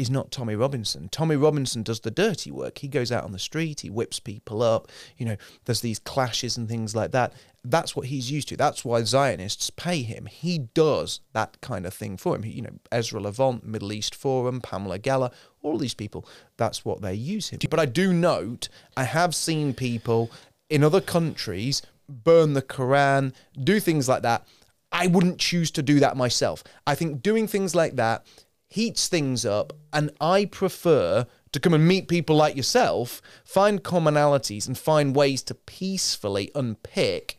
[0.00, 1.08] is not Tommy Robinson.
[1.10, 2.78] Tommy Robinson does the dirty work.
[2.78, 5.36] He goes out on the street, he whips people up, you know,
[5.66, 7.32] there's these clashes and things like that.
[7.62, 8.56] That's what he's used to.
[8.56, 10.24] That's why Zionists pay him.
[10.24, 12.44] He does that kind of thing for him.
[12.44, 15.30] He, you know, Ezra Levant, Middle East Forum, Pamela Geller,
[15.62, 17.58] all these people, that's what they use him.
[17.68, 20.30] But I do note, I have seen people
[20.70, 24.46] in other countries burn the Quran, do things like that.
[24.92, 26.64] I wouldn't choose to do that myself.
[26.86, 28.24] I think doing things like that
[28.70, 34.66] heats things up, and I prefer to come and meet people like yourself, find commonalities
[34.66, 37.36] and find ways to peacefully unpick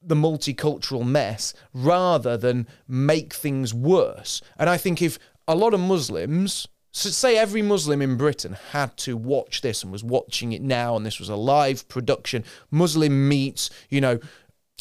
[0.00, 4.40] the multicultural mess rather than make things worse.
[4.58, 5.18] And I think if
[5.48, 9.90] a lot of Muslims, so say every Muslim in Britain had to watch this and
[9.90, 14.20] was watching it now, and this was a live production, Muslim meets, you know,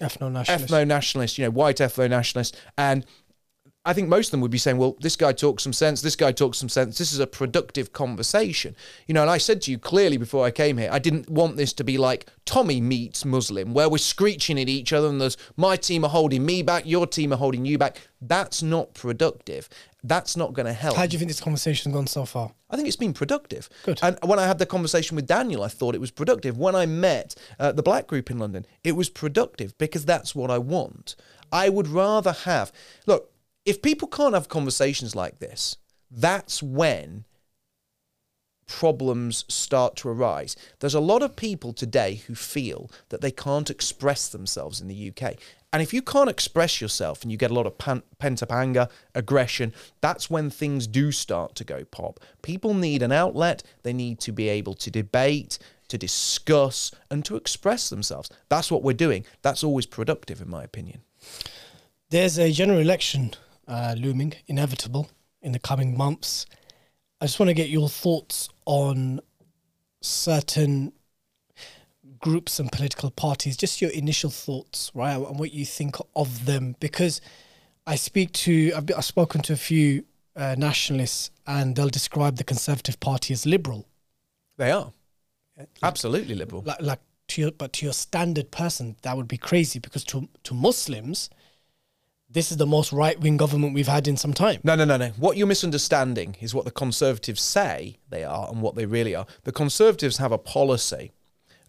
[0.02, 1.38] Ethno nationalist.
[1.38, 3.06] you know, white ethno nationalist, and
[3.86, 6.16] I think most of them would be saying, well, this guy talks some sense, this
[6.16, 6.98] guy talks some sense.
[6.98, 8.78] This is a productive conversation.
[9.08, 11.58] You know, and I said to you clearly before I came here, I didn't want
[11.58, 15.36] this to be like Tommy meets Muslim, where we're screeching at each other and there's
[15.58, 17.98] my team are holding me back, your team are holding you back.
[18.22, 19.68] That's not productive.
[20.02, 20.96] That's not going to help.
[20.96, 22.54] How do you think this conversation has gone so far?
[22.70, 23.70] I think it's been productive.
[23.84, 24.00] Good.
[24.02, 26.58] And when I had the conversation with Daniel, I thought it was productive.
[26.58, 30.50] When I met uh, the black group in London, it was productive because that's what
[30.50, 31.18] I want.
[31.52, 32.72] I would rather have.
[33.06, 33.33] Look,
[33.66, 35.78] if people can't have conversations like this,
[36.12, 37.26] that's when
[38.68, 40.56] problems start to arise.
[40.80, 45.12] There's a lot of people today who feel that they can't express themselves in the
[45.12, 45.36] UK.
[45.72, 48.88] And if you can't express yourself and you get a lot of pent up anger,
[49.16, 52.20] aggression, that's when things do start to go pop.
[52.42, 55.58] People need an outlet, they need to be able to debate,
[55.88, 58.30] to discuss, and to express themselves.
[58.50, 59.26] That's what we're doing.
[59.42, 61.02] That's always productive, in my opinion.
[62.12, 63.34] There's a general election
[63.68, 65.10] uh, looming, inevitable
[65.42, 66.46] in the coming months.
[67.22, 69.22] I just want to get your thoughts on
[70.02, 70.94] certain
[72.20, 76.76] groups and political parties, just your initial thoughts, right, and what you think of them.
[76.80, 77.22] Because
[77.86, 82.38] I speak to, I've, been, I've spoken to a few uh, nationalists, and they'll describe
[82.38, 83.88] the Conservative Party as liberal.
[84.58, 84.92] They are.
[85.82, 86.64] Absolutely liberal.
[86.66, 87.00] Like, like
[87.30, 91.30] to your, but to your standard person, that would be crazy because to to Muslims,
[92.34, 94.60] this is the most right wing government we've had in some time.
[94.64, 95.10] No, no, no, no.
[95.18, 99.28] What you're misunderstanding is what the Conservatives say they are and what they really are.
[99.44, 101.12] The Conservatives have a policy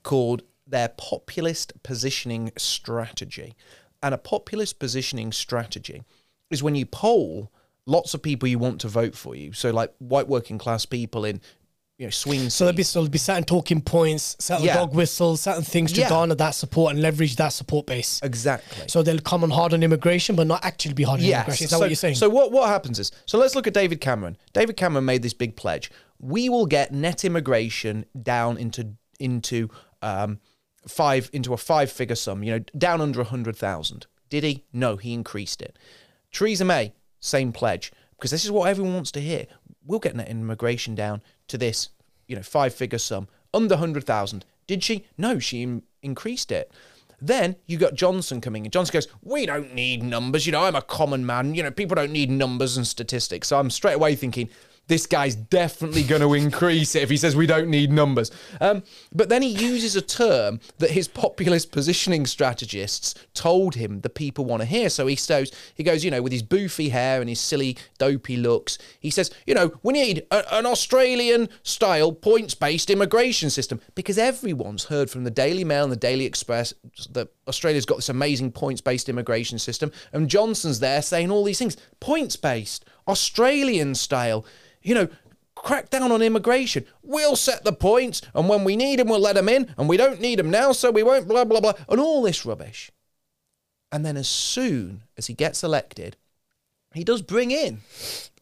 [0.03, 3.55] called their populist positioning strategy.
[4.03, 6.03] And a populist positioning strategy
[6.51, 7.53] is when you poll
[7.87, 9.53] lots of people you want to vote for you.
[9.53, 11.41] So, like white working class people in
[11.99, 14.75] you know, swing So there'll be so there'll be certain talking points, certain Yeah.
[14.75, 16.09] dog whistles, certain things to Yeah.
[16.09, 18.21] garner that support and leverage that support base.
[18.23, 18.89] Exactly.
[18.89, 21.65] So they'll come on hard on immigration, but not actually be hard on immigration.
[21.65, 22.17] Is that so, what you're saying?
[22.17, 24.37] So what what happens is so let's look at David Cameron.
[24.53, 25.91] David Cameron made this big pledge.
[26.19, 29.71] We will get net immigration down into into
[30.03, 30.41] um
[30.89, 32.43] five into a five figure sum.
[32.43, 34.07] You know, down under a hundred thousand.
[34.31, 34.65] Did he?
[34.73, 35.79] No, he increased it.
[36.33, 39.47] Theresa May, same pledge because this is what everyone wants to hear.
[39.87, 41.91] We'll get net immigration down to this,
[42.27, 44.45] you know, five figure sum under hundred thousand.
[44.67, 45.07] Did she?
[45.19, 46.71] No, she in- increased it.
[47.21, 48.71] Then you got Johnson coming in.
[48.71, 50.47] Johnson goes, We don't need numbers.
[50.47, 51.55] You know, I'm a common man.
[51.55, 53.49] You know, people don't need numbers and statistics.
[53.49, 54.49] So I'm straight away thinking,
[54.87, 58.31] this guy's definitely going to increase it if he says we don't need numbers.
[58.61, 58.83] Um,
[59.13, 64.45] but then he uses a term that his populist positioning strategists told him the people
[64.45, 64.89] want to hear.
[64.89, 68.37] So he goes, he goes, you know, with his boofy hair and his silly, dopey
[68.37, 73.81] looks, he says, you know, we need a, an Australian style points based immigration system
[73.95, 76.75] because everyone's heard from the Daily Mail and the Daily Express
[77.11, 79.93] that Australia's got this amazing points based immigration system.
[80.13, 84.45] And Johnson's there saying all these things points based, Australian style
[84.85, 85.09] you know,
[85.57, 86.85] crack down on immigration.
[87.03, 89.97] We'll set the points, and when we need them, we'll let them in, and we
[89.97, 92.93] don't need them now, so we won't, blah, blah, blah, and all this rubbish.
[93.91, 96.17] And then as soon as he gets elected,
[96.93, 97.81] he does bring in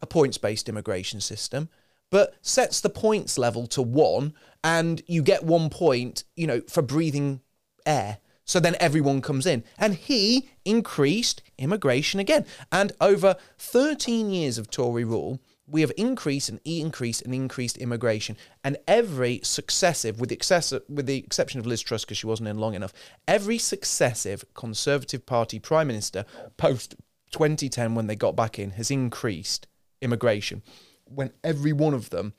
[0.03, 1.71] a points based immigration system,
[2.11, 6.83] but sets the points level to one, and you get one point, you know, for
[6.83, 7.41] breathing
[7.87, 8.19] air.
[8.45, 9.65] So then everyone comes in.
[9.79, 12.45] And he increased immigration again.
[12.71, 18.37] And over 13 years of Tory rule, we have increased and increased and increased immigration,
[18.63, 22.49] and every successive, with the, excess, with the exception of Liz Truss because she wasn't
[22.49, 22.93] in long enough,
[23.27, 26.25] every successive Conservative Party Prime Minister
[26.57, 26.97] post
[27.31, 29.67] 2010 when they got back in has increased
[30.03, 30.63] immigration.
[31.05, 32.35] When every one of them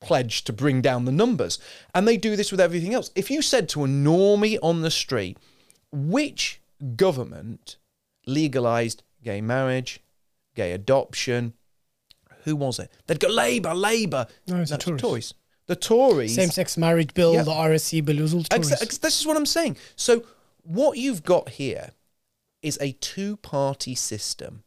[0.00, 1.58] pledged to bring down the numbers,
[1.94, 3.10] and they do this with everything else.
[3.14, 5.38] If you said to a normie on the street,
[5.92, 6.60] which
[6.96, 7.76] government
[8.26, 10.00] legalized gay marriage,
[10.54, 11.54] gay adoption?
[12.44, 12.90] Who was it?
[13.06, 14.26] They'd go Labour, Labour.
[14.46, 15.00] No, it's the the Tories.
[15.00, 15.34] Tories.
[15.66, 16.34] The Tories.
[16.34, 17.42] Same sex marriage bill, Yeah.
[17.42, 18.72] the RSE bill, it was all Tories.
[18.72, 19.76] Ex- ex- this is what I'm saying.
[19.96, 20.24] So
[20.62, 21.90] what you've got here
[22.62, 24.64] is a two-party system,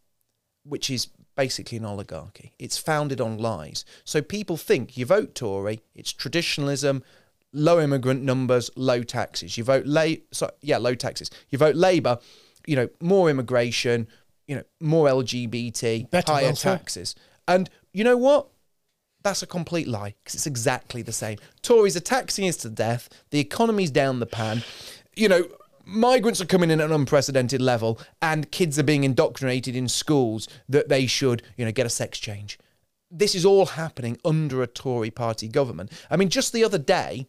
[0.64, 2.54] which is basically an oligarchy.
[2.60, 3.86] It's founded on lies.
[4.04, 7.04] So people think you vote Tory, it's traditionalism,
[7.52, 9.58] low immigrant numbers, low taxes.
[9.58, 11.30] You vote La- so, yeah, low taxes.
[11.50, 12.18] You vote Labour,
[12.66, 14.08] you know, more immigration,
[14.48, 16.78] you know, more LGBT, Better higher welfare.
[16.78, 17.16] taxes.
[17.48, 18.48] And you know what?
[19.24, 21.38] That's a complete lie because it's exactly the same.
[21.62, 23.08] Tories are taxing us to death.
[23.30, 24.64] The economy's down the pan.
[25.16, 25.44] You know,
[25.84, 30.48] migrants are coming in at an unprecedented level, and kids are being indoctrinated in schools
[30.70, 32.58] that they should, you know, get a sex change.
[33.12, 35.92] This is all happening under a Tory party government.
[36.10, 37.28] I mean, just the other day,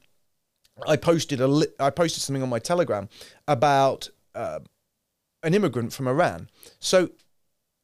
[0.86, 3.08] I posted a li- I posted something on my Telegram
[3.46, 4.60] about uh,
[5.42, 6.48] an immigrant from Iran.
[6.80, 7.10] So,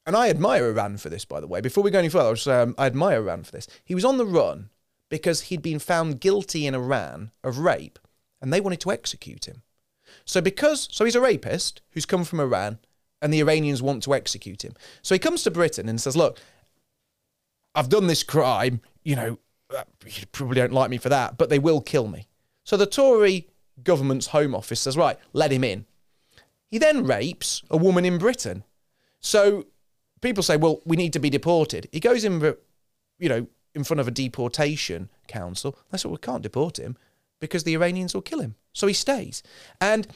[0.06, 1.60] and I admire Iran for this, by the way.
[1.60, 3.68] Before we go any further, I'll just say um, I admire Iran for this.
[3.84, 4.70] He was on the run
[5.08, 7.98] because he'd been found guilty in Iran of rape,
[8.40, 9.62] and they wanted to execute him.
[10.30, 12.78] So because so he's a rapist who's come from Iran,
[13.20, 14.74] and the Iranians want to execute him.
[15.02, 16.38] So he comes to Britain and says, "Look,
[17.74, 18.80] I've done this crime.
[19.02, 19.38] You know,
[19.76, 22.28] uh, you probably don't like me for that, but they will kill me."
[22.64, 23.48] So the Tory
[23.82, 25.84] government's Home Office says, "Right, let him in."
[26.70, 28.62] He then rapes a woman in Britain.
[29.18, 29.66] So
[30.20, 32.40] people say, "Well, we need to be deported." He goes in,
[33.18, 35.76] you know, in front of a deportation council.
[35.90, 36.96] They said, "We can't deport him."
[37.40, 38.54] Because the Iranians will kill him.
[38.72, 39.42] So he stays.
[39.80, 40.06] And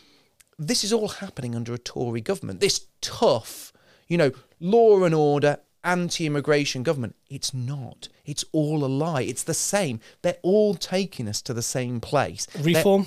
[0.58, 2.60] this is all happening under a Tory government.
[2.60, 3.72] This tough,
[4.06, 4.30] you know,
[4.60, 7.16] law and order, anti immigration government.
[7.28, 8.08] It's not.
[8.24, 9.22] It's all a lie.
[9.22, 10.00] It's the same.
[10.22, 12.46] They're all taking us to the same place.
[12.60, 13.06] Reform?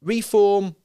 [0.00, 0.76] They're, reform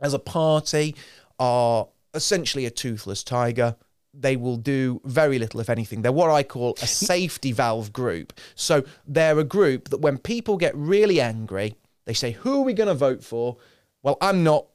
[0.00, 0.94] as a party
[1.38, 3.76] are essentially a toothless tiger
[4.14, 6.02] they will do very little, if anything.
[6.02, 8.38] They're what I call a safety valve group.
[8.54, 11.74] So they're a group that when people get really angry,
[12.04, 13.56] they say, Who are we going to vote for?
[14.02, 14.66] Well, I'm not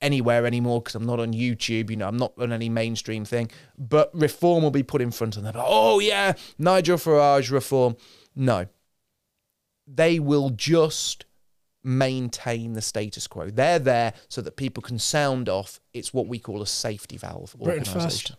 [0.00, 3.50] anywhere anymore because I'm not on YouTube, you know, I'm not on any mainstream thing,
[3.78, 5.54] but reform will be put in front of them.
[5.56, 7.96] Oh, yeah, Nigel Farage reform.
[8.34, 8.66] No.
[9.86, 11.24] They will just
[11.86, 13.48] maintain the status quo.
[13.48, 15.80] They're there so that people can sound off.
[15.94, 18.36] It's what we call a safety valve organisation.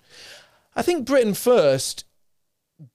[0.78, 2.06] I think Britain First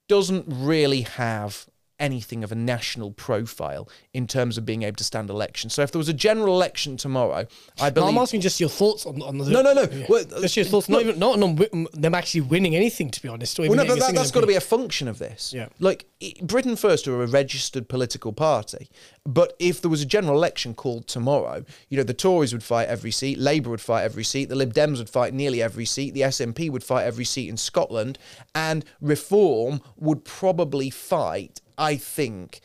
[0.09, 1.67] doesn't really have
[2.03, 5.73] anything of a national profile in terms of being able to stand elections.
[5.73, 7.47] So if there was a general election tomorrow,
[7.81, 8.13] I believe.
[8.13, 9.49] No, I'm asking just your thoughts on, on the.
[9.49, 9.83] No, no, no.
[9.91, 10.07] Yeah.
[10.09, 13.29] Well, just your uh, thoughts, not even not on them actually winning anything, to be
[13.29, 13.59] honest.
[13.59, 15.55] well, no, but that, has got to be a function of this.
[15.55, 15.69] Yeah.
[15.79, 16.07] Like
[16.43, 18.89] Britain First are a registered political party,
[19.25, 22.89] but if there was a general election called tomorrow, you know, the Tories would fight
[22.89, 26.13] every seat, Labour would fight every seat, the Lib Dems would fight nearly every seat,
[26.15, 28.19] the SNP would fight every seat in Scotland,
[28.55, 32.61] and Reform would probably fight I think,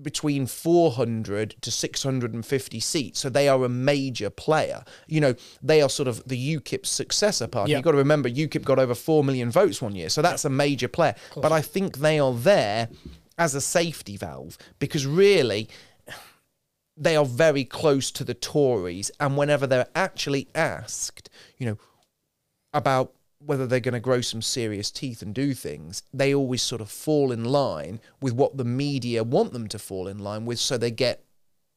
[0.00, 3.18] between 400 to 650 seats.
[3.20, 4.82] So they are a major player.
[5.06, 7.72] You know, they are sort of the UKIP successor party.
[7.72, 7.78] Yep.
[7.78, 10.08] You've got to remember, UKIP got over 4 million votes one year.
[10.08, 11.14] So that's a major player.
[11.34, 12.88] But I think they are there
[13.36, 15.68] as a safety valve because really
[16.96, 19.10] they are very close to the Tories.
[19.18, 21.78] And whenever they're actually asked, you know,
[22.72, 23.12] about
[23.44, 26.90] whether they're going to grow some serious teeth and do things, they always sort of
[26.90, 30.76] fall in line with what the media want them to fall in line with, so
[30.76, 31.24] they get,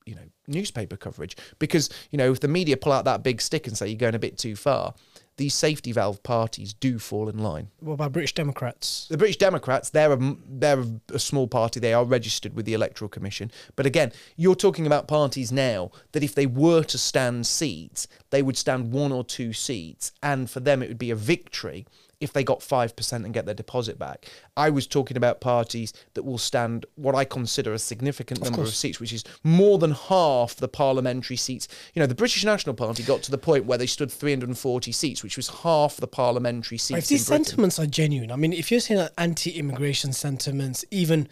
[0.06, 1.38] you know, newspaper coverage.
[1.60, 4.16] Because you know, if the media pull out that big stick and say you're going
[4.16, 4.94] a bit too far,
[5.38, 7.70] these safety valve parties do fall in line.
[7.80, 9.08] What about British Democrats?
[9.10, 11.80] The British Democrats, they're a, they're a small party.
[11.80, 13.52] They are registered with the Electoral Commission.
[13.76, 18.42] But again, you're talking about parties now that if they were to stand seats, they
[18.42, 20.12] would stand one or two seats.
[20.22, 21.86] And for them, it would be a victory
[22.24, 24.30] if they got 5% and get their deposit back.
[24.56, 28.74] I was talking about parties that will stand what I consider a significant number of
[28.74, 31.68] seats, which is more than half the parliamentary seats.
[31.94, 35.22] You know, the British National Party got to the point where they stood 340 seats,
[35.22, 37.00] which was half the parliamentary seats.
[37.00, 41.28] If these sentiments are genuine, I mean, if you're saying anti immigration sentiments, even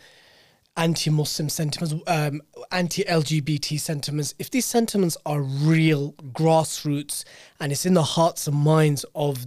[0.77, 2.41] anti-Muslim sentiments, um,
[2.71, 7.23] anti-LGBT sentiments, if these sentiments are real grassroots
[7.59, 9.45] and it's in the hearts and minds of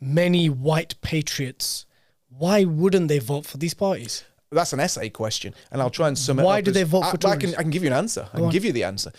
[0.00, 1.86] many white patriots,
[2.28, 4.24] why wouldn't they vote for these parties?
[4.52, 7.28] That's an essay question, and I'll try and sum it Why do they vote for
[7.28, 8.28] I, I, can, I can give you an answer.
[8.32, 9.12] I can give you the answer.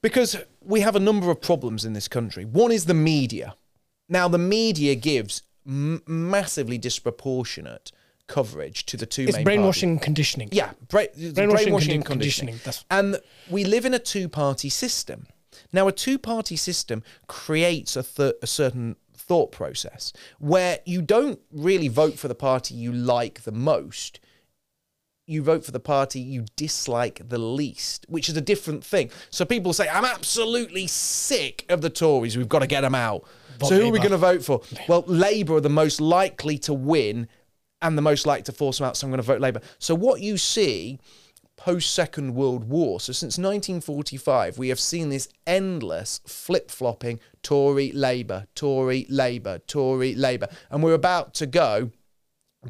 [0.00, 2.44] Because we have a number of problems in this country.
[2.44, 3.54] One is the media.
[4.08, 7.92] Now, the media gives m- massively disproportionate
[8.26, 10.04] coverage to the two it's main brainwashing parties.
[10.04, 10.48] conditioning.
[10.52, 12.54] Yeah, bra- brainwashing, brainwashing and conditioning.
[12.58, 12.86] conditioning.
[12.90, 13.20] And
[13.50, 15.26] we live in a two party system.
[15.72, 21.40] Now, a two party system creates a, th- a certain thought process where you don't
[21.50, 24.20] really vote for the party you like the most.
[25.26, 29.10] You vote for the party you dislike the least, which is a different thing.
[29.30, 32.36] So people say, I'm absolutely sick of the Tories.
[32.36, 33.24] We've got to get them out.
[33.58, 33.88] Vote so who Labour.
[33.88, 34.60] are we going to vote for?
[34.88, 37.28] Well, Labour are the most likely to win
[37.80, 38.96] and the most likely to force them out.
[38.96, 39.60] So I'm going to vote Labour.
[39.78, 40.98] So what you see
[41.62, 42.98] post Second World War.
[42.98, 50.16] So since 1945, we have seen this endless flip flopping Tory Labour, Tory Labour, Tory
[50.16, 50.48] Labour.
[50.72, 51.92] And we're about to go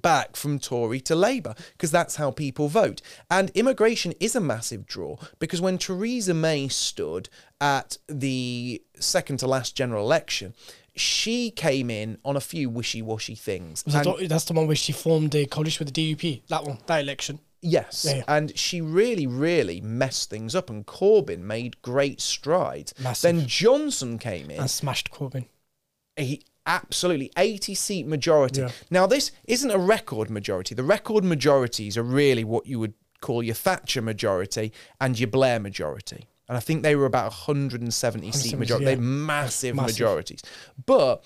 [0.02, 3.00] back from Tory to Labour because that's how people vote.
[3.30, 7.30] And immigration is a massive draw because when Theresa May stood
[7.62, 10.52] at the second to last general election,
[10.94, 13.84] she came in on a few wishy-washy things.
[13.84, 16.42] That that's the one where she formed a coalition with the DUP.
[16.48, 17.38] That one, that election.
[17.62, 18.24] Yes, Yeah, yeah.
[18.28, 22.92] and she really, really messed things up, and Corbyn made great strides.
[22.98, 23.22] Massive.
[23.36, 25.46] Then Johnson came in, And smashed Corbyn.
[26.16, 28.60] he absolutely 80 seat majority.
[28.62, 28.70] Yeah.
[28.90, 30.74] Now, this isn't a record majority.
[30.74, 35.58] The record majorities are really what you would call your Thatcher majority and your Blair
[35.60, 36.26] majority.
[36.48, 38.84] And I think they were about 170 seat 170, majority.
[38.84, 38.90] yeah.
[38.94, 39.94] They're massive, Massive.
[39.94, 40.42] majorities.
[40.84, 41.24] But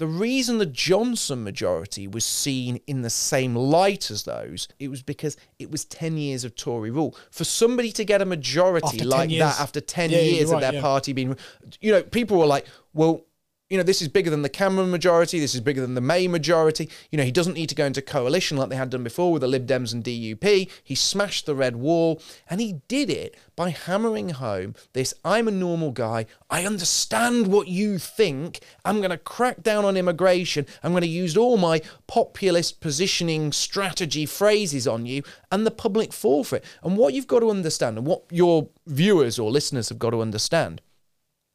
[0.00, 5.02] the reason the Johnson majority was seen in the same light as those, it was
[5.02, 7.14] because it was 10 years of Tory rule.
[7.30, 10.72] For somebody to get a majority After like that after 10 Yeah, years of their
[10.72, 10.80] yeah.
[10.80, 11.36] party being,
[11.82, 13.26] you know, people were like, well,
[13.70, 15.38] you know, this is bigger than the Cameron majority.
[15.38, 16.90] This is bigger than the May majority.
[17.12, 19.42] You know, he doesn't need to go into coalition like they had done before with
[19.42, 20.68] the Lib Dems and DUP.
[20.82, 25.52] He smashed the red wall and he did it by hammering home this I'm a
[25.52, 26.26] normal guy.
[26.50, 28.58] I understand what you think.
[28.84, 30.66] I'm going to crack down on immigration.
[30.82, 35.22] I'm going to use all my populist positioning strategy phrases on you
[35.52, 36.64] and the public for it.
[36.82, 40.22] And what you've got to understand and what your viewers or listeners have got to
[40.22, 40.80] understand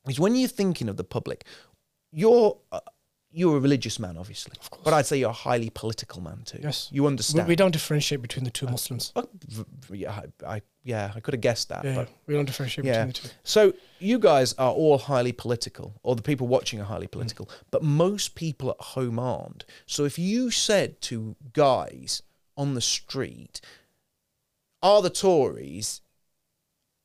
[0.07, 1.43] is when you're thinking of the public,
[2.15, 2.79] you're uh,
[3.37, 4.53] you're a religious man, obviously,
[4.85, 6.59] but I'd say you're a highly political man too.
[6.63, 6.87] Yes.
[6.89, 7.49] you understand.
[7.49, 9.11] we don't differentiate between the two Muslims.
[9.13, 12.33] Uh, v- v- yeah, I, I yeah, I could have guessed that, Yeah, but we
[12.35, 13.05] don't differentiate yeah.
[13.05, 13.35] between the two.
[13.43, 17.83] So you guys are all highly political, or the people watching are highly political, but
[17.83, 19.65] most people at home aren't.
[19.85, 22.21] So if you said to guys
[22.55, 23.59] on the street,
[24.81, 25.99] "Are the Tories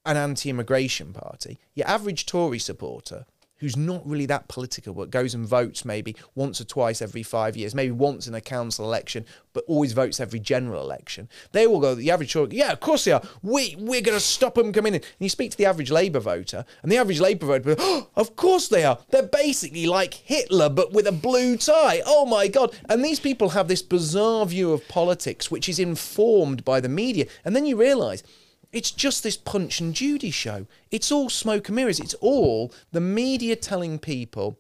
[0.05, 3.27] an anti-immigration party?" Your average Tory supporter.
[3.61, 7.57] Who's not really that political, but goes and votes maybe once or twice every five
[7.57, 11.29] years, maybe once in a council election, but always votes every general election.
[11.53, 13.23] They will go, the average yeah, of course they are.
[13.43, 15.01] We, we're going to stop them coming in.
[15.01, 18.37] And you speak to the average Labour voter, and the average Labour voter, oh, of
[18.37, 18.99] course they are.
[19.11, 22.03] They're basically like Hitler, but with a blue tie.
[22.07, 22.75] Oh my God.
[22.89, 27.27] And these people have this bizarre view of politics, which is informed by the media.
[27.45, 28.23] And then you realise,
[28.73, 30.67] it's just this Punch and Judy show.
[30.91, 32.01] It's all smoke and mirrors.
[32.01, 34.59] It's all the media telling people,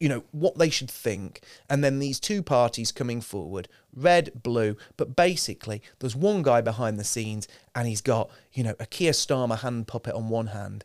[0.00, 1.40] you know, what they should think,
[1.70, 4.76] and then these two parties coming forward, red, blue.
[4.96, 9.12] But basically, there's one guy behind the scenes, and he's got, you know, a Keir
[9.12, 10.84] Starmer hand puppet on one hand,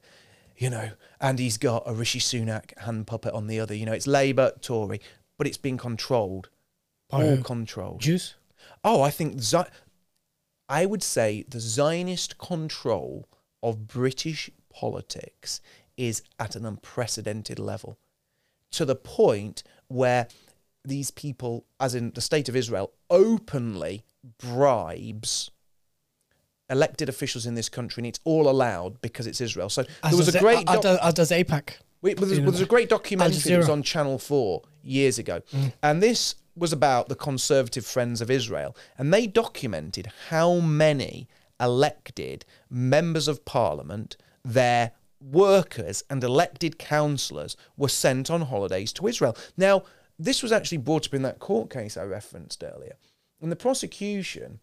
[0.57, 3.73] you know, and he's got a Rishi Sunak hand puppet on the other.
[3.73, 5.01] You know, it's Labour, Tory,
[5.37, 6.49] but it's being controlled,
[7.09, 8.01] By all controlled.
[8.01, 8.35] Jews?
[8.83, 9.39] Oh, I think
[10.71, 13.27] I would say the Zionist control
[13.61, 15.59] of British politics
[15.97, 17.99] is at an unprecedented level
[18.71, 20.29] to the point where
[20.85, 24.05] these people, as in the state of Israel, openly
[24.39, 25.51] bribes
[26.69, 29.67] elected officials in this country, and it's all allowed because it's Israel.
[29.67, 31.71] So As there was a great as doc- does- as does AIPAC.
[32.01, 35.41] Wait, well, there's, well, there's a great documentary that was on Channel 4 years ago.
[35.53, 35.73] Mm.
[35.83, 38.77] And this was about the Conservative Friends of Israel.
[38.97, 41.27] And they documented how many
[41.59, 44.15] elected members of parliament,
[44.45, 49.35] their workers, and elected councillors were sent on holidays to Israel.
[49.57, 49.83] Now,
[50.17, 52.93] this was actually brought up in that court case I referenced earlier.
[53.41, 54.59] And the prosecution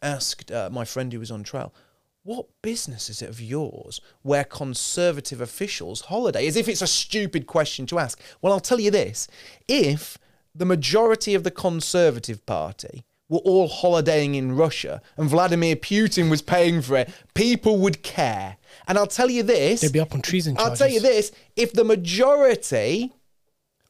[0.00, 1.74] asked uh, my friend who was on trial,
[2.22, 6.46] what business is it of yours where conservative officials holiday?
[6.46, 8.20] As if it's a stupid question to ask.
[8.40, 9.26] Well, I'll tell you this
[9.66, 10.18] if
[10.58, 16.42] the majority of the Conservative Party were all holidaying in Russia and Vladimir Putin was
[16.42, 18.56] paying for it, people would care.
[18.86, 20.70] And I'll tell you this They'd be up on treason charges.
[20.70, 23.12] I'll tell you this if the majority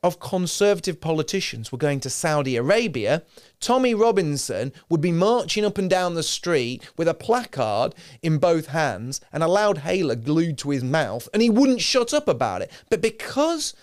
[0.02, 3.22] of conservative politicians were going to Saudi Arabia,
[3.60, 8.66] Tommy Robinson would be marching up and down the street with a placard in both
[8.66, 12.62] hands and a loud hailer glued to his mouth, and he wouldn't shut up about
[12.62, 12.70] it.
[12.90, 13.74] But because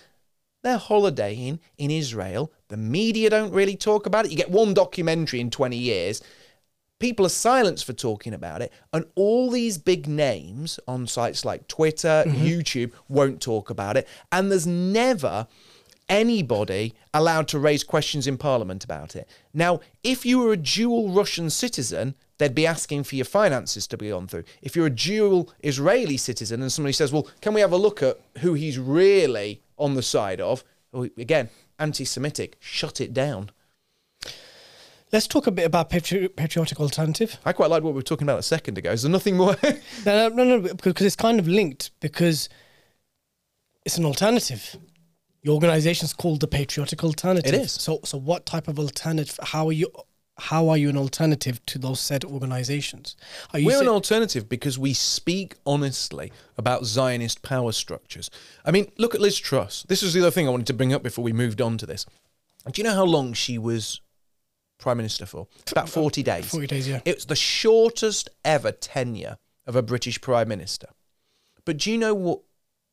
[0.66, 4.30] they're holidaying in Israel, the media don't really talk about it.
[4.30, 6.20] You get one documentary in 20 years.
[6.98, 11.68] People are silenced for talking about it, and all these big names on sites like
[11.68, 12.44] Twitter, mm-hmm.
[12.44, 15.46] YouTube won't talk about it, and there's never
[16.08, 19.28] anybody allowed to raise questions in Parliament about it.
[19.52, 23.96] Now, if you were a dual Russian citizen, they'd be asking for your finances to
[23.96, 24.44] be gone through.
[24.62, 28.02] If you're a dual Israeli citizen and somebody says, well, can we have a look
[28.02, 30.64] at who he's really on the side of?
[30.92, 33.50] Oh, again, anti Semitic, shut it down.
[35.12, 37.38] Let's talk a bit about patri- patriotic alternative.
[37.44, 38.90] I quite like what we were talking about a second ago.
[38.90, 39.56] Is there nothing more?
[40.04, 42.48] No, no, no, no, because it's kind of linked because
[43.84, 44.76] it's an alternative.
[45.42, 47.54] Your organization's called the Patriotic Alternative.
[47.54, 47.72] It is.
[47.72, 49.38] So, so what type of alternative?
[49.42, 49.88] How are you?
[50.38, 53.16] How are you an alternative to those said organizations?
[53.52, 58.30] Are you We're an alternative because we speak honestly about Zionist power structures.
[58.64, 59.84] I mean, look at Liz Truss.
[59.88, 61.86] This is the other thing I wanted to bring up before we moved on to
[61.86, 62.04] this.
[62.70, 64.00] Do you know how long she was
[64.78, 65.46] prime minister for?
[65.70, 66.50] About uh, 40 days.
[66.50, 67.00] 40 days, yeah.
[67.06, 70.88] It's the shortest ever tenure of a British prime minister.
[71.64, 72.40] But do you know what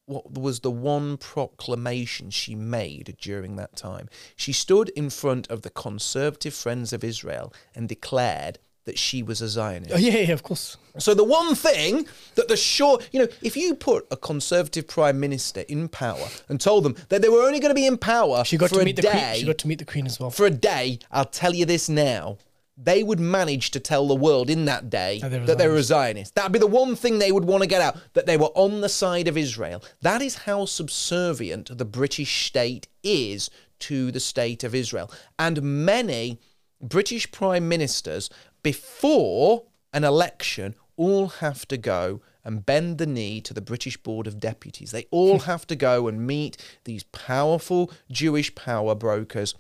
[0.06, 4.10] what was the one proclamation she made during that time?
[4.36, 9.42] She stood in front of the Conservative Friends of Israel and declared that she was
[9.42, 9.94] a Zionist.
[9.94, 10.76] Oh, yeah, yeah, of course.
[10.98, 12.06] So the one thing
[12.36, 16.60] that the short, you know, if you put a conservative prime minister in power and
[16.60, 18.82] told them that they were only going to be in power She got for to
[18.82, 19.36] a meet the day, queen.
[19.40, 20.30] She got to meet the queen as well.
[20.32, 22.38] for a day, I'll tell you this now.
[22.76, 25.68] They would manage to tell the world in that day That they were that they
[25.68, 26.36] were a Zionist.
[26.36, 28.82] That'd be the one thing they would want to get out that they were on
[28.82, 29.84] the side of Israel.
[30.02, 35.12] That is how subservient the British state is to the state of Israel.
[35.38, 36.40] And many
[36.82, 38.30] British prime ministers,
[38.64, 44.28] before an election, all have to go and bend the knee to the British Board
[44.28, 44.92] of Deputies.
[44.92, 49.56] They all have to go and meet these powerful Jewish power brokers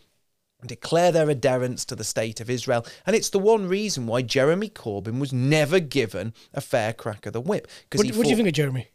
[0.67, 2.85] declare their adherence to the state of Israel.
[3.05, 7.33] And it's the one reason why Jeremy Corbyn was never given a fair crack of
[7.33, 7.67] the whip.
[7.89, 8.87] Because What, what do you think of Jeremy?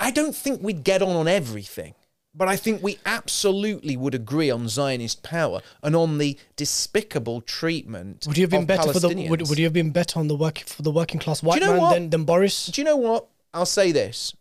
[0.00, 1.94] I don't think we'd get on on everything,
[2.34, 8.24] but I think we absolutely would agree on Zionist power and on the despicable treatment.
[8.26, 9.28] Would you have been better for the?
[9.28, 11.66] Would, would you have been better on the work for the working class white you
[11.66, 12.66] know man than, than Boris?
[12.66, 13.28] Do you know what?
[13.54, 14.34] I'll say this.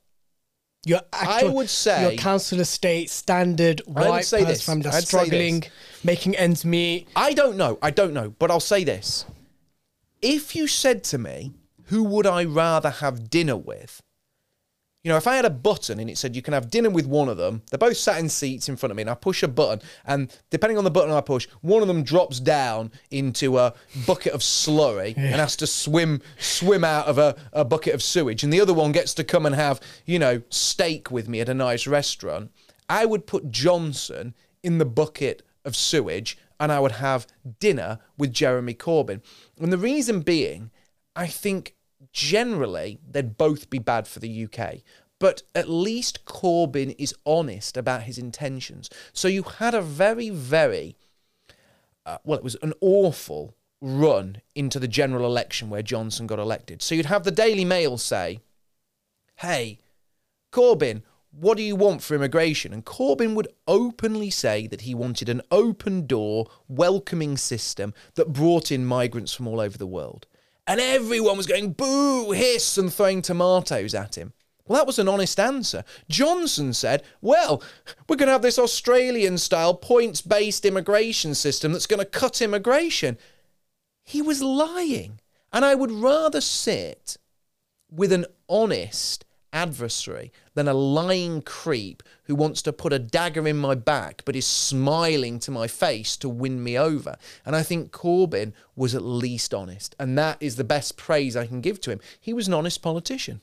[0.86, 4.88] Your actual, would say- your council estate standard white say person this.
[4.88, 5.64] I'd say struggling,
[6.04, 7.08] making ends meet.
[7.16, 7.78] I don't know.
[7.82, 8.32] I don't know.
[8.40, 9.26] But I'll say this.
[10.22, 11.54] If you said to me,
[11.86, 14.02] who would I rather have dinner with?
[15.04, 17.08] You know, if I had a button and it said you can have dinner with
[17.08, 19.42] one of them, they're both sat in seats in front of me, and I push
[19.42, 23.58] a button, and depending on the button I push, one of them drops down into
[23.58, 23.74] a
[24.06, 28.44] bucket of slurry and has to swim swim out of a, a bucket of sewage,
[28.44, 31.50] and the other one gets to come and have, you know, steak with me at
[31.50, 32.52] a nice restaurant.
[32.88, 37.26] I would put Johnson in the bucket of sewage and I would have
[37.60, 39.22] dinner with Jeremy Corbyn.
[39.60, 40.70] And the reason being,
[41.16, 41.76] I think
[42.12, 44.78] generally they'd both be bad for the UK.
[45.20, 48.90] But at least Corbyn is honest about his intentions.
[49.14, 50.98] So you had a very, very,
[52.06, 56.82] uh, well, it was an awful run into the general election where Johnson got elected.
[56.82, 58.40] So you'd have the Daily Mail say,
[59.38, 59.80] hey,
[60.52, 62.74] Corbyn, what do you want for immigration?
[62.74, 68.72] And Corbyn would openly say that he wanted an open door, welcoming system that brought
[68.72, 70.28] in migrants from all over the world.
[70.68, 74.34] And everyone was going boo, hiss, and throwing tomatoes at him.
[74.66, 75.84] Well, that was an honest answer.
[76.08, 77.62] Johnson said, well,
[78.08, 82.42] we're going to have this Australian style points based immigration system that's going to cut
[82.42, 83.18] immigration.
[84.04, 85.20] He was lying.
[85.52, 87.18] And I would rather sit
[87.90, 93.58] with an honest adversary than a lying creep who wants to put a dagger in
[93.58, 97.18] my back but is smiling to my face to win me over.
[97.46, 99.96] And I think Corbyn was at least honest.
[100.00, 102.00] And that is the best praise I can give to him.
[102.20, 103.42] He was an honest politician.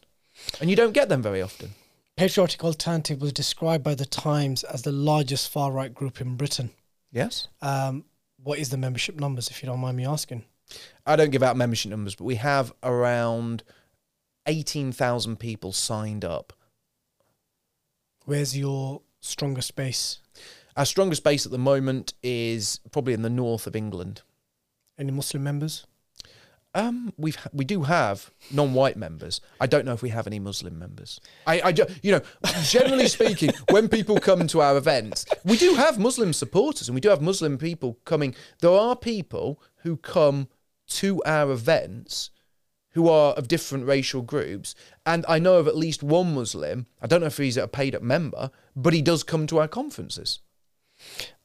[0.60, 1.70] And you don't get them very often.
[2.16, 6.70] Patriotic Alternative was described by the Times as the largest far right group in Britain.
[7.12, 7.48] Yes?
[7.62, 8.04] Um,
[8.42, 10.44] what is the membership numbers, if you don't mind me asking?
[11.06, 13.62] I don't give out membership numbers, but we have around
[14.48, 16.52] 18,000 people signed up.
[18.24, 20.18] Where's your strongest base?
[20.76, 24.22] Our strongest base at the moment is probably in the north of England.
[24.98, 25.86] Any Muslim members?
[26.74, 29.40] Um, we've ha- we do have non-white members.
[29.60, 31.20] I don't know if we have any Muslim members.
[31.46, 32.20] I, I you know,
[32.62, 37.00] generally speaking, when people come to our events, we do have Muslim supporters and we
[37.00, 38.34] do have Muslim people coming.
[38.60, 40.48] There are people who come
[40.88, 42.30] to our events
[42.92, 44.74] who are of different racial groups,
[45.04, 46.86] and I know of at least one Muslim.
[47.00, 50.40] I don't know if he's a paid-up member, but he does come to our conferences.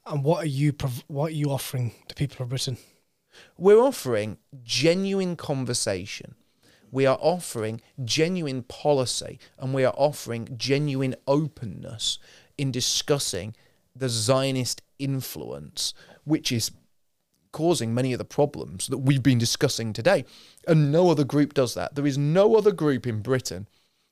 [0.06, 2.78] And what are you prov- what are you offering the people of Britain?
[3.58, 6.36] We're offering genuine conversation.
[6.92, 12.20] We are offering genuine policy and we are offering genuine openness
[12.58, 13.56] in discussing
[13.96, 15.94] the Zionist influence,
[16.24, 16.72] which is
[17.54, 20.26] causing many of the problems that we've been discussing today.
[20.68, 21.96] And no other group does that.
[21.96, 23.68] There is no other group in Britain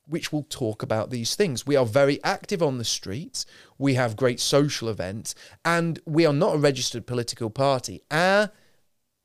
[0.07, 1.65] which will talk about these things.
[1.65, 3.45] We are very active on the streets,
[3.77, 8.01] we have great social events, and we are not a registered political party.
[8.09, 8.51] Our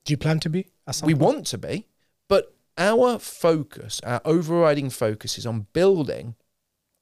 [0.05, 0.68] Do you plan to be?
[1.02, 1.18] we point?
[1.18, 1.88] want to be,
[2.28, 6.36] but our focus, our overriding focus is on building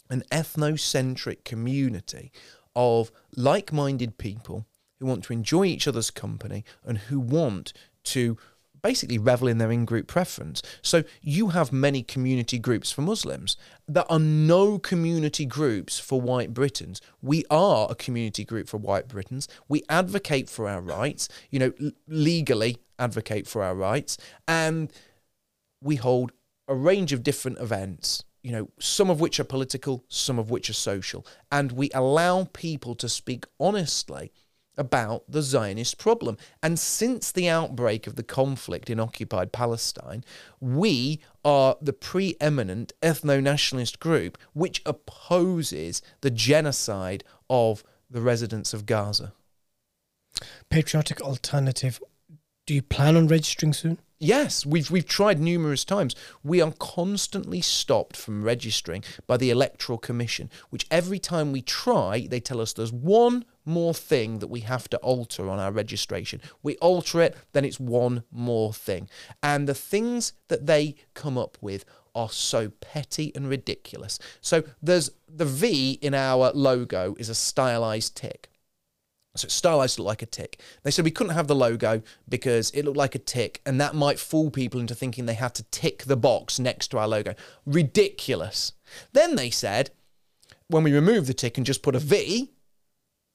[0.09, 2.33] an ethnocentric community
[2.77, 4.67] of like minded people
[5.05, 7.73] who want to enjoy each other's company and who want
[8.05, 8.39] to
[8.83, 10.61] basically revel in their in group preference.
[10.83, 13.57] So you have many community groups for Muslims.
[13.89, 17.01] There are no community groups for white Britons.
[17.23, 19.49] We are a community group for white Britons.
[19.69, 24.93] We advocate for our rights, you know, l- legally advocate for our rights, and
[25.83, 26.33] we hold
[26.69, 28.23] a range of different events.
[28.43, 31.27] You know, some of which are political, some of which are social.
[31.51, 34.31] And we allow people to speak honestly
[34.77, 36.37] about the Zionist problem.
[36.63, 40.25] And since the outbreak of the conflict in occupied Palestine,
[40.61, 48.87] we are the preeminent ethno nationalist group which opposes the genocide of the residents of
[48.87, 49.33] Gaza.
[50.69, 52.01] Patriotic Alternative.
[52.67, 53.99] Do you plan on registering soon?
[54.19, 56.15] Yes, we've we've tried numerous times.
[56.43, 62.27] We are constantly stopped from registering by the Electoral Commission, which every time we try,
[62.31, 66.41] they tell us there's one more thing that we have to alter on our registration.
[66.63, 69.09] We alter it, then it's one more thing.
[69.43, 71.85] And the things that they come up with
[72.15, 74.19] are so petty and ridiculous.
[74.41, 78.51] So there's the V in our logo is a stylized tick.
[79.37, 80.61] So it's stylized to look like a tick.
[80.85, 83.97] They said we couldn't have the logo because it looked like a tick, and that
[83.97, 87.35] might fool people into thinking they had to tick the box next to our logo.
[87.67, 88.75] Ridiculous.
[89.13, 89.91] Then they said,
[90.69, 92.53] when we remove the tick and just put a V,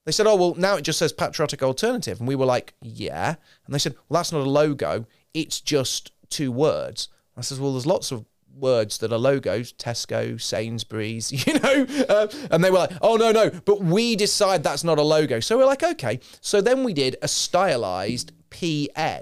[0.06, 2.20] they said, oh, well, now it just says patriotic alternative.
[2.20, 3.36] And we were like, yeah.
[3.66, 7.10] And they said, well, that's not a logo, it's just two words.
[7.38, 8.26] I says, well, there's lots of
[8.60, 9.74] words that are logos.
[9.74, 14.64] Tesco sainsbury's you know uh, and they were like oh no no but we decide
[14.64, 15.40] that's not a logo.
[15.40, 16.20] So we're like okay.
[16.42, 19.20] So then we did a stylized pa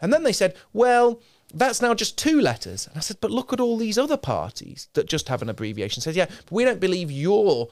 [0.00, 1.20] and then they said well
[1.54, 2.86] that's now just two letters.
[2.86, 6.02] And i said but look at all these other parties that just have an abbreviation.
[6.02, 7.68] Says yeah but we don't believe you're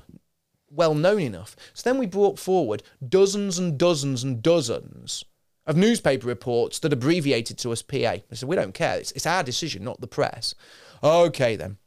[0.70, 5.24] well known enough so then we brought forward dozens and dozens and dozens
[5.66, 7.96] of newspaper reports that abbreviated to us PA.
[7.96, 8.98] They said, we don't care.
[8.98, 10.54] It's, it's our decision, not the press.
[11.02, 11.78] Okay, then.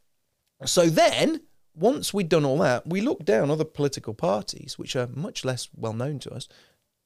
[0.66, 1.42] So then,
[1.76, 5.70] once we'd done all that, we looked down other political parties, which are much less
[5.76, 6.48] well known to us,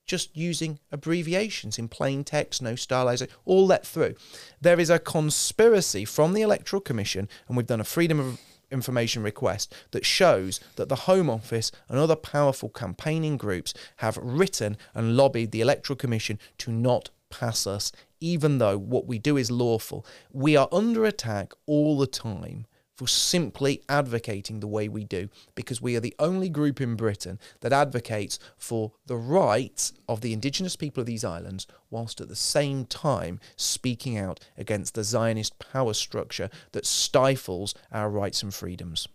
[0.05, 4.15] just using abbreviations in plain text, no stylizing, all let through.
[4.61, 8.39] There is a conspiracy from the Electoral Commission, and we've done a freedom of
[8.71, 14.77] information request that shows that the Home Office and other powerful campaigning groups have written
[14.93, 19.51] and lobbied the Electoral Commission to not pass us, even though what we do is
[19.51, 20.05] lawful.
[20.31, 22.65] We are under attack all the time
[22.97, 27.39] for simply advocating the way we do, because we are the only group in Britain
[27.61, 32.35] that advocates for the rights of the indigenous people of these islands, whilst at the
[32.35, 39.07] same time speaking out against the Zionist power structure that stifles our rights and freedoms.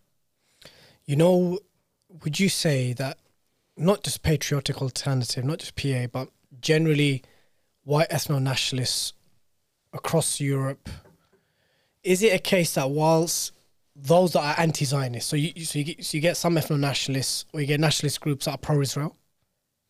[1.05, 1.59] You know,
[2.23, 3.19] would you say that
[3.77, 6.29] not just patriotic alternative, not just PA, but
[6.61, 7.25] generally
[7.83, 9.13] white ethno nationalists
[9.93, 10.89] across Europe,
[12.05, 13.51] is it a case that whilst
[13.95, 15.29] those that are anti-Zionist.
[15.29, 18.47] So you so you get, so you get some ethno-nationalists or you get nationalist groups
[18.47, 19.17] that are pro-Israel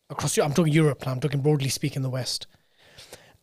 [0.09, 0.37] across.
[0.37, 1.13] I'm talking Europe now.
[1.13, 2.47] I'm talking broadly speaking the West,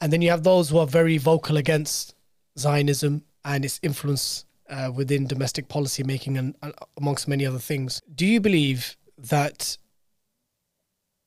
[0.01, 2.15] and then you have those who are very vocal against
[2.59, 8.03] Zionism and its influence uh, within domestic policy making and, and amongst many other things.
[8.15, 9.79] Do you believe that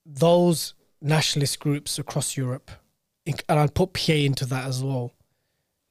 [0.06, 2.72] those nationalist groups across Europe,
[3.26, 5.14] and I'll put PA into that as well,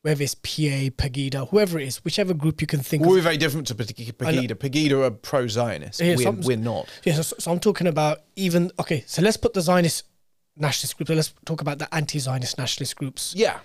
[0.02, 3.08] whether it's PA, Pegida, whoever it is, whichever group you can think of.
[3.08, 3.24] We're of.
[3.24, 4.54] very different to Pegida.
[4.54, 6.00] Pegida, are pro Zionist.
[6.00, 6.88] Yeah, we're, some- we're not.
[7.04, 9.04] Yeah, so, so I'm talking about even okay.
[9.06, 10.04] So let's put the Zionist
[10.56, 11.10] nationalist groups.
[11.10, 13.34] Let's talk about the anti-Zionist nationalist groups.
[13.36, 13.60] Yeah.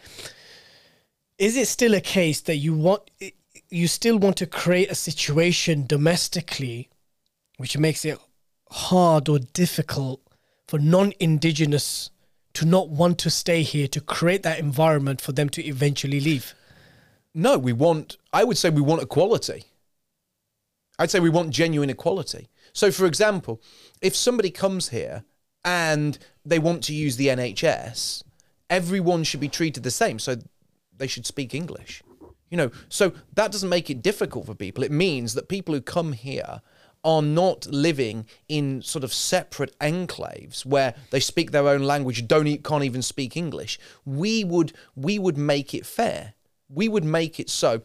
[1.40, 3.10] Is it still a case that you want
[3.70, 6.90] you still want to create a situation domestically,
[7.58, 8.20] which makes it
[8.70, 10.22] hard or difficult
[10.68, 12.12] for non-indigenous
[12.58, 16.56] to not want to stay here to create that environment for them to eventually leave?
[17.36, 19.66] No, we want, I would say we want equality.
[20.98, 22.50] I'd say we want genuine equality.
[22.74, 23.62] So, for example,
[24.02, 25.24] if somebody comes here
[25.64, 28.24] and they want to use the NHS,
[28.72, 30.18] everyone should be treated the same.
[30.18, 30.38] So
[30.98, 32.02] they should speak English.
[32.50, 34.84] You know, so that doesn't make it difficult for people.
[34.84, 36.62] It means that people who come here
[37.08, 42.48] are not living in sort of separate enclaves where they speak their own language, don't
[42.48, 43.80] e- can't even speak English.
[44.06, 46.34] We would we would make it fair.
[46.68, 47.82] We would make it so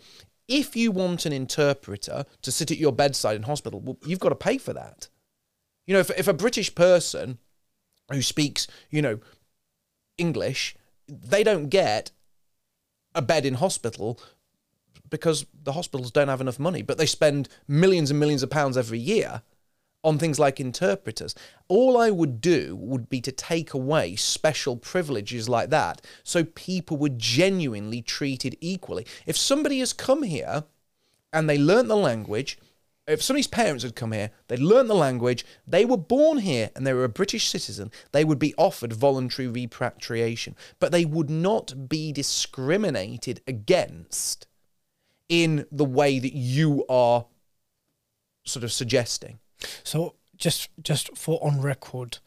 [0.48, 4.30] if you want an interpreter to sit at your bedside in hospital, well, you've got
[4.30, 5.08] to pay for that.
[5.86, 7.38] You know, if, if a British person
[8.10, 9.20] who speaks, you know,
[10.18, 10.74] English,
[11.08, 12.10] they don't get
[13.14, 14.20] a bed in hospital
[15.10, 18.77] because the hospitals don't have enough money, but they spend millions and millions of pounds
[18.77, 19.43] every year
[20.05, 21.35] on things like interpreters.
[21.69, 26.97] All I would do would be to take away special privileges like that so people
[26.97, 29.06] were genuinely treated equally.
[29.27, 30.64] If somebody has come here
[31.32, 32.59] and they learnt the language,
[33.06, 36.86] if somebody's parents had come here, they'd learnt the language, they were born here and
[36.86, 40.56] they were a British citizen, they would be offered voluntary repatriation.
[40.78, 44.47] But they would not be discriminated against
[45.28, 47.26] in the way that you are
[48.44, 49.38] sort of suggesting.
[49.84, 52.18] So just just for on record,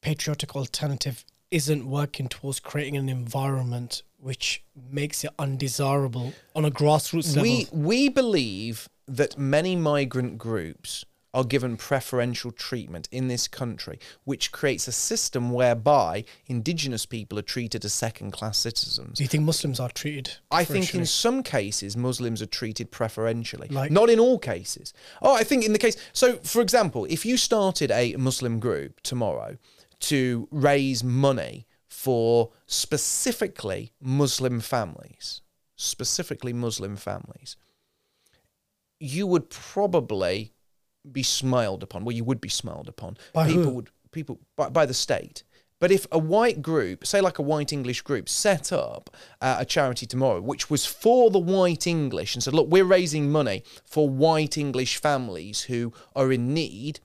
[0.00, 7.36] patriotic alternative isn't working towards creating an environment which makes it undesirable on a grassroots
[7.36, 7.42] level.
[7.42, 14.50] We we believe that many migrant groups are given preferential treatment in this country, which
[14.50, 19.18] creates a system whereby indigenous people are treated as second class citizens.
[19.18, 20.34] Do you think Muslims are treated?
[20.50, 23.68] I think in some cases Muslims are treated preferentially.
[23.68, 24.92] Like- Not in all cases.
[25.22, 25.96] Oh, I think in the case.
[26.12, 29.56] So, for example, if you started a Muslim group tomorrow
[30.00, 35.42] to raise money for specifically Muslim families,
[35.76, 37.56] specifically Muslim families,
[38.98, 40.52] you would probably
[41.10, 42.04] be smiled upon.
[42.04, 43.16] Well, you would be smiled upon.
[43.32, 43.70] By people who?
[43.70, 45.44] would people by, by the state.
[45.78, 49.64] But if a white group, say like a white English group, set up uh, a
[49.64, 54.08] charity tomorrow, which was for the white English, and said, "Look, we're raising money for
[54.08, 57.00] white English families who are in need,"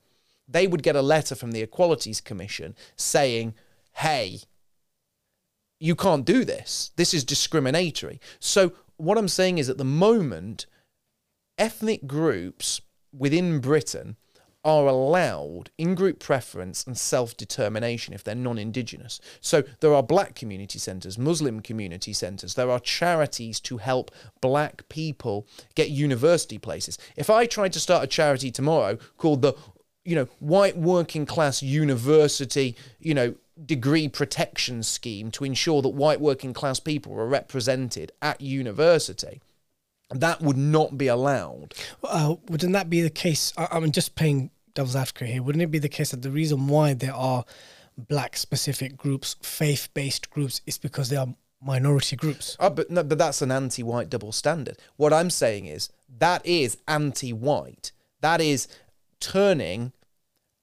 [0.46, 3.54] they would get a letter from the Equalities Commission saying,
[3.94, 4.40] "Hey,
[5.80, 6.90] you can't do this.
[6.96, 10.66] This is discriminatory." So what I'm saying is, at the moment,
[11.56, 12.82] ethnic groups
[13.16, 14.16] within Britain
[14.64, 19.20] are allowed in group preference and self determination if they're non Indigenous.
[19.40, 24.10] So there are black community centres, Muslim community centres, there are charities to help
[24.40, 26.98] black people get university places.
[27.16, 29.54] If I tried to start a charity tomorrow called the
[30.06, 33.34] you know, white working class university, you know,
[33.64, 39.40] degree protection scheme to ensure that white working class people were represented at university,
[40.10, 41.74] that would not be allowed.
[42.02, 43.52] Uh, wouldn't that be the case?
[43.56, 45.42] I, I'm just playing devil's advocate here.
[45.42, 47.44] Wouldn't it be the case that the reason why there are
[47.96, 52.56] black specific groups, faith based groups, is because they are minority groups?
[52.60, 54.78] Oh, but no, but that's an anti-white double standard.
[54.96, 57.92] What I'm saying is that is anti-white.
[58.20, 58.68] That is
[59.18, 59.92] turning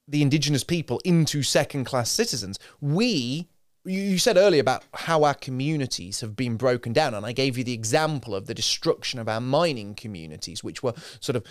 [0.06, 2.58] the indigenous people into second-class citizens.
[2.80, 3.48] We
[3.84, 7.64] you said earlier about how our communities have been broken down, and I gave you
[7.64, 11.44] the example of the destruction of our mining communities, which were sort of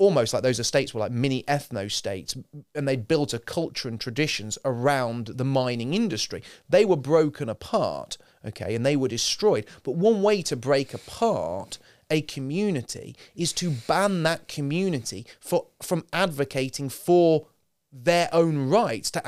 [0.00, 2.34] almost like those estates were like mini ethno states
[2.74, 6.42] and they'd built a culture and traditions around the mining industry.
[6.70, 9.66] They were broken apart, okay, and they were destroyed.
[9.82, 11.78] But one way to break apart
[12.10, 17.46] a community is to ban that community for from advocating for
[17.92, 19.22] their own rights to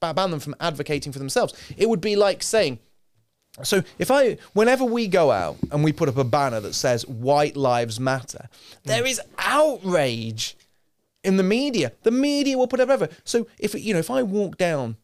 [0.00, 1.54] ban them from advocating for themselves.
[1.76, 2.78] It would be like saying
[3.62, 7.06] so if I, whenever we go out and we put up a banner that says
[7.06, 8.82] "White Lives Matter," mm.
[8.84, 10.56] there is outrage
[11.24, 11.92] in the media.
[12.02, 13.08] The media will put it whatever.
[13.24, 14.96] So if you know, if I walk down,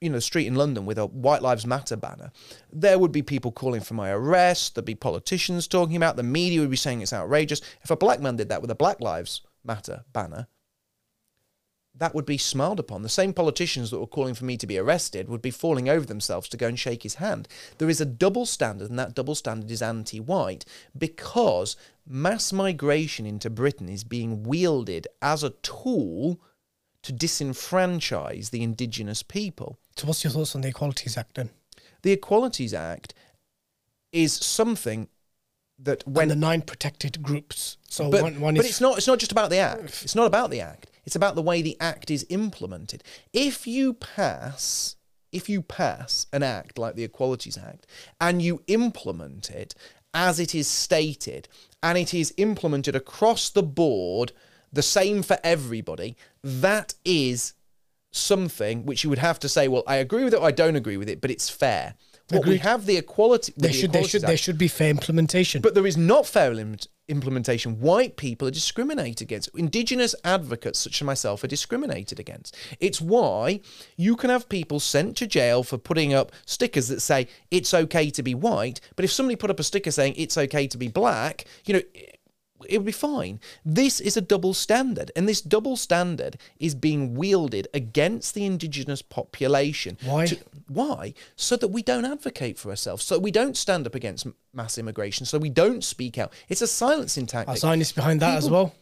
[0.00, 2.32] you know, the street in London with a "White Lives Matter" banner,
[2.72, 4.74] there would be people calling for my arrest.
[4.74, 6.16] There'd be politicians talking about.
[6.16, 7.60] The media would be saying it's outrageous.
[7.82, 10.48] If a black man did that with a Black Lives Matter banner,
[11.94, 13.02] that would be smiled upon.
[13.02, 16.06] The same politicians that were calling for me to be arrested would be falling over
[16.06, 17.48] themselves to go and shake his hand.
[17.78, 20.64] There is a double standard, and that double standard is anti white
[20.96, 26.40] because mass migration into Britain is being wielded as a tool
[27.02, 29.78] to disenfranchise the indigenous people.
[29.96, 31.50] So, what's your thoughts on the Equalities Act then?
[32.02, 33.12] The Equalities Act
[34.12, 35.08] is something
[35.78, 37.76] that when When the nine protected groups.
[37.88, 40.02] So but, one, one but is it's not it's not just about the act.
[40.02, 40.86] It's not about the act.
[41.04, 43.02] It's about the way the act is implemented.
[43.32, 44.96] If you pass
[45.32, 47.86] if you pass an act like the Equalities Act
[48.20, 49.74] and you implement it
[50.14, 51.48] as it is stated
[51.82, 54.32] and it is implemented across the board
[54.72, 57.54] the same for everybody, that is
[58.10, 60.76] something which you would have to say, well, I agree with it or I don't
[60.76, 61.94] agree with it, but it's fair.
[62.30, 64.58] What we have the equality with there the should there Equalities should Act- there should
[64.58, 65.60] be fair implementation.
[65.60, 66.76] but there is not fair im-
[67.08, 67.78] implementation.
[67.80, 69.50] White people are discriminated against.
[69.54, 72.56] Indigenous advocates, such as myself, are discriminated against.
[72.80, 73.60] It's why
[73.96, 78.08] you can have people sent to jail for putting up stickers that say it's okay
[78.10, 78.80] to be white.
[78.96, 81.82] But if somebody put up a sticker saying it's okay to be black, you know,
[82.68, 83.40] it, would be fine.
[83.64, 89.02] This is a double standard, and this double standard is being wielded against the indigenous
[89.02, 89.98] population.
[90.04, 90.26] Why?
[90.26, 91.14] to- why?
[91.36, 95.26] So that we don't advocate for ourselves, so we don't stand up against mass immigration,
[95.26, 96.32] so we don't speak out.
[96.48, 97.58] It's a silencing Are tactic.
[97.58, 98.74] Zionists behind that as well?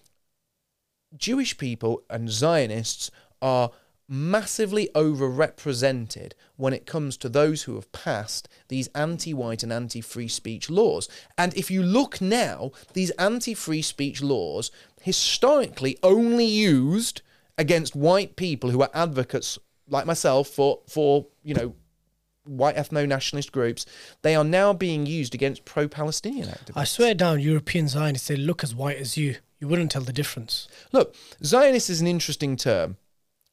[1.16, 3.10] Jewish people and Zionists
[3.42, 3.70] are
[4.10, 10.00] massively overrepresented when it comes to those who have passed these anti white and anti
[10.00, 11.08] free speech laws.
[11.38, 17.22] And if you look now, these anti free speech laws historically only used
[17.56, 19.58] against white people who are advocates
[19.88, 21.74] like myself for for you know
[22.44, 23.84] white ethno nationalist groups
[24.22, 28.36] they are now being used against pro Palestinian activists I swear down, European Zionists, they
[28.36, 29.36] look as white as you.
[29.60, 30.68] You wouldn't tell the difference.
[30.90, 31.14] Look,
[31.44, 32.96] Zionist is an interesting term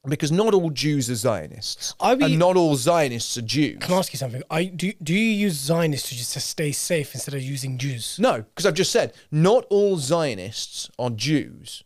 [0.05, 3.77] because not all Jews are Zionists, Are we- and not all Zionists are Jews.
[3.81, 4.43] Can I ask you something?
[4.49, 8.17] I, do, do you use Zionists to just to stay safe instead of using Jews?
[8.19, 11.83] No, because I've just said not all Zionists are Jews,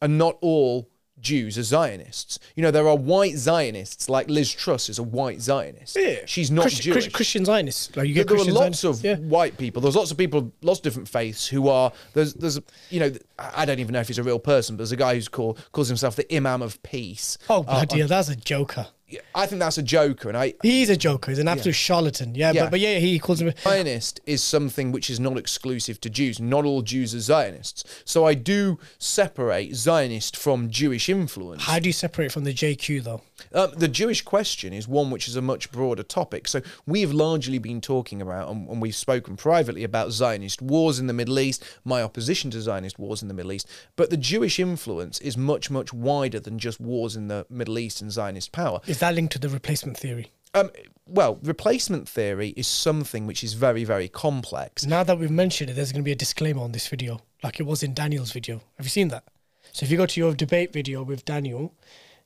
[0.00, 0.88] and not all
[1.28, 2.38] Jews are Zionists.
[2.56, 5.96] You know, there are white Zionists, like Liz Truss is a white Zionist.
[5.98, 6.20] Yeah.
[6.26, 7.12] She's not Christian, Jewish.
[7.12, 7.94] Christian Zionists.
[7.96, 9.00] Like you There get there were Christian lots Zionists.
[9.00, 9.16] of yeah.
[9.28, 9.82] white people.
[9.82, 11.92] There's lots of people, lots of different faiths who are.
[12.14, 12.58] There's, there's,
[12.90, 15.14] you know, I don't even know if he's a real person, but there's a guy
[15.14, 17.38] who's called calls himself the Imam of Peace.
[17.50, 18.88] Oh, Uh, bloody hell, that's a joker.
[19.34, 21.30] I think that's a joker, and I, He's a joker.
[21.30, 22.34] He's an absolute charlatan.
[22.34, 22.64] Yeah, Yeah.
[22.64, 23.48] But, but yeah, he calls him.
[23.48, 26.40] A Zionist is something which is not exclusive to Jews.
[26.40, 27.84] Not all Jews are Zionists.
[28.04, 31.64] So I do separate Zionist from Jewish influence.
[31.64, 33.22] How do you separate from the JQ though?
[33.54, 36.48] Um, the Jewish question is one which is a much broader topic.
[36.48, 41.06] So we've largely been talking about, and, and we've spoken privately about Zionist wars in
[41.06, 43.68] the Middle East, my opposition to Zionist wars in the Middle East.
[43.96, 48.02] But the Jewish influence is much, much wider than just wars in the Middle East
[48.02, 48.80] and Zionist power.
[48.98, 50.32] Is that linked to the replacement theory?
[50.54, 50.72] Um,
[51.06, 54.84] well, replacement theory is something which is very, very complex.
[54.84, 57.60] Now that we've mentioned it, there's going to be a disclaimer on this video, like
[57.60, 58.60] it was in Daniel's video.
[58.76, 59.22] Have you seen that?
[59.70, 61.72] So if you go to your debate video with Daniel,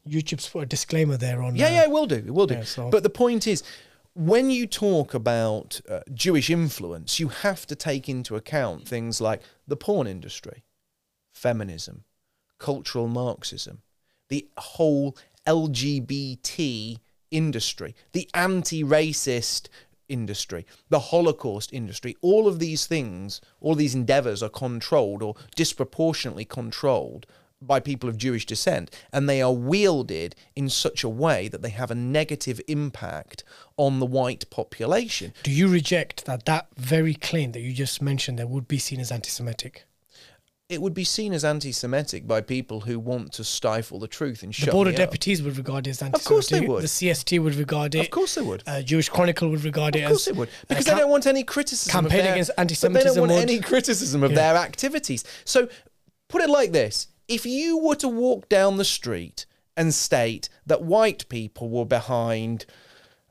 [0.09, 1.57] YouTube's put a disclaimer there on.
[1.57, 2.15] Yeah, uh, yeah, it will do.
[2.15, 2.55] It will do.
[2.55, 3.62] Yeah, so- But the point is,
[4.15, 9.43] when you talk about uh, Jewish influence, you have to take into account things like
[9.69, 10.65] the porn industry,
[11.35, 12.05] feminism,
[12.59, 13.82] cultural Marxism,
[14.31, 15.15] the whole
[15.47, 16.98] LGBT
[17.31, 19.69] industry, the anti racist
[20.09, 22.16] industry, the Holocaust industry.
[22.20, 27.27] All of these things, all these endeavors are controlled or disproportionately controlled
[27.66, 31.70] by people of Jewish descent, and they are wielded in such a way that they
[31.70, 33.44] have a negative impact
[33.77, 35.32] on the white population.
[35.44, 39.01] Do you reject that that very claim that you just mentioned there would be seen
[39.01, 39.85] as anti-Semitic?
[40.68, 44.43] It would be seen as anti Semitic by people who want to stifle the truth
[44.43, 44.66] and shut.
[44.66, 44.98] The Board of up.
[44.98, 46.22] Deputies would regard it as anti-Semitic.
[46.24, 46.82] Of course they would.
[46.82, 47.98] The CST would regard it.
[48.01, 48.62] Of course they would.
[48.66, 50.32] Uh, Jewish Chronicle would regard it Of course as.
[50.32, 51.90] they would, because they don't want any criticism.
[51.93, 54.36] campaign their, against anti-Semitism They don't want would- any criticism of Yeah.
[54.36, 55.24] their activities.
[55.44, 55.68] So,
[56.28, 59.44] put it like this: if you were to walk down the street
[59.76, 62.64] and state that white people were behind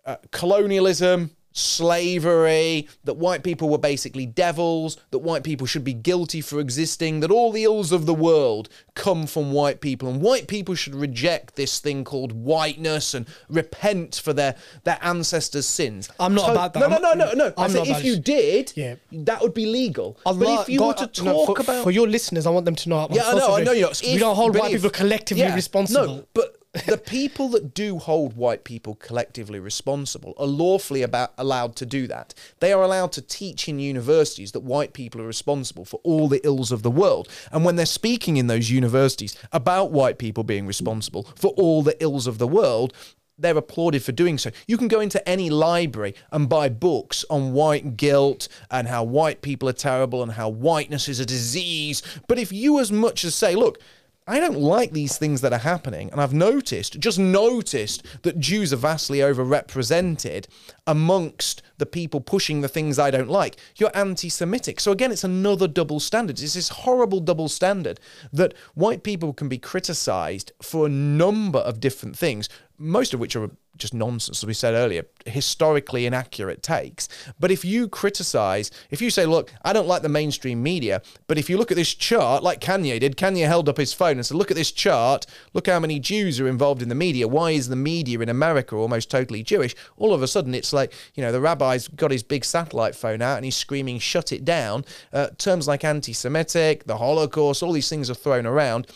[0.06, 6.42] uh, colonialism, slavery, that white people were basically devils, that white people should be guilty
[6.42, 10.48] for existing, that all the ills of the world come from white people, and white
[10.48, 16.10] people should reject this thing called whiteness and repent for their their ancestors' sins.
[16.20, 16.80] I'm not To- about that.
[16.80, 17.54] No, no, no, no, no.
[17.58, 18.96] I I'm said if you did, Yeah.
[19.12, 20.18] that would be legal.
[20.26, 22.50] Allah- but if you God- were to no, talk for, about for your listeners, I
[22.50, 23.08] want them to know.
[23.12, 23.72] Yeah, I know, I know.
[23.72, 26.16] You're, We don't hold white if- people collectively yeah, responsible.
[26.18, 31.76] No, but the people that do hold white people collectively responsible are lawfully about allowed
[31.78, 32.34] to do that.
[32.60, 36.46] They are allowed to teach in universities that white people are responsible for all the
[36.46, 37.28] ills of the world.
[37.52, 42.02] And when they're speaking in those universities about white people being responsible for all the
[42.02, 42.94] ills of the world,
[43.38, 44.52] they're applauded for doing so.
[44.68, 49.42] You can go into any library and buy books on white guilt and how white
[49.42, 52.02] people are terrible and how whiteness is a disease.
[52.28, 53.80] But if you as much as say, look,
[54.28, 58.72] I don't like these things that are happening, and I've noticed, just noticed, that Jews
[58.72, 60.46] are vastly overrepresented
[60.86, 63.58] amongst the people pushing the things I don't like.
[63.78, 64.80] You're anti Semitic.
[64.80, 66.40] So again, it's another double standard.
[66.40, 68.00] It's this horrible double standard
[68.32, 72.48] that white people can be criticized for a number of different things,
[72.82, 77.08] most of which are just nonsense, as we said earlier, historically inaccurate takes.
[77.40, 81.38] But if you criticize, if you say, look, I don't like the mainstream media, but
[81.38, 84.26] if you look at this chart, like Kanye did, Kanye held up his phone and
[84.26, 87.28] said, look at this chart, look how many Jews are involved in the media.
[87.28, 89.76] Why is the media in America almost totally Jewish?
[89.98, 93.22] All of a sudden, it's like, you know, the rabbi's got his big satellite phone
[93.22, 94.86] out and he's screaming, shut it down.
[95.14, 98.88] Uh, terms like anti Semitic, the Holocaust, all these things are thrown around.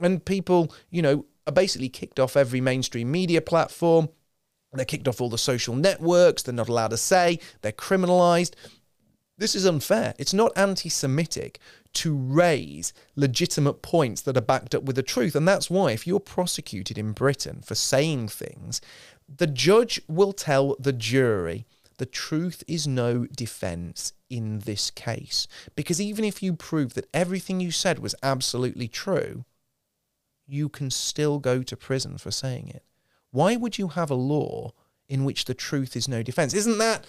[0.00, 4.08] And people, you know, basically kicked off every mainstream media platform.
[4.72, 6.42] They're kicked off all the social networks.
[6.42, 7.40] They're not allowed to say.
[7.60, 8.54] They're criminalized.
[9.36, 10.14] This is unfair.
[10.18, 11.58] It's not anti Semitic
[11.94, 15.34] to raise legitimate points that are backed up with the truth.
[15.34, 18.80] And that's why, if you're prosecuted in Britain for saying things,
[19.28, 21.66] the judge will tell the jury
[21.98, 25.46] the truth is no defense in this case.
[25.76, 29.44] Because even if you prove that everything you said was absolutely true,
[30.52, 32.84] you can still go to prison for saying it.
[33.30, 34.72] Why would you have a law
[35.08, 36.52] in which the truth is no defense?
[36.52, 37.04] Isn't that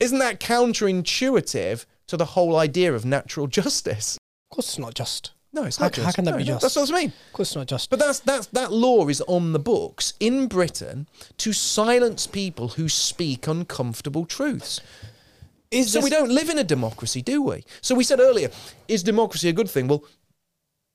[0.00, 4.16] isn't that counterintuitive to the whole idea of natural justice?
[4.50, 5.32] Of course, it's not just.
[5.52, 5.96] No, it's How- not.
[5.96, 6.14] how just.
[6.16, 6.62] can that No, be just?
[6.62, 7.08] That's what I mean.
[7.28, 7.90] Of course, it's not just.
[7.90, 11.08] But that's that's that law is on the books in Britain
[11.38, 14.80] to silence people who speak uncomfortable truths.
[15.70, 17.64] is So this- we don't live in a democracy, do we?
[17.80, 18.50] So we said earlier,
[18.88, 19.88] is democracy a good thing?
[19.88, 20.04] Well,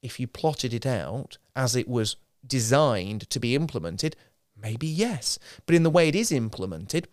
[0.02, 2.16] if you plotted it out as it was
[2.46, 4.16] designed to be implemented,
[4.56, 5.38] maybe yes.
[5.66, 7.08] But in the way it is implemented,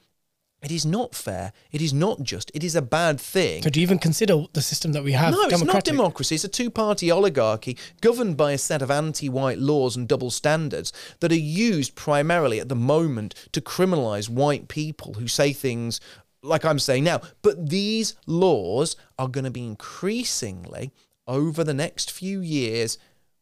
[0.61, 1.53] it is not fair.
[1.71, 2.51] It is not just.
[2.53, 3.63] It is a bad thing.
[3.63, 6.35] So do you even consider the system that we have No, it's not democracy.
[6.35, 10.31] It's a two party oligarchy governed by a set of anti white laws and double
[10.31, 16.01] standards that are used primarily at the moment to criminalise white people who say things
[16.43, 17.21] like I'm saying now.
[17.43, 20.93] But these laws are going to be increasingly,
[21.29, 22.99] over the next few years,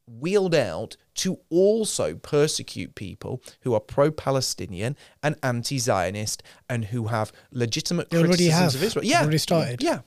[0.08, 7.06] wheeled out to also persecute people who are pro Palestinian and anti Zionist and who
[7.06, 8.82] have legitimate They already criticisms have.
[8.82, 9.02] of Israel.
[9.02, 9.22] They've Yeah.
[9.22, 9.82] already started.
[9.82, 10.00] Yeah.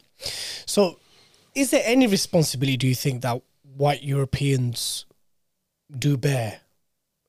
[0.65, 0.99] So,
[1.56, 3.41] is there any responsibility, do you think, that
[3.76, 5.06] white Europeans
[5.97, 6.61] do bear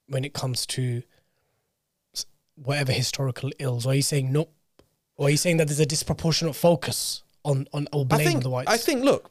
[0.07, 1.03] when it comes to
[2.57, 3.87] whatever historical ills?
[3.87, 4.49] Or are you saying no?
[5.17, 8.43] Or are you saying that there's a disproportionate focus on, on or blame I think,
[8.43, 8.71] the whites?
[8.71, 9.31] I think, look,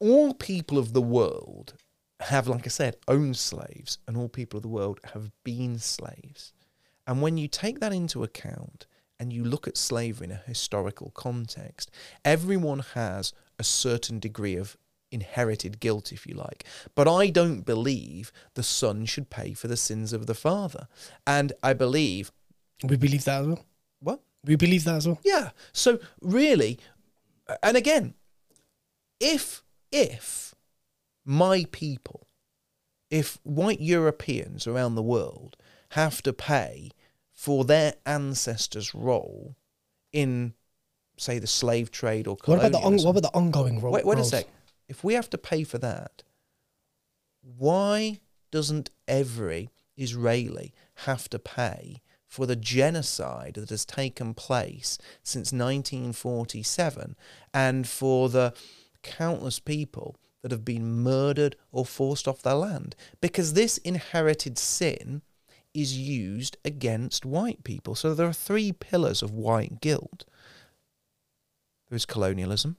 [0.00, 1.74] all people of the world
[2.20, 6.52] have, like I said, owned slaves, and all people of the world have been slaves.
[7.06, 8.86] And when you take that into account
[9.18, 11.90] and you look at slavery in a historical context,
[12.24, 14.76] everyone has a certain degree of
[15.10, 16.64] inherited guilt, if you like.
[16.94, 20.88] But I don't believe the son should pay for the sins of the father.
[21.26, 22.30] And I believe,
[22.84, 23.64] we believe that as well.
[24.00, 24.20] what?
[24.44, 25.20] We believe that as well.
[25.24, 25.50] Yeah.
[25.72, 26.78] So really,
[27.62, 28.14] and again,
[29.20, 30.54] if if
[31.24, 32.26] my people,
[33.10, 35.56] if white Europeans around the world
[35.90, 36.90] have to pay
[37.32, 39.56] for their ancestors' role
[40.12, 40.54] in,
[41.16, 43.92] say, the slave trade or What about the on, what about the ongoing role?
[43.92, 44.46] Wait, wait a sec.
[44.88, 46.22] If we have to pay for that,
[47.42, 48.20] why
[48.50, 50.72] doesn't every Israeli
[51.06, 57.16] have to pay for the genocide that has taken place since 1947
[57.54, 58.52] and for the
[59.08, 62.94] countless people that have been murdered or forced off their land?
[63.20, 65.22] Because this inherited sin
[65.74, 67.94] is used against white people.
[67.94, 70.24] So there are three pillars of white guilt.
[71.88, 72.76] There is colonialism,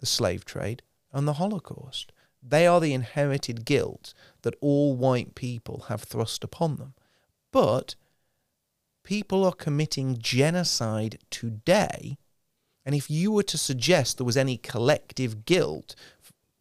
[0.00, 0.82] the slave trade,
[1.12, 2.12] and the Holocaust.
[2.42, 6.94] They are the inherited guilt that all white people have thrust upon them.
[7.52, 7.96] But
[9.02, 12.18] people are committing genocide today.
[12.86, 15.96] And if you were to suggest there was any collective guilt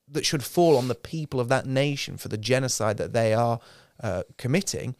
[0.07, 3.60] that should fall on the people of that nation for the genocide that they are
[4.02, 4.95] uh, committing,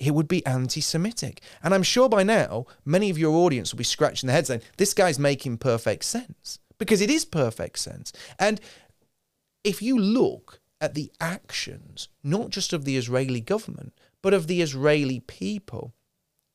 [0.00, 1.42] it would be anti Semitic.
[1.62, 4.62] And I'm sure by now, many of your audience will be scratching their heads saying,
[4.78, 6.58] this guy's making perfect sense.
[6.78, 8.12] Because it is perfect sense.
[8.38, 8.60] And
[9.62, 13.92] if you look at the actions, not just of the Israeli government,
[14.22, 15.92] but of the Israeli people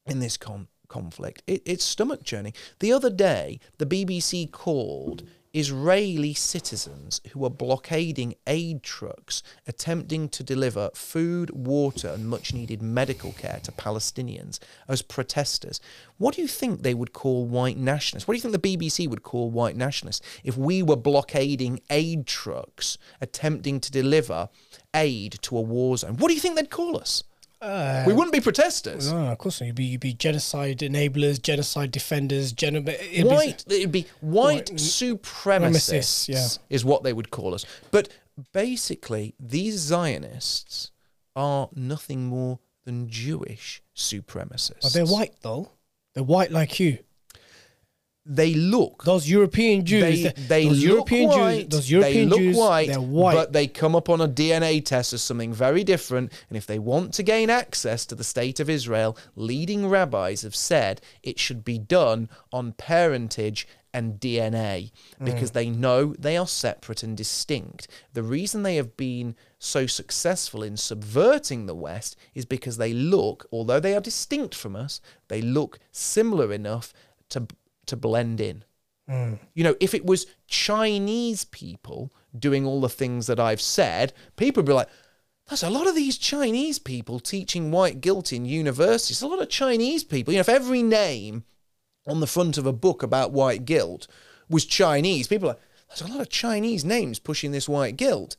[0.06, 2.54] in this con- conflict, it, it's stomach churning.
[2.80, 5.24] The other day, the BBC called
[5.58, 12.82] Israeli citizens who were blockading aid trucks attempting to deliver food, water, and much needed
[12.82, 15.80] medical care to Palestinians as protesters.
[16.18, 18.28] What do you think they would call white nationalists?
[18.28, 22.28] What do you think the BBC would call white nationalists if we were blockading aid
[22.28, 24.50] trucks attempting to deliver
[24.94, 26.18] aid to a war zone?
[26.18, 27.24] What do you think they'd call us?
[27.62, 29.12] Uh, we wouldn't be protesters.
[29.12, 29.68] no, of course not.
[29.68, 34.70] You'd be, you'd be genocide enablers, genocide defenders, geno- it'd be- white it'd be white
[34.70, 36.48] White supremacists supremacists, yeah.
[36.70, 38.10] is what they would call us but
[38.54, 40.92] basically these zionists
[41.36, 45.72] are nothing more than jewish supremacists But they're white though.
[46.14, 47.00] They're white like you.
[48.30, 50.02] They look Those European Jews.
[50.02, 51.68] they, they- those look European white, Jews.
[51.70, 52.58] Those European they look Jews.
[52.58, 53.34] white, they're white.
[53.36, 56.32] but they come up on a DNA test as something very different.
[56.50, 60.56] And if they want to gain access to the state of Israel, leading rabbis have
[60.56, 65.26] said it should be done on parentage and DNA mm.
[65.26, 67.88] because they know they are separate and distinct.
[68.14, 73.48] The reason they have been so successful in subverting the West is because they look,
[73.52, 76.94] although they are distinct from us, they look similar enough
[77.30, 77.48] to
[77.88, 78.64] to blend in.
[79.08, 79.36] Hmm.
[79.54, 84.62] You know, if it was Chinese people doing all the things that I've said, people
[84.62, 84.90] would be like,
[85.48, 89.22] there's a lot of these Chinese people teaching white guilt in universities.
[89.22, 90.34] A lot of Chinese people.
[90.34, 91.46] You know, if every name
[92.06, 94.08] on the front of a book about white guilt
[94.50, 98.36] was Chinese, people are like, there's a lot of Chinese names pushing this white guilt.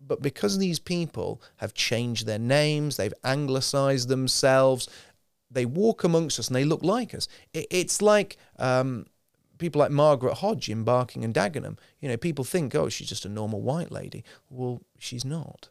[0.00, 4.88] But because these people have changed their names, they've anglicized themselves,
[5.52, 7.28] they walk amongst us and they look like us.
[7.52, 9.06] It, it's like um,
[9.58, 11.78] people like Margaret Hodge in Barking and Dagenham.
[12.00, 14.24] You know, people think, oh, she's just a normal white lady.
[14.50, 15.68] Well, she's not.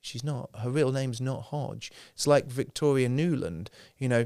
[0.00, 0.50] She's not.
[0.58, 1.92] Her real name's not Hodge.
[2.14, 3.68] It's like Victoria Nuland,
[3.98, 4.24] you know,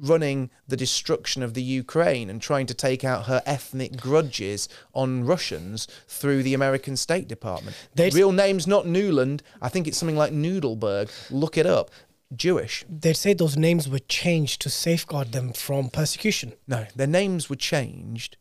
[0.00, 5.24] running the destruction of the Ukraine and trying to take out her ethnic grudges on
[5.24, 7.76] Russians through the American State Department.
[8.14, 9.42] Real name's not Newland.
[9.60, 11.10] I think it's something like Noodleberg.
[11.30, 11.90] Look it up.
[12.34, 12.84] Jewish.
[12.88, 16.54] They'd say those names were changed to safeguard them from persecution.
[16.66, 18.36] No, their names were changed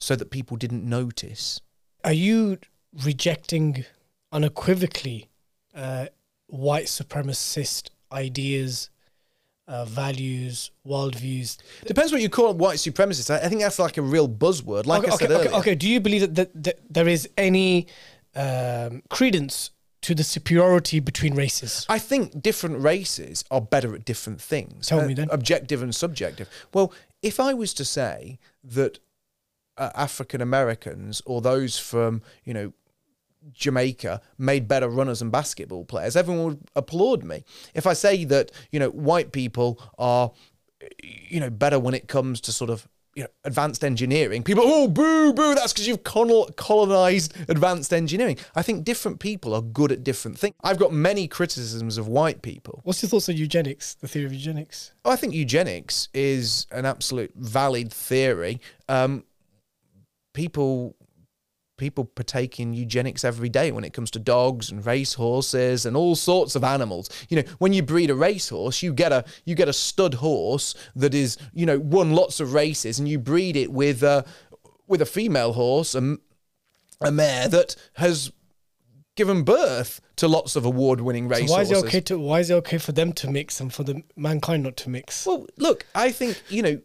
[0.00, 1.60] so that people didn't notice.
[2.04, 2.58] Are you
[3.04, 3.84] rejecting
[4.32, 5.28] unequivocally
[5.74, 6.06] uh,
[6.46, 8.90] white supremacist ideas,
[9.68, 11.58] uh, values, worldviews?
[11.86, 13.30] Depends what you call white supremacist.
[13.30, 14.86] I I think that's like a real buzzword.
[14.86, 15.48] Like okay, I said okay, earlier.
[15.50, 15.74] okay, okay.
[15.74, 17.86] Do you believe that, that, that there is any
[18.34, 19.70] um, credence
[20.02, 21.86] to the superiority between races?
[21.88, 24.86] I think different races are better at different things.
[24.86, 25.28] Tell me then.
[25.30, 26.48] Objective and subjective.
[26.72, 28.98] Well, if I was to say that
[29.76, 32.72] uh, African Americans or those from, you know,
[33.52, 37.44] Jamaica made better runners and basketball players, everyone would applaud me.
[37.74, 40.32] If I say that, you know, white people are,
[41.02, 42.86] you know, better when it comes to sort of,
[43.20, 48.38] you know, advanced engineering, people, oh, boo, boo, that's because you've colon- colonized advanced engineering.
[48.54, 50.54] I think different people are good at different things.
[50.62, 52.80] I've got many criticisms of white people.
[52.84, 54.92] What's your thoughts on eugenics, the theory of eugenics?
[55.04, 58.58] I think eugenics is an absolute valid theory.
[58.88, 59.24] Um,
[60.32, 60.96] people
[61.80, 66.14] people partake in eugenics every day when it comes to dogs and racehorses and all
[66.14, 67.08] sorts of animals.
[67.30, 70.74] You know, when you breed a racehorse, you get a you get a stud horse
[70.94, 74.26] that is you know won lots of races, and you breed it with a
[74.86, 76.18] with a female horse, a,
[77.00, 78.30] a mare that has
[79.16, 82.54] given birth to lots of award-winning So why is it okay to why is it
[82.54, 85.24] okay for them to mix and for the mankind not to mix?
[85.24, 86.80] Well, look, I think you know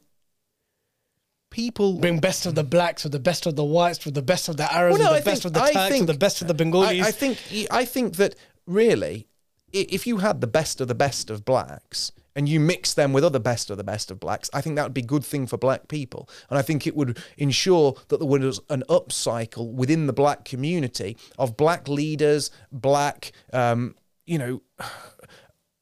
[1.56, 4.50] people Bring best of the blacks with the best of the whites with the best
[4.50, 6.02] of the Arabs Well, no, with the I best think- of the I Turks think-
[6.08, 6.90] with the best of the Bengalis.
[7.06, 7.38] I, I think
[7.72, 8.36] I think that
[8.68, 9.28] really,
[9.72, 13.24] if you had the best of the best of blacks and you mix them with
[13.24, 15.48] other best of the best of blacks, I think that would be a good thing
[15.48, 20.08] for black people, and I think it would ensure that there was an upcycle within
[20.08, 23.96] the black community of black leaders, black, um,
[24.26, 24.62] you know.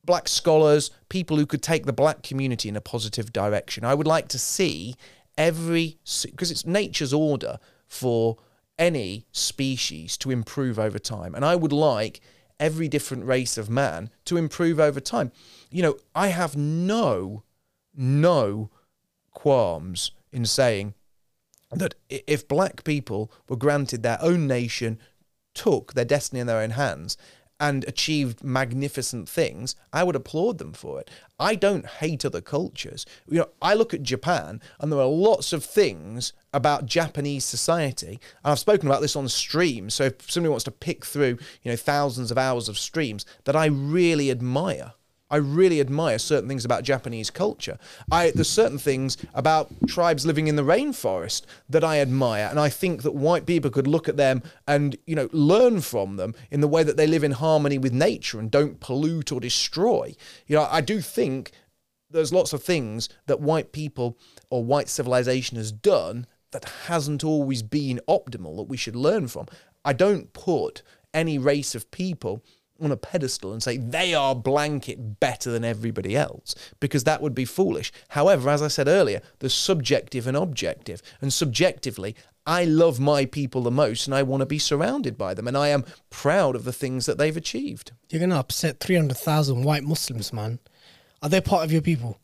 [0.05, 3.85] Black scholars, people who could take the black community in a positive direction.
[3.85, 4.95] I would like to see
[5.37, 8.37] every, because it's nature's order for
[8.77, 11.35] any species to improve over time.
[11.35, 12.21] And I would like
[12.59, 15.31] every different race of man to improve over time.
[15.69, 17.43] You know, I have no,
[17.95, 18.69] no
[19.31, 20.93] qualms in saying
[21.71, 24.99] that if black people were granted their own nation,
[25.53, 27.17] took their destiny in their own hands,
[27.59, 31.09] and achieved magnificent things, I would applaud them for it.
[31.39, 33.05] I don't hate other cultures.
[33.27, 38.19] You know, I look at Japan, and there are lots of things about Japanese society,
[38.43, 39.89] and I've spoken about this on stream.
[39.89, 43.55] So if somebody wants to pick through, you know, thousands of hours of streams that
[43.55, 44.93] I really admire.
[45.33, 47.79] I really admire certain things about Japanese culture.
[48.11, 52.69] I there's certain things about tribes living in the rainforest that I admire, and I
[52.69, 56.61] think that white people could look at them and you know learn from them in
[56.61, 60.15] the way that they live in harmony with nature and don't pollute or destroy.
[60.45, 61.49] You know, I do think
[62.11, 64.19] there's lots of things that white people
[64.51, 69.47] or white civilization has done that hasn't always been optimal that we should learn from.
[69.83, 72.43] I don't put any race of people
[72.83, 77.33] on a pedestal and say they are blanket better than everybody else because that would
[77.35, 77.91] be foolish.
[78.09, 81.01] However, as I said earlier, there's subjective and objective.
[81.21, 82.15] And subjectively,
[82.45, 85.57] I love my people the most and I want to be surrounded by them and
[85.57, 87.91] I am proud of the things that they've achieved.
[88.09, 90.59] You're gonna upset three hundred thousand white Muslims, man.
[91.21, 92.17] Are they part of your people?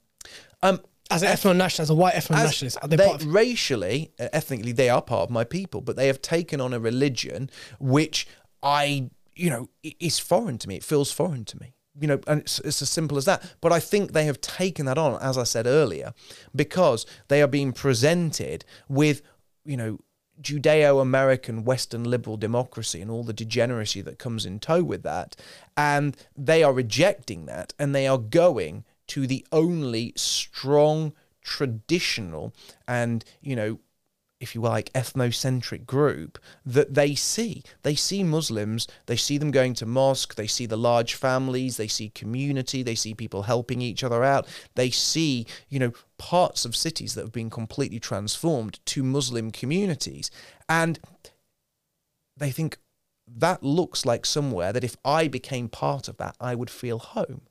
[0.62, 3.34] Um As an ethno nationalist, as a white ethno nationalist, are they, they- part of
[3.34, 6.80] racially, uh, ethnically, they are part of my people, but they have taken on a
[6.80, 7.50] religion
[7.80, 8.28] which
[8.62, 9.10] I,
[9.40, 10.76] you know, i- is foreign to me.
[10.76, 11.74] It feels foreign to me.
[12.00, 13.56] You know, and it's, it's as simple as that.
[13.62, 16.14] But I think they have taken that on, as I said earlier,
[16.56, 19.22] because they are being presented with,
[19.66, 20.00] you know,
[20.42, 25.36] Judeo American Western liberal democracy and all the degeneracy that comes in tow with that.
[25.76, 32.54] And they are rejecting that and they are going to the only strong, traditional,
[32.88, 33.80] and, you know,
[34.40, 37.64] if you like, ethnocentric group that they see.
[37.84, 41.88] They see Muslims, they see them going to mosque, they see the large families, they
[41.88, 44.48] see community, they see people helping each other out.
[44.76, 50.32] They see, you know, parts of cities that have been completely transformed to Muslim communities.
[50.70, 51.00] And
[52.38, 52.78] they think
[53.28, 57.42] that looks like somewhere that if I became part of that, I would feel home.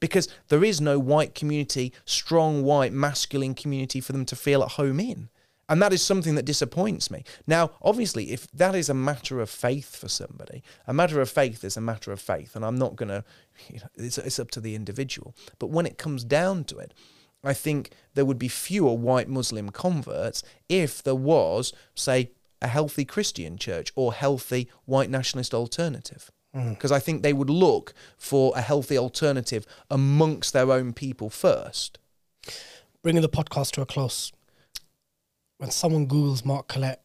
[0.00, 4.72] Because there is no white community, strong white masculine community for them to feel at
[4.72, 5.28] home in.
[5.74, 7.24] And that is something that disappoints me.
[7.48, 11.64] Now, obviously, if that is a matter of faith for somebody, a matter of faith
[11.64, 12.54] is a matter of faith.
[12.54, 13.24] And I'm not going to,
[13.68, 15.34] you know, it's, it's up to the individual.
[15.58, 16.94] But when it comes down to it,
[17.42, 22.30] I think there would be fewer white Muslim converts if there was, say,
[22.62, 26.30] a healthy Christian church or healthy white nationalist alternative.
[26.54, 26.70] Mm.
[26.70, 31.98] Because I think they would look for a healthy alternative amongst their own people first.
[33.02, 34.30] Bringing the podcast to a close.
[35.58, 37.00] When someone Googles Mark Collett,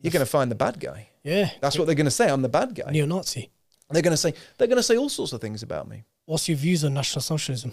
[0.00, 1.08] You're going to find the bad guy.
[1.22, 2.28] yeah, That's what they're going to say.
[2.30, 2.90] I'm the bad guy.
[2.90, 3.50] neo Nazi.
[3.90, 6.04] They're going to say they're going to say all sorts of things about me.
[6.26, 7.72] What's your views on National Socialism?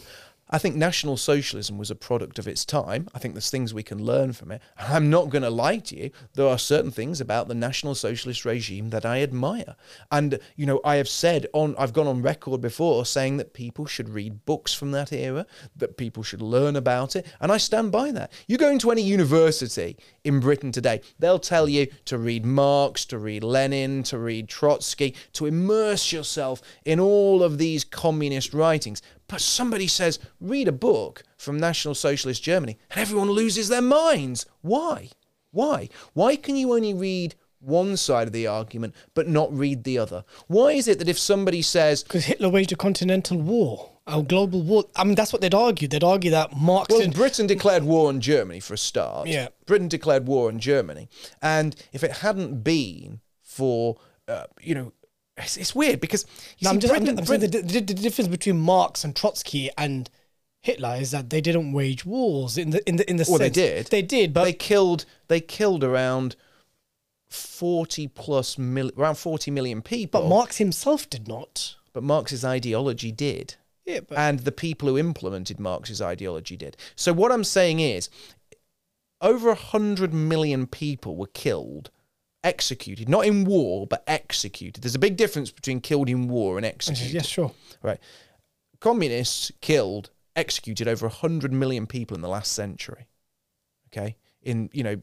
[0.50, 3.08] I think National Socialism was a product of its time.
[3.14, 4.62] I think there's things we can learn from it.
[4.78, 6.12] I'm not going to lie to you.
[6.36, 9.76] There are certain things about the National Socialist regime that I admire.
[10.12, 13.86] And, you know, I have said on, I've gone on record before saying that people
[13.86, 15.46] should read books from that era,
[15.76, 17.26] that people should learn about it.
[17.42, 18.32] And I stand by that.
[18.48, 23.18] You go into any university in Britain today, they'll tell you to read Marx, to
[23.18, 29.02] read Lenin, to read Trotsky, to immerse yourself in all of these communist writings.
[29.28, 34.46] But somebody says, read a book from National Socialist Germany, and everyone loses their minds.
[34.62, 35.10] Why?
[35.52, 35.90] Why?
[36.14, 40.24] Why can you only read one side of the argument but not read the other?
[40.48, 44.62] Why is it that if somebody says, Because Hitler waged a continental war, a global
[44.62, 44.86] war.
[44.96, 45.88] I mean, that's what they'd argue.
[45.88, 47.10] They'd argue that Marx well.
[47.10, 49.28] Britain declared war on Germany for a start.
[49.28, 49.50] Yeah.
[49.66, 51.10] Britain declared war on Germany.
[51.42, 53.98] And if it hadn't been for,
[54.28, 54.94] uh, you know,
[55.38, 56.26] it's, it's weird because
[56.62, 60.10] No, I'm just, I'm Britain- I'm the, the, the difference between Marx and Trotsky and
[60.62, 63.50] Hitler is that they didn't wage wars in the in the in the Well, they
[63.50, 63.88] did.
[63.88, 66.36] they did, but they killed they killed around
[67.30, 71.76] 40 plus mil, around 40 million people but Marx himself did not.
[71.92, 73.56] but marx's ideology did
[73.86, 78.10] Yeah, but and the people who implemented marx's ideology did so what i'm saying is
[79.20, 81.90] over 100 million people were killed
[82.44, 86.66] executed not in war but executed there's a big difference between killed in war and
[86.66, 87.52] executed yes, sure.
[87.82, 88.00] right
[88.80, 93.08] communists killed executed over 100 million people in the last century
[93.92, 95.02] okay in you know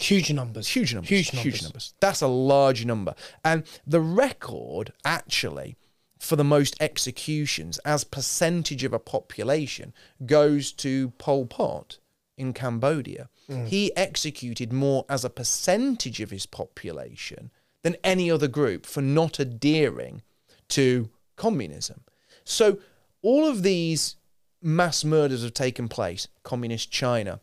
[0.00, 0.66] Huge numbers.
[0.68, 1.62] huge numbers, Huge huge numbers.
[1.62, 1.94] numbers.
[2.00, 3.14] That's a large number,
[3.44, 5.76] and the record actually
[6.18, 9.92] for the most executions as percentage of a population
[10.24, 11.98] goes to Pol Pot
[12.38, 13.28] in Cambodia.
[13.66, 17.50] He executed more as a percentage of his population
[17.82, 20.22] than any other group for not adhering
[20.68, 22.02] to communism.
[22.44, 22.78] So
[23.22, 24.16] all of these
[24.62, 26.28] mass murders have taken place.
[26.44, 27.40] Communist China,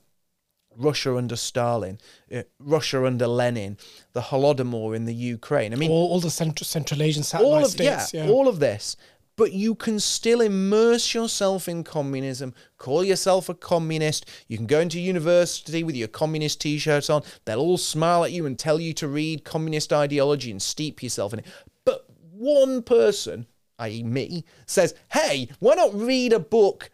[0.76, 2.00] Russia under Stalin,
[2.34, 3.78] uh, Russia under Lenin,
[4.14, 5.74] the Holodomor in the Ukraine.
[5.74, 8.14] I mean, all, all the Central, Central Asian satellite all of states.
[8.14, 8.96] yeah, Yeah, all of this.
[9.38, 14.26] But you can still immerse yourself in communism, call yourself a communist.
[14.48, 17.22] You can go into university with your communist t-shirt on.
[17.46, 21.34] They'll all smile at you and tell you to read communist ideology and steep yourself
[21.34, 21.46] in it.
[21.86, 23.46] But one person,
[23.78, 24.02] i.e.
[24.02, 26.90] me, says, "Hey, why not read a book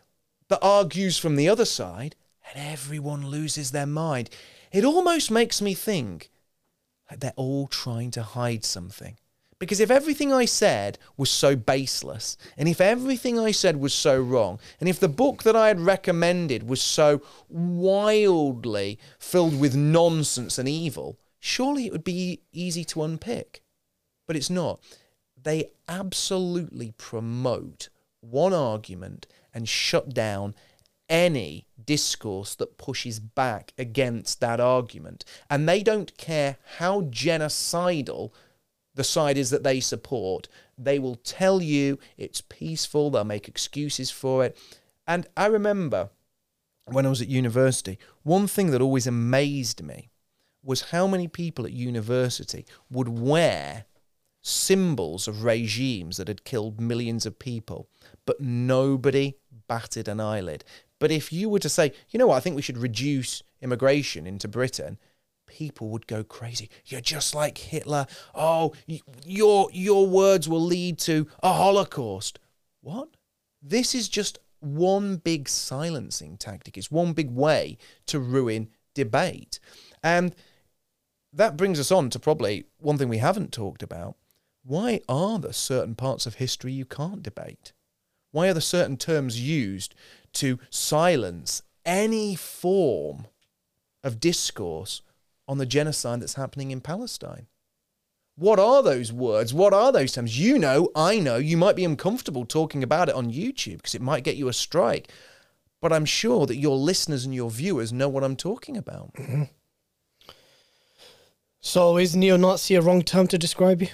[0.49, 2.17] that argues from the other side?"
[2.53, 4.29] And everyone loses their mind.
[4.73, 6.29] It almost makes me think
[7.17, 9.17] they're all trying to hide something.
[9.63, 14.19] Because if everything I said was so baseless, and if everything I said was so
[14.19, 20.59] wrong, and if the book that I had recommended was so wildly filled with nonsense
[20.59, 23.63] and evil, surely it would be easy to unpick.
[24.27, 24.81] But it's not.
[25.41, 27.87] They absolutely promote
[28.19, 30.55] one argument and shut down
[31.07, 35.23] any discourse that pushes back against that argument.
[35.49, 38.31] And they don't care how genocidal
[38.95, 40.47] the side is that they support.
[40.77, 44.57] They will tell you it's peaceful, they'll make excuses for it.
[45.07, 46.09] And I remember
[46.85, 50.09] when I was at university, one thing that always amazed me
[50.63, 53.85] was how many people at university would wear
[54.41, 57.87] symbols of regimes that had killed millions of people,
[58.25, 59.35] but nobody
[59.67, 60.63] batted an eyelid.
[60.99, 64.27] But if you were to say, you know what, I think we should reduce immigration
[64.27, 64.97] into Britain,
[65.53, 66.67] people would go crazy.
[66.85, 68.07] You're just like Hitler.
[68.33, 68.73] Oh,
[69.23, 72.39] your your words will lead to a Holocaust.
[72.81, 73.09] What?
[73.61, 76.75] This is just one big silencing tactic.
[76.75, 77.77] It's one big way
[78.07, 79.59] to ruin debate.
[80.03, 80.35] And
[81.31, 84.15] that brings us on to probably one thing we haven't talked about.
[84.63, 87.73] Why are there certain parts of history you can't debate?
[88.31, 89.93] Why are there certain terms used
[90.33, 93.27] to silence any form
[94.03, 95.01] of discourse
[95.47, 97.47] on the genocide that's happening in Palestine?
[98.35, 99.53] What are those words?
[99.53, 100.39] What are those terms?
[100.39, 104.01] You know, I know, you might be uncomfortable talking about it on YouTube because it
[104.01, 105.11] might get you a strike.
[105.81, 109.13] But I'm sure that your listeners and your viewers know what I'm talking about.
[109.13, 109.43] Mm-hmm.
[111.61, 113.89] So is neo-Nazi a wrong term to describe you?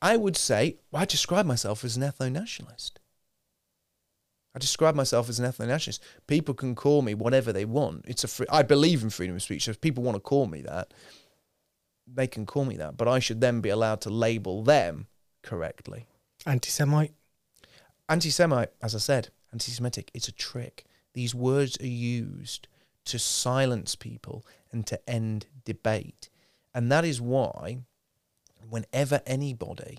[0.00, 3.00] I would say I describe myself as an ethno nationalist.
[4.54, 6.02] I describe myself as an ethno nationalist.
[6.26, 8.04] People can call me whatever they want.
[8.06, 9.64] It's a free, I believe in freedom of speech.
[9.64, 10.94] So if people want to call me that,
[12.06, 12.96] they can call me that.
[12.96, 15.06] But I should then be allowed to label them
[15.42, 16.06] correctly.
[16.46, 17.12] Anti-Semite.
[18.08, 20.84] Anti Semite, as I said, anti Semitic, it's a trick.
[21.14, 22.68] These words are used
[23.06, 26.28] to silence people and to end debate.
[26.74, 27.78] And that is why,
[28.68, 29.98] whenever anybody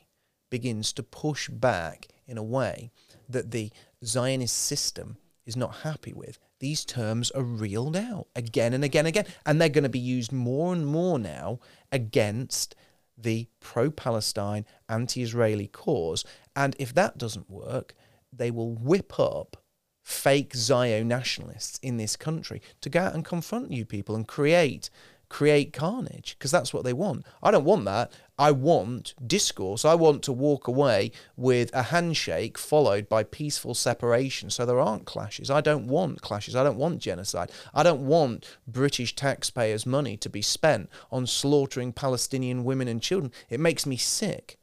[0.49, 2.91] begins to push back in a way
[3.29, 3.71] that the
[4.03, 9.15] Zionist system is not happy with, these terms are reeled out again and again and
[9.15, 9.25] again.
[9.45, 11.59] And they're going to be used more and more now
[11.91, 12.75] against
[13.17, 16.25] the pro Palestine, anti Israeli cause.
[16.55, 17.95] And if that doesn't work,
[18.31, 19.57] they will whip up
[20.03, 24.89] fake Zio nationalists in this country to go out and confront you people and create
[25.35, 27.25] create carnage because that's what they want.
[27.43, 28.09] I don't want that.
[28.39, 29.83] I want discourse.
[29.83, 35.03] I want to walk away with a handshake followed by peaceful separation so there aren't
[35.03, 35.51] clashes.
[35.51, 36.55] I don't want clashes.
[36.55, 37.51] I don't want genocide.
[37.73, 43.33] I don't want British taxpayers' money to be spent on slaughtering Palestinian women and children.
[43.49, 44.57] It makes me sick.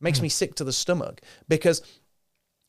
[0.00, 0.26] It makes hmm.
[0.26, 1.82] me sick to the stomach because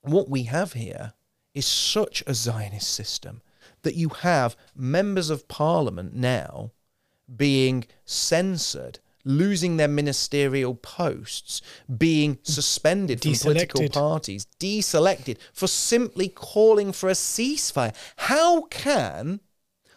[0.02, 1.14] what we have here
[1.54, 3.44] is such a Zionist system
[3.84, 6.72] that you have members of parliament now
[7.36, 11.62] being censored, losing their ministerial posts,
[11.98, 17.96] being suspended from political parties, deselected for simply calling for a ceasefire.
[18.18, 19.40] How can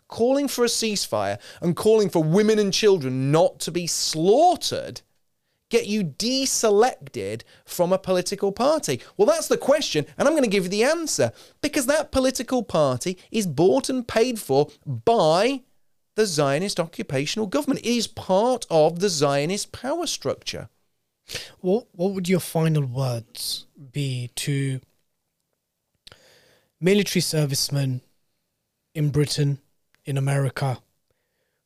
[0.09, 5.03] calling for a ceasefire and calling for women and children not to be slaughtered
[5.69, 9.01] get you deselected from a political party?
[9.16, 12.62] Well, that's the question, and I'm going to give you the answer because that political
[12.62, 15.62] party is bought and paid for by
[16.16, 17.80] the Zionist occupational government.
[17.80, 20.68] It is part of the Zionist power structure.
[21.60, 24.80] What what would your final words be to
[26.80, 28.01] military servicemen
[28.94, 29.59] in Britain,
[30.05, 30.78] in America,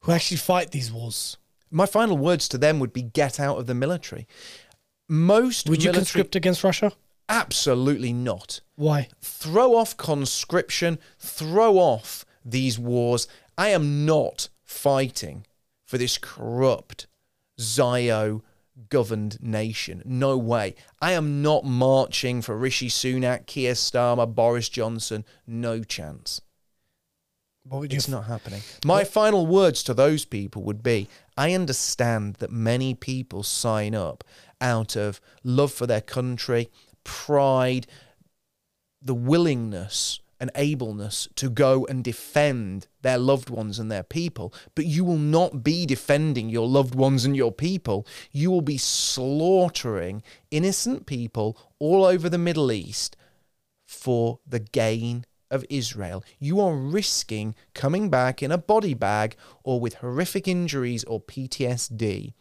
[0.00, 1.36] who actually fight these wars?
[1.70, 4.26] My final words to them would be get out of the military.
[5.08, 6.92] Most Would you military- conscript against Russia?
[7.28, 8.60] Absolutely not.
[8.74, 9.08] Why?
[9.20, 13.28] throw off conscription, throw off these wars.
[13.60, 15.46] I am not fighting
[15.84, 17.06] for this corrupt
[17.60, 18.42] Zio
[18.88, 20.00] governed nation.
[20.06, 20.76] No way.
[21.02, 25.26] I am not marching for Rishi Sunak, Keir Starmer, Boris Johnson.
[25.46, 26.40] No chance.
[27.64, 28.62] What It's not happening.
[28.82, 31.06] My final words to those people would be
[31.36, 34.24] I understand that many people sign up
[34.58, 36.70] out of love for their country,
[37.04, 37.86] pride,
[39.02, 44.52] the willingness and ableness to go and defend their loved ones and their people.
[44.74, 48.06] But you will not be defending your loved ones and your people.
[48.32, 53.16] You will be slaughtering innocent people all over the Middle East
[53.86, 56.24] for the gain of Israel.
[56.38, 62.32] You are risking coming back in a body bag or with horrific injuries or PTSD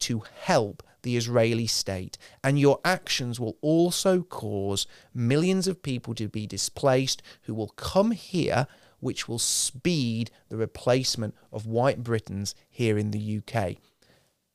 [0.00, 2.18] to help the Israeli state.
[2.42, 8.10] And your actions will also cause millions of people to be displaced who will come
[8.10, 8.66] here,
[8.98, 13.76] which will speed the replacement of white Britons here in the UK.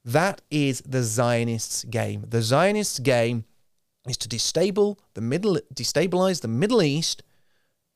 [0.03, 2.25] That is the Zionists' game.
[2.27, 3.45] The Zionists' game
[4.07, 7.23] is to the middle, destabilize the Middle East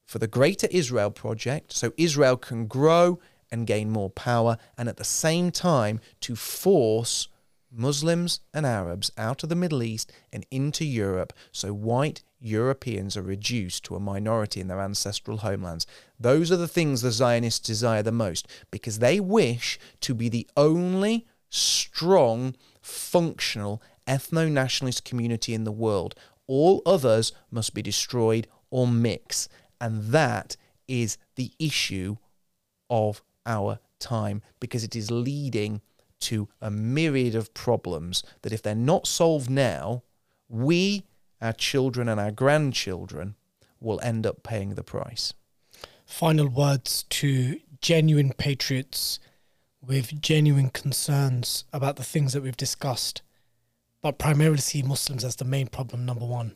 [0.05, 3.19] for the Greater Israel Project, so Israel can grow
[3.51, 7.29] and gain more power, and at the same time to force
[7.73, 13.23] Muslims and Arabs out of the Middle East and into Europe, so white Europeans are
[13.23, 15.87] reduced to a minority in their ancestral homelands.
[16.19, 20.47] Those are the things the Zionists desire the most because they wish to be the
[20.55, 26.15] only strong, functional ethno nationalist community in the world.
[26.47, 29.47] All others must be destroyed or mix.
[29.79, 32.17] And that is the issue
[32.89, 35.81] of our time because it is leading
[36.29, 40.03] to a myriad of problems that, if they're not solved now,
[40.49, 41.05] we,
[41.41, 43.35] our children, and our grandchildren
[43.79, 45.33] will end up paying the price.
[46.05, 49.19] final words to genuine patriots
[49.81, 53.21] with genuine concerns about the things that we've discussed,
[54.01, 56.55] but primarily see Muslims as the main problem, number one.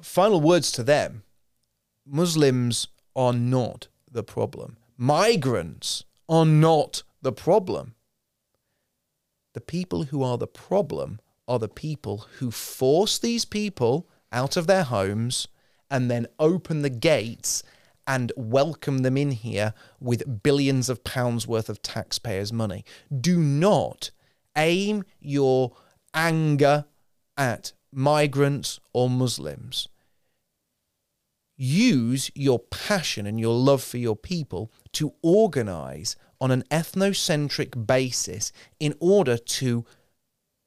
[0.00, 1.22] Final words to them
[2.04, 7.95] Muslims are not the problem, migrants are not the problem.
[9.56, 11.18] The people who are the problem
[11.48, 15.48] are the people who force these people out of their homes
[15.90, 17.62] and then open the gates
[18.06, 22.84] and welcome them in here with billions of pounds worth of taxpayers' money.
[23.18, 24.10] Do not
[24.58, 25.72] aim your
[26.12, 26.84] anger
[27.38, 29.88] at migrants or Muslims.
[31.56, 38.52] Use your passion and your love for your people to organize on an ethnocentric basis
[38.78, 39.84] in order to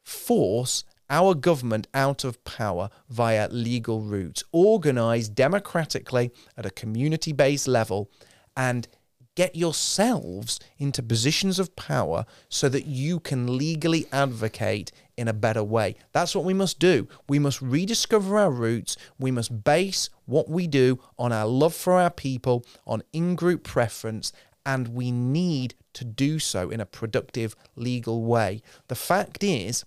[0.04, 7.68] force our government out of power via legal routes, organize democratically at a community based
[7.68, 8.12] level,
[8.56, 8.88] and
[9.36, 15.64] get yourselves into positions of power so that you can legally advocate in a better
[15.64, 15.96] way.
[16.12, 17.08] That's what we must do.
[17.30, 18.98] We must rediscover our roots.
[19.18, 23.64] We must base what we do on our love for our people, on in group
[23.64, 24.34] preference,
[24.70, 28.62] and we need to do so in a productive, legal way.
[28.88, 29.84] The fact is,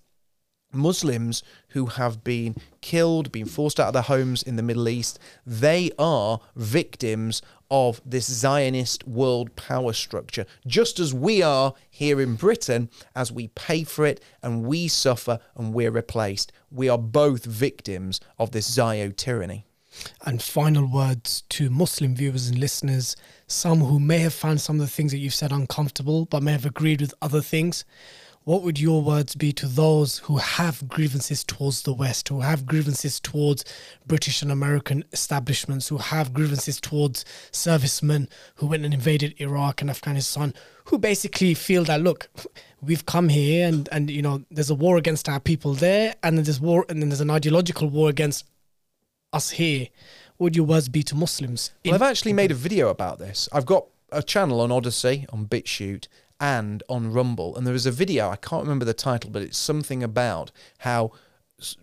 [0.73, 5.19] Muslims who have been killed, been forced out of their homes in the Middle East,
[5.45, 7.41] they are victims
[7.71, 13.47] of this Zionist world power structure, just as we are here in Britain, as we
[13.47, 16.51] pay for it and we suffer and we're replaced.
[16.69, 19.65] We are both victims of this Zio tyranny.
[20.25, 23.15] And final words to Muslim viewers and listeners,
[23.47, 26.51] some who may have found some of the things that you've said uncomfortable, but may
[26.51, 27.85] have agreed with other things
[28.45, 32.65] what would your words be to those who have grievances towards the West, who have
[32.65, 33.63] grievances towards
[34.05, 39.89] British and American establishments, who have grievances towards servicemen who went and invaded Iraq and
[39.89, 40.53] Afghanistan,
[40.85, 42.27] who basically feel that look,
[42.81, 46.37] we've come here and and you know there's a war against our people there, and
[46.37, 48.45] then there's war and then there's an ideological war against
[49.33, 49.87] us here.
[50.37, 51.71] What would your words be to Muslims?
[51.83, 53.49] Well, I've actually made a video about this.
[53.51, 56.07] I've got a channel on Odysee, on BitChute
[56.39, 57.55] and on Rumble.
[57.55, 61.11] And there was a video, I can't remember the title, but it's something about how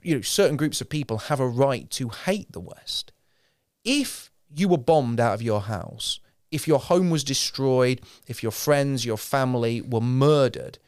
[0.02, 3.12] you know certain groups of people have a right to hate the West.
[3.84, 6.20] If you were bombed out of your house,
[6.50, 10.78] if your home was destroyed, if your friends, your family were murdered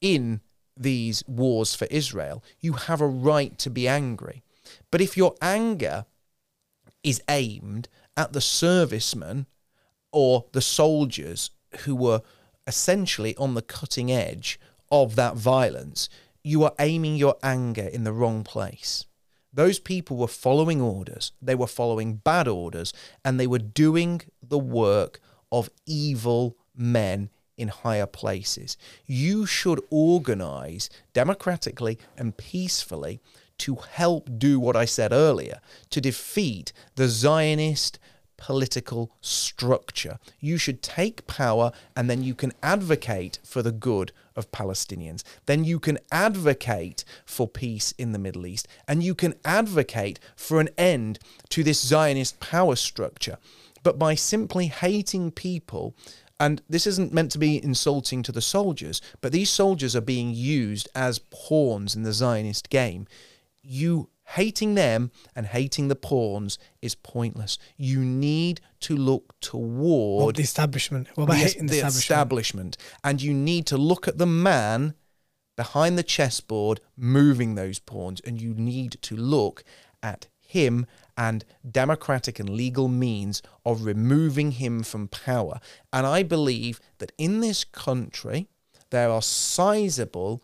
[0.00, 0.40] in
[0.76, 4.42] these wars for Israel, you have a right to be angry.
[4.90, 6.06] But if your anger
[7.02, 9.46] is aimed at the servicemen
[10.12, 11.50] or the soldiers
[11.80, 12.22] who were
[12.66, 14.60] essentially on the cutting edge
[14.90, 16.08] of that violence,
[16.44, 19.06] you are aiming your anger in the wrong place.
[19.52, 22.92] Those people were following orders, they were following bad orders,
[23.24, 25.20] and they were doing the work
[25.50, 28.76] of evil men in higher places.
[29.06, 33.20] You should organize democratically and peacefully
[33.62, 35.60] to help do what I said earlier
[35.90, 38.00] to defeat the Zionist
[38.36, 40.18] political structure.
[40.40, 45.22] You should take power and then you can advocate for the good of Palestinians.
[45.46, 50.58] Then you can advocate for peace in the Middle East and you can advocate for
[50.58, 51.20] an end
[51.50, 53.38] to this Zionist power structure.
[53.84, 55.94] But by simply hating people,
[56.40, 60.34] and this isn't meant to be insulting to the soldiers, but these soldiers are being
[60.34, 63.06] used as pawns in the Zionist game.
[63.62, 67.58] You hating them and hating the pawns is pointless.
[67.76, 71.08] You need to look toward what, the establishment.
[71.14, 72.76] What about the, hating the, the establishment?
[72.76, 72.76] establishment?
[73.04, 74.94] And you need to look at the man
[75.56, 79.64] behind the chessboard moving those pawns, and you need to look
[80.02, 80.86] at him
[81.16, 85.60] and democratic and legal means of removing him from power.
[85.92, 88.48] And I believe that in this country,
[88.90, 90.42] there are sizable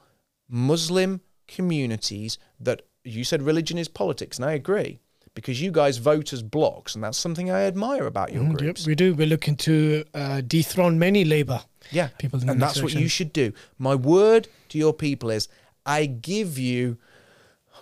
[0.49, 5.01] Muslim communities that you said religion is politics, and I agree
[5.35, 8.83] because you guys vote as blocks, and that's something I admire about your mm, groups.
[8.83, 9.15] Yep, we do.
[9.15, 11.61] We're looking to uh, dethrone many Labour
[11.91, 13.53] yeah, people, and that's what you should do.
[13.79, 15.49] My word to your people is,
[15.87, 16.99] I give you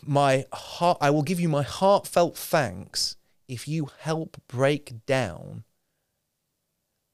[0.02, 0.98] my heart.
[1.00, 3.16] I will give you my heartfelt thanks
[3.48, 5.64] if you help break down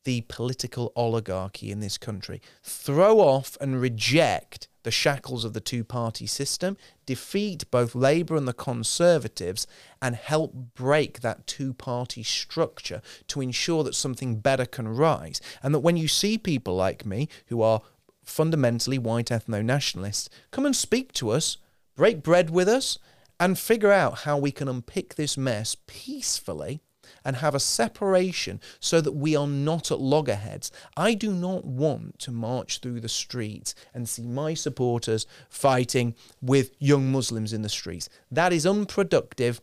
[0.04, 2.40] the political oligarchy in this country.
[2.62, 6.76] Throw off and reject the shackles of the two party system,
[7.06, 9.66] defeat both Labour and the Conservatives,
[10.00, 15.40] and help break that two party structure to ensure that something better can rise.
[15.62, 17.82] And that when you see people like me who are
[18.24, 21.56] fundamentally white ethno nationalists, come and speak to us,
[21.96, 22.98] break bread with us,
[23.38, 26.80] and figure out how we can unpick this mess peacefully
[27.24, 30.70] and have a separation so that we are not at loggerheads.
[30.96, 36.72] I do not want to march through the streets and see my supporters fighting with
[36.78, 38.08] young Muslims in the streets.
[38.30, 39.60] That is unproductive.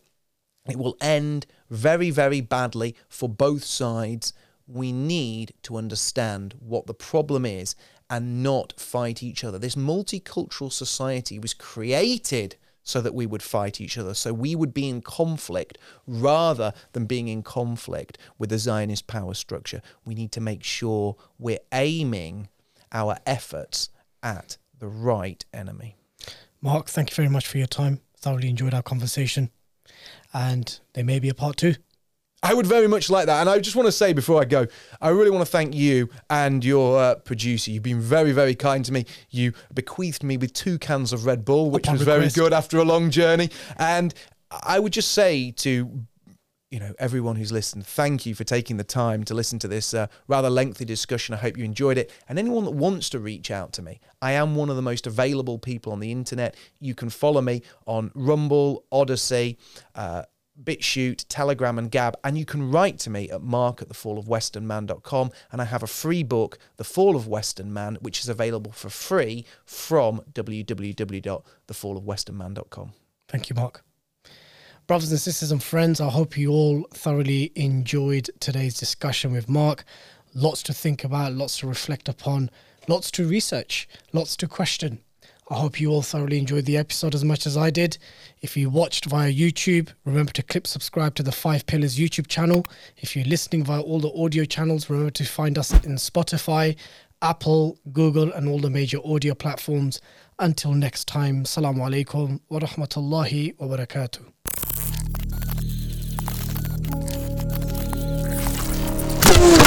[0.68, 4.32] It will end very, very badly for both sides.
[4.66, 7.74] We need to understand what the problem is
[8.08, 9.58] and not fight each other.
[9.58, 14.14] This multicultural society was created so that we would fight each other.
[14.14, 19.34] So we would be in conflict rather than being in conflict with the Zionist power
[19.34, 19.82] structure.
[20.04, 22.48] We need to make sure we're aiming
[22.92, 23.90] our efforts
[24.22, 25.96] at the right enemy.
[26.60, 28.00] Mark, thank you very much for your time.
[28.16, 29.50] Thoroughly enjoyed our conversation.
[30.32, 31.74] And there may be a part two.
[32.42, 33.40] I would very much like that.
[33.40, 34.66] And I just want to say before I go,
[35.00, 37.70] I really want to thank you and your uh, producer.
[37.70, 39.04] You've been very, very kind to me.
[39.28, 42.34] You bequeathed me with two cans of Red Bull, which Upon was request.
[42.34, 43.50] very good after a long journey.
[43.76, 44.14] And
[44.50, 46.04] I would just say to
[46.70, 49.92] you know everyone who's listened thank you for taking the time to listen to this
[49.92, 53.50] uh, rather lengthy discussion i hope you enjoyed it and anyone that wants to reach
[53.50, 56.94] out to me i am one of the most available people on the internet you
[56.94, 59.56] can follow me on rumble odysee
[59.96, 60.22] uh,
[60.64, 62.16] BitChute, Telegram, and Gab.
[62.24, 65.32] And you can write to me at mark at thefallofwesternman.com.
[65.52, 68.90] And I have a free book, The Fall of Western Man, which is available for
[68.90, 72.92] free from www.thefallofwesternman.com.
[73.28, 73.84] Thank you, Mark.
[74.86, 79.84] Brothers and sisters and friends, I hope you all thoroughly enjoyed today's discussion with Mark.
[80.34, 82.50] Lots to think about, lots to reflect upon,
[82.88, 84.98] lots to research, lots to question.
[85.50, 87.98] I hope you all thoroughly enjoyed the episode as much as I did.
[88.40, 92.64] If you watched via YouTube, remember to click subscribe to the Five Pillars YouTube channel.
[92.98, 96.76] If you're listening via all the audio channels, remember to find us in Spotify,
[97.20, 100.00] Apple, Google, and all the major audio platforms.
[100.38, 104.22] Until next time, Salaam Alaikum wa rahmatullahi wa barakatuh.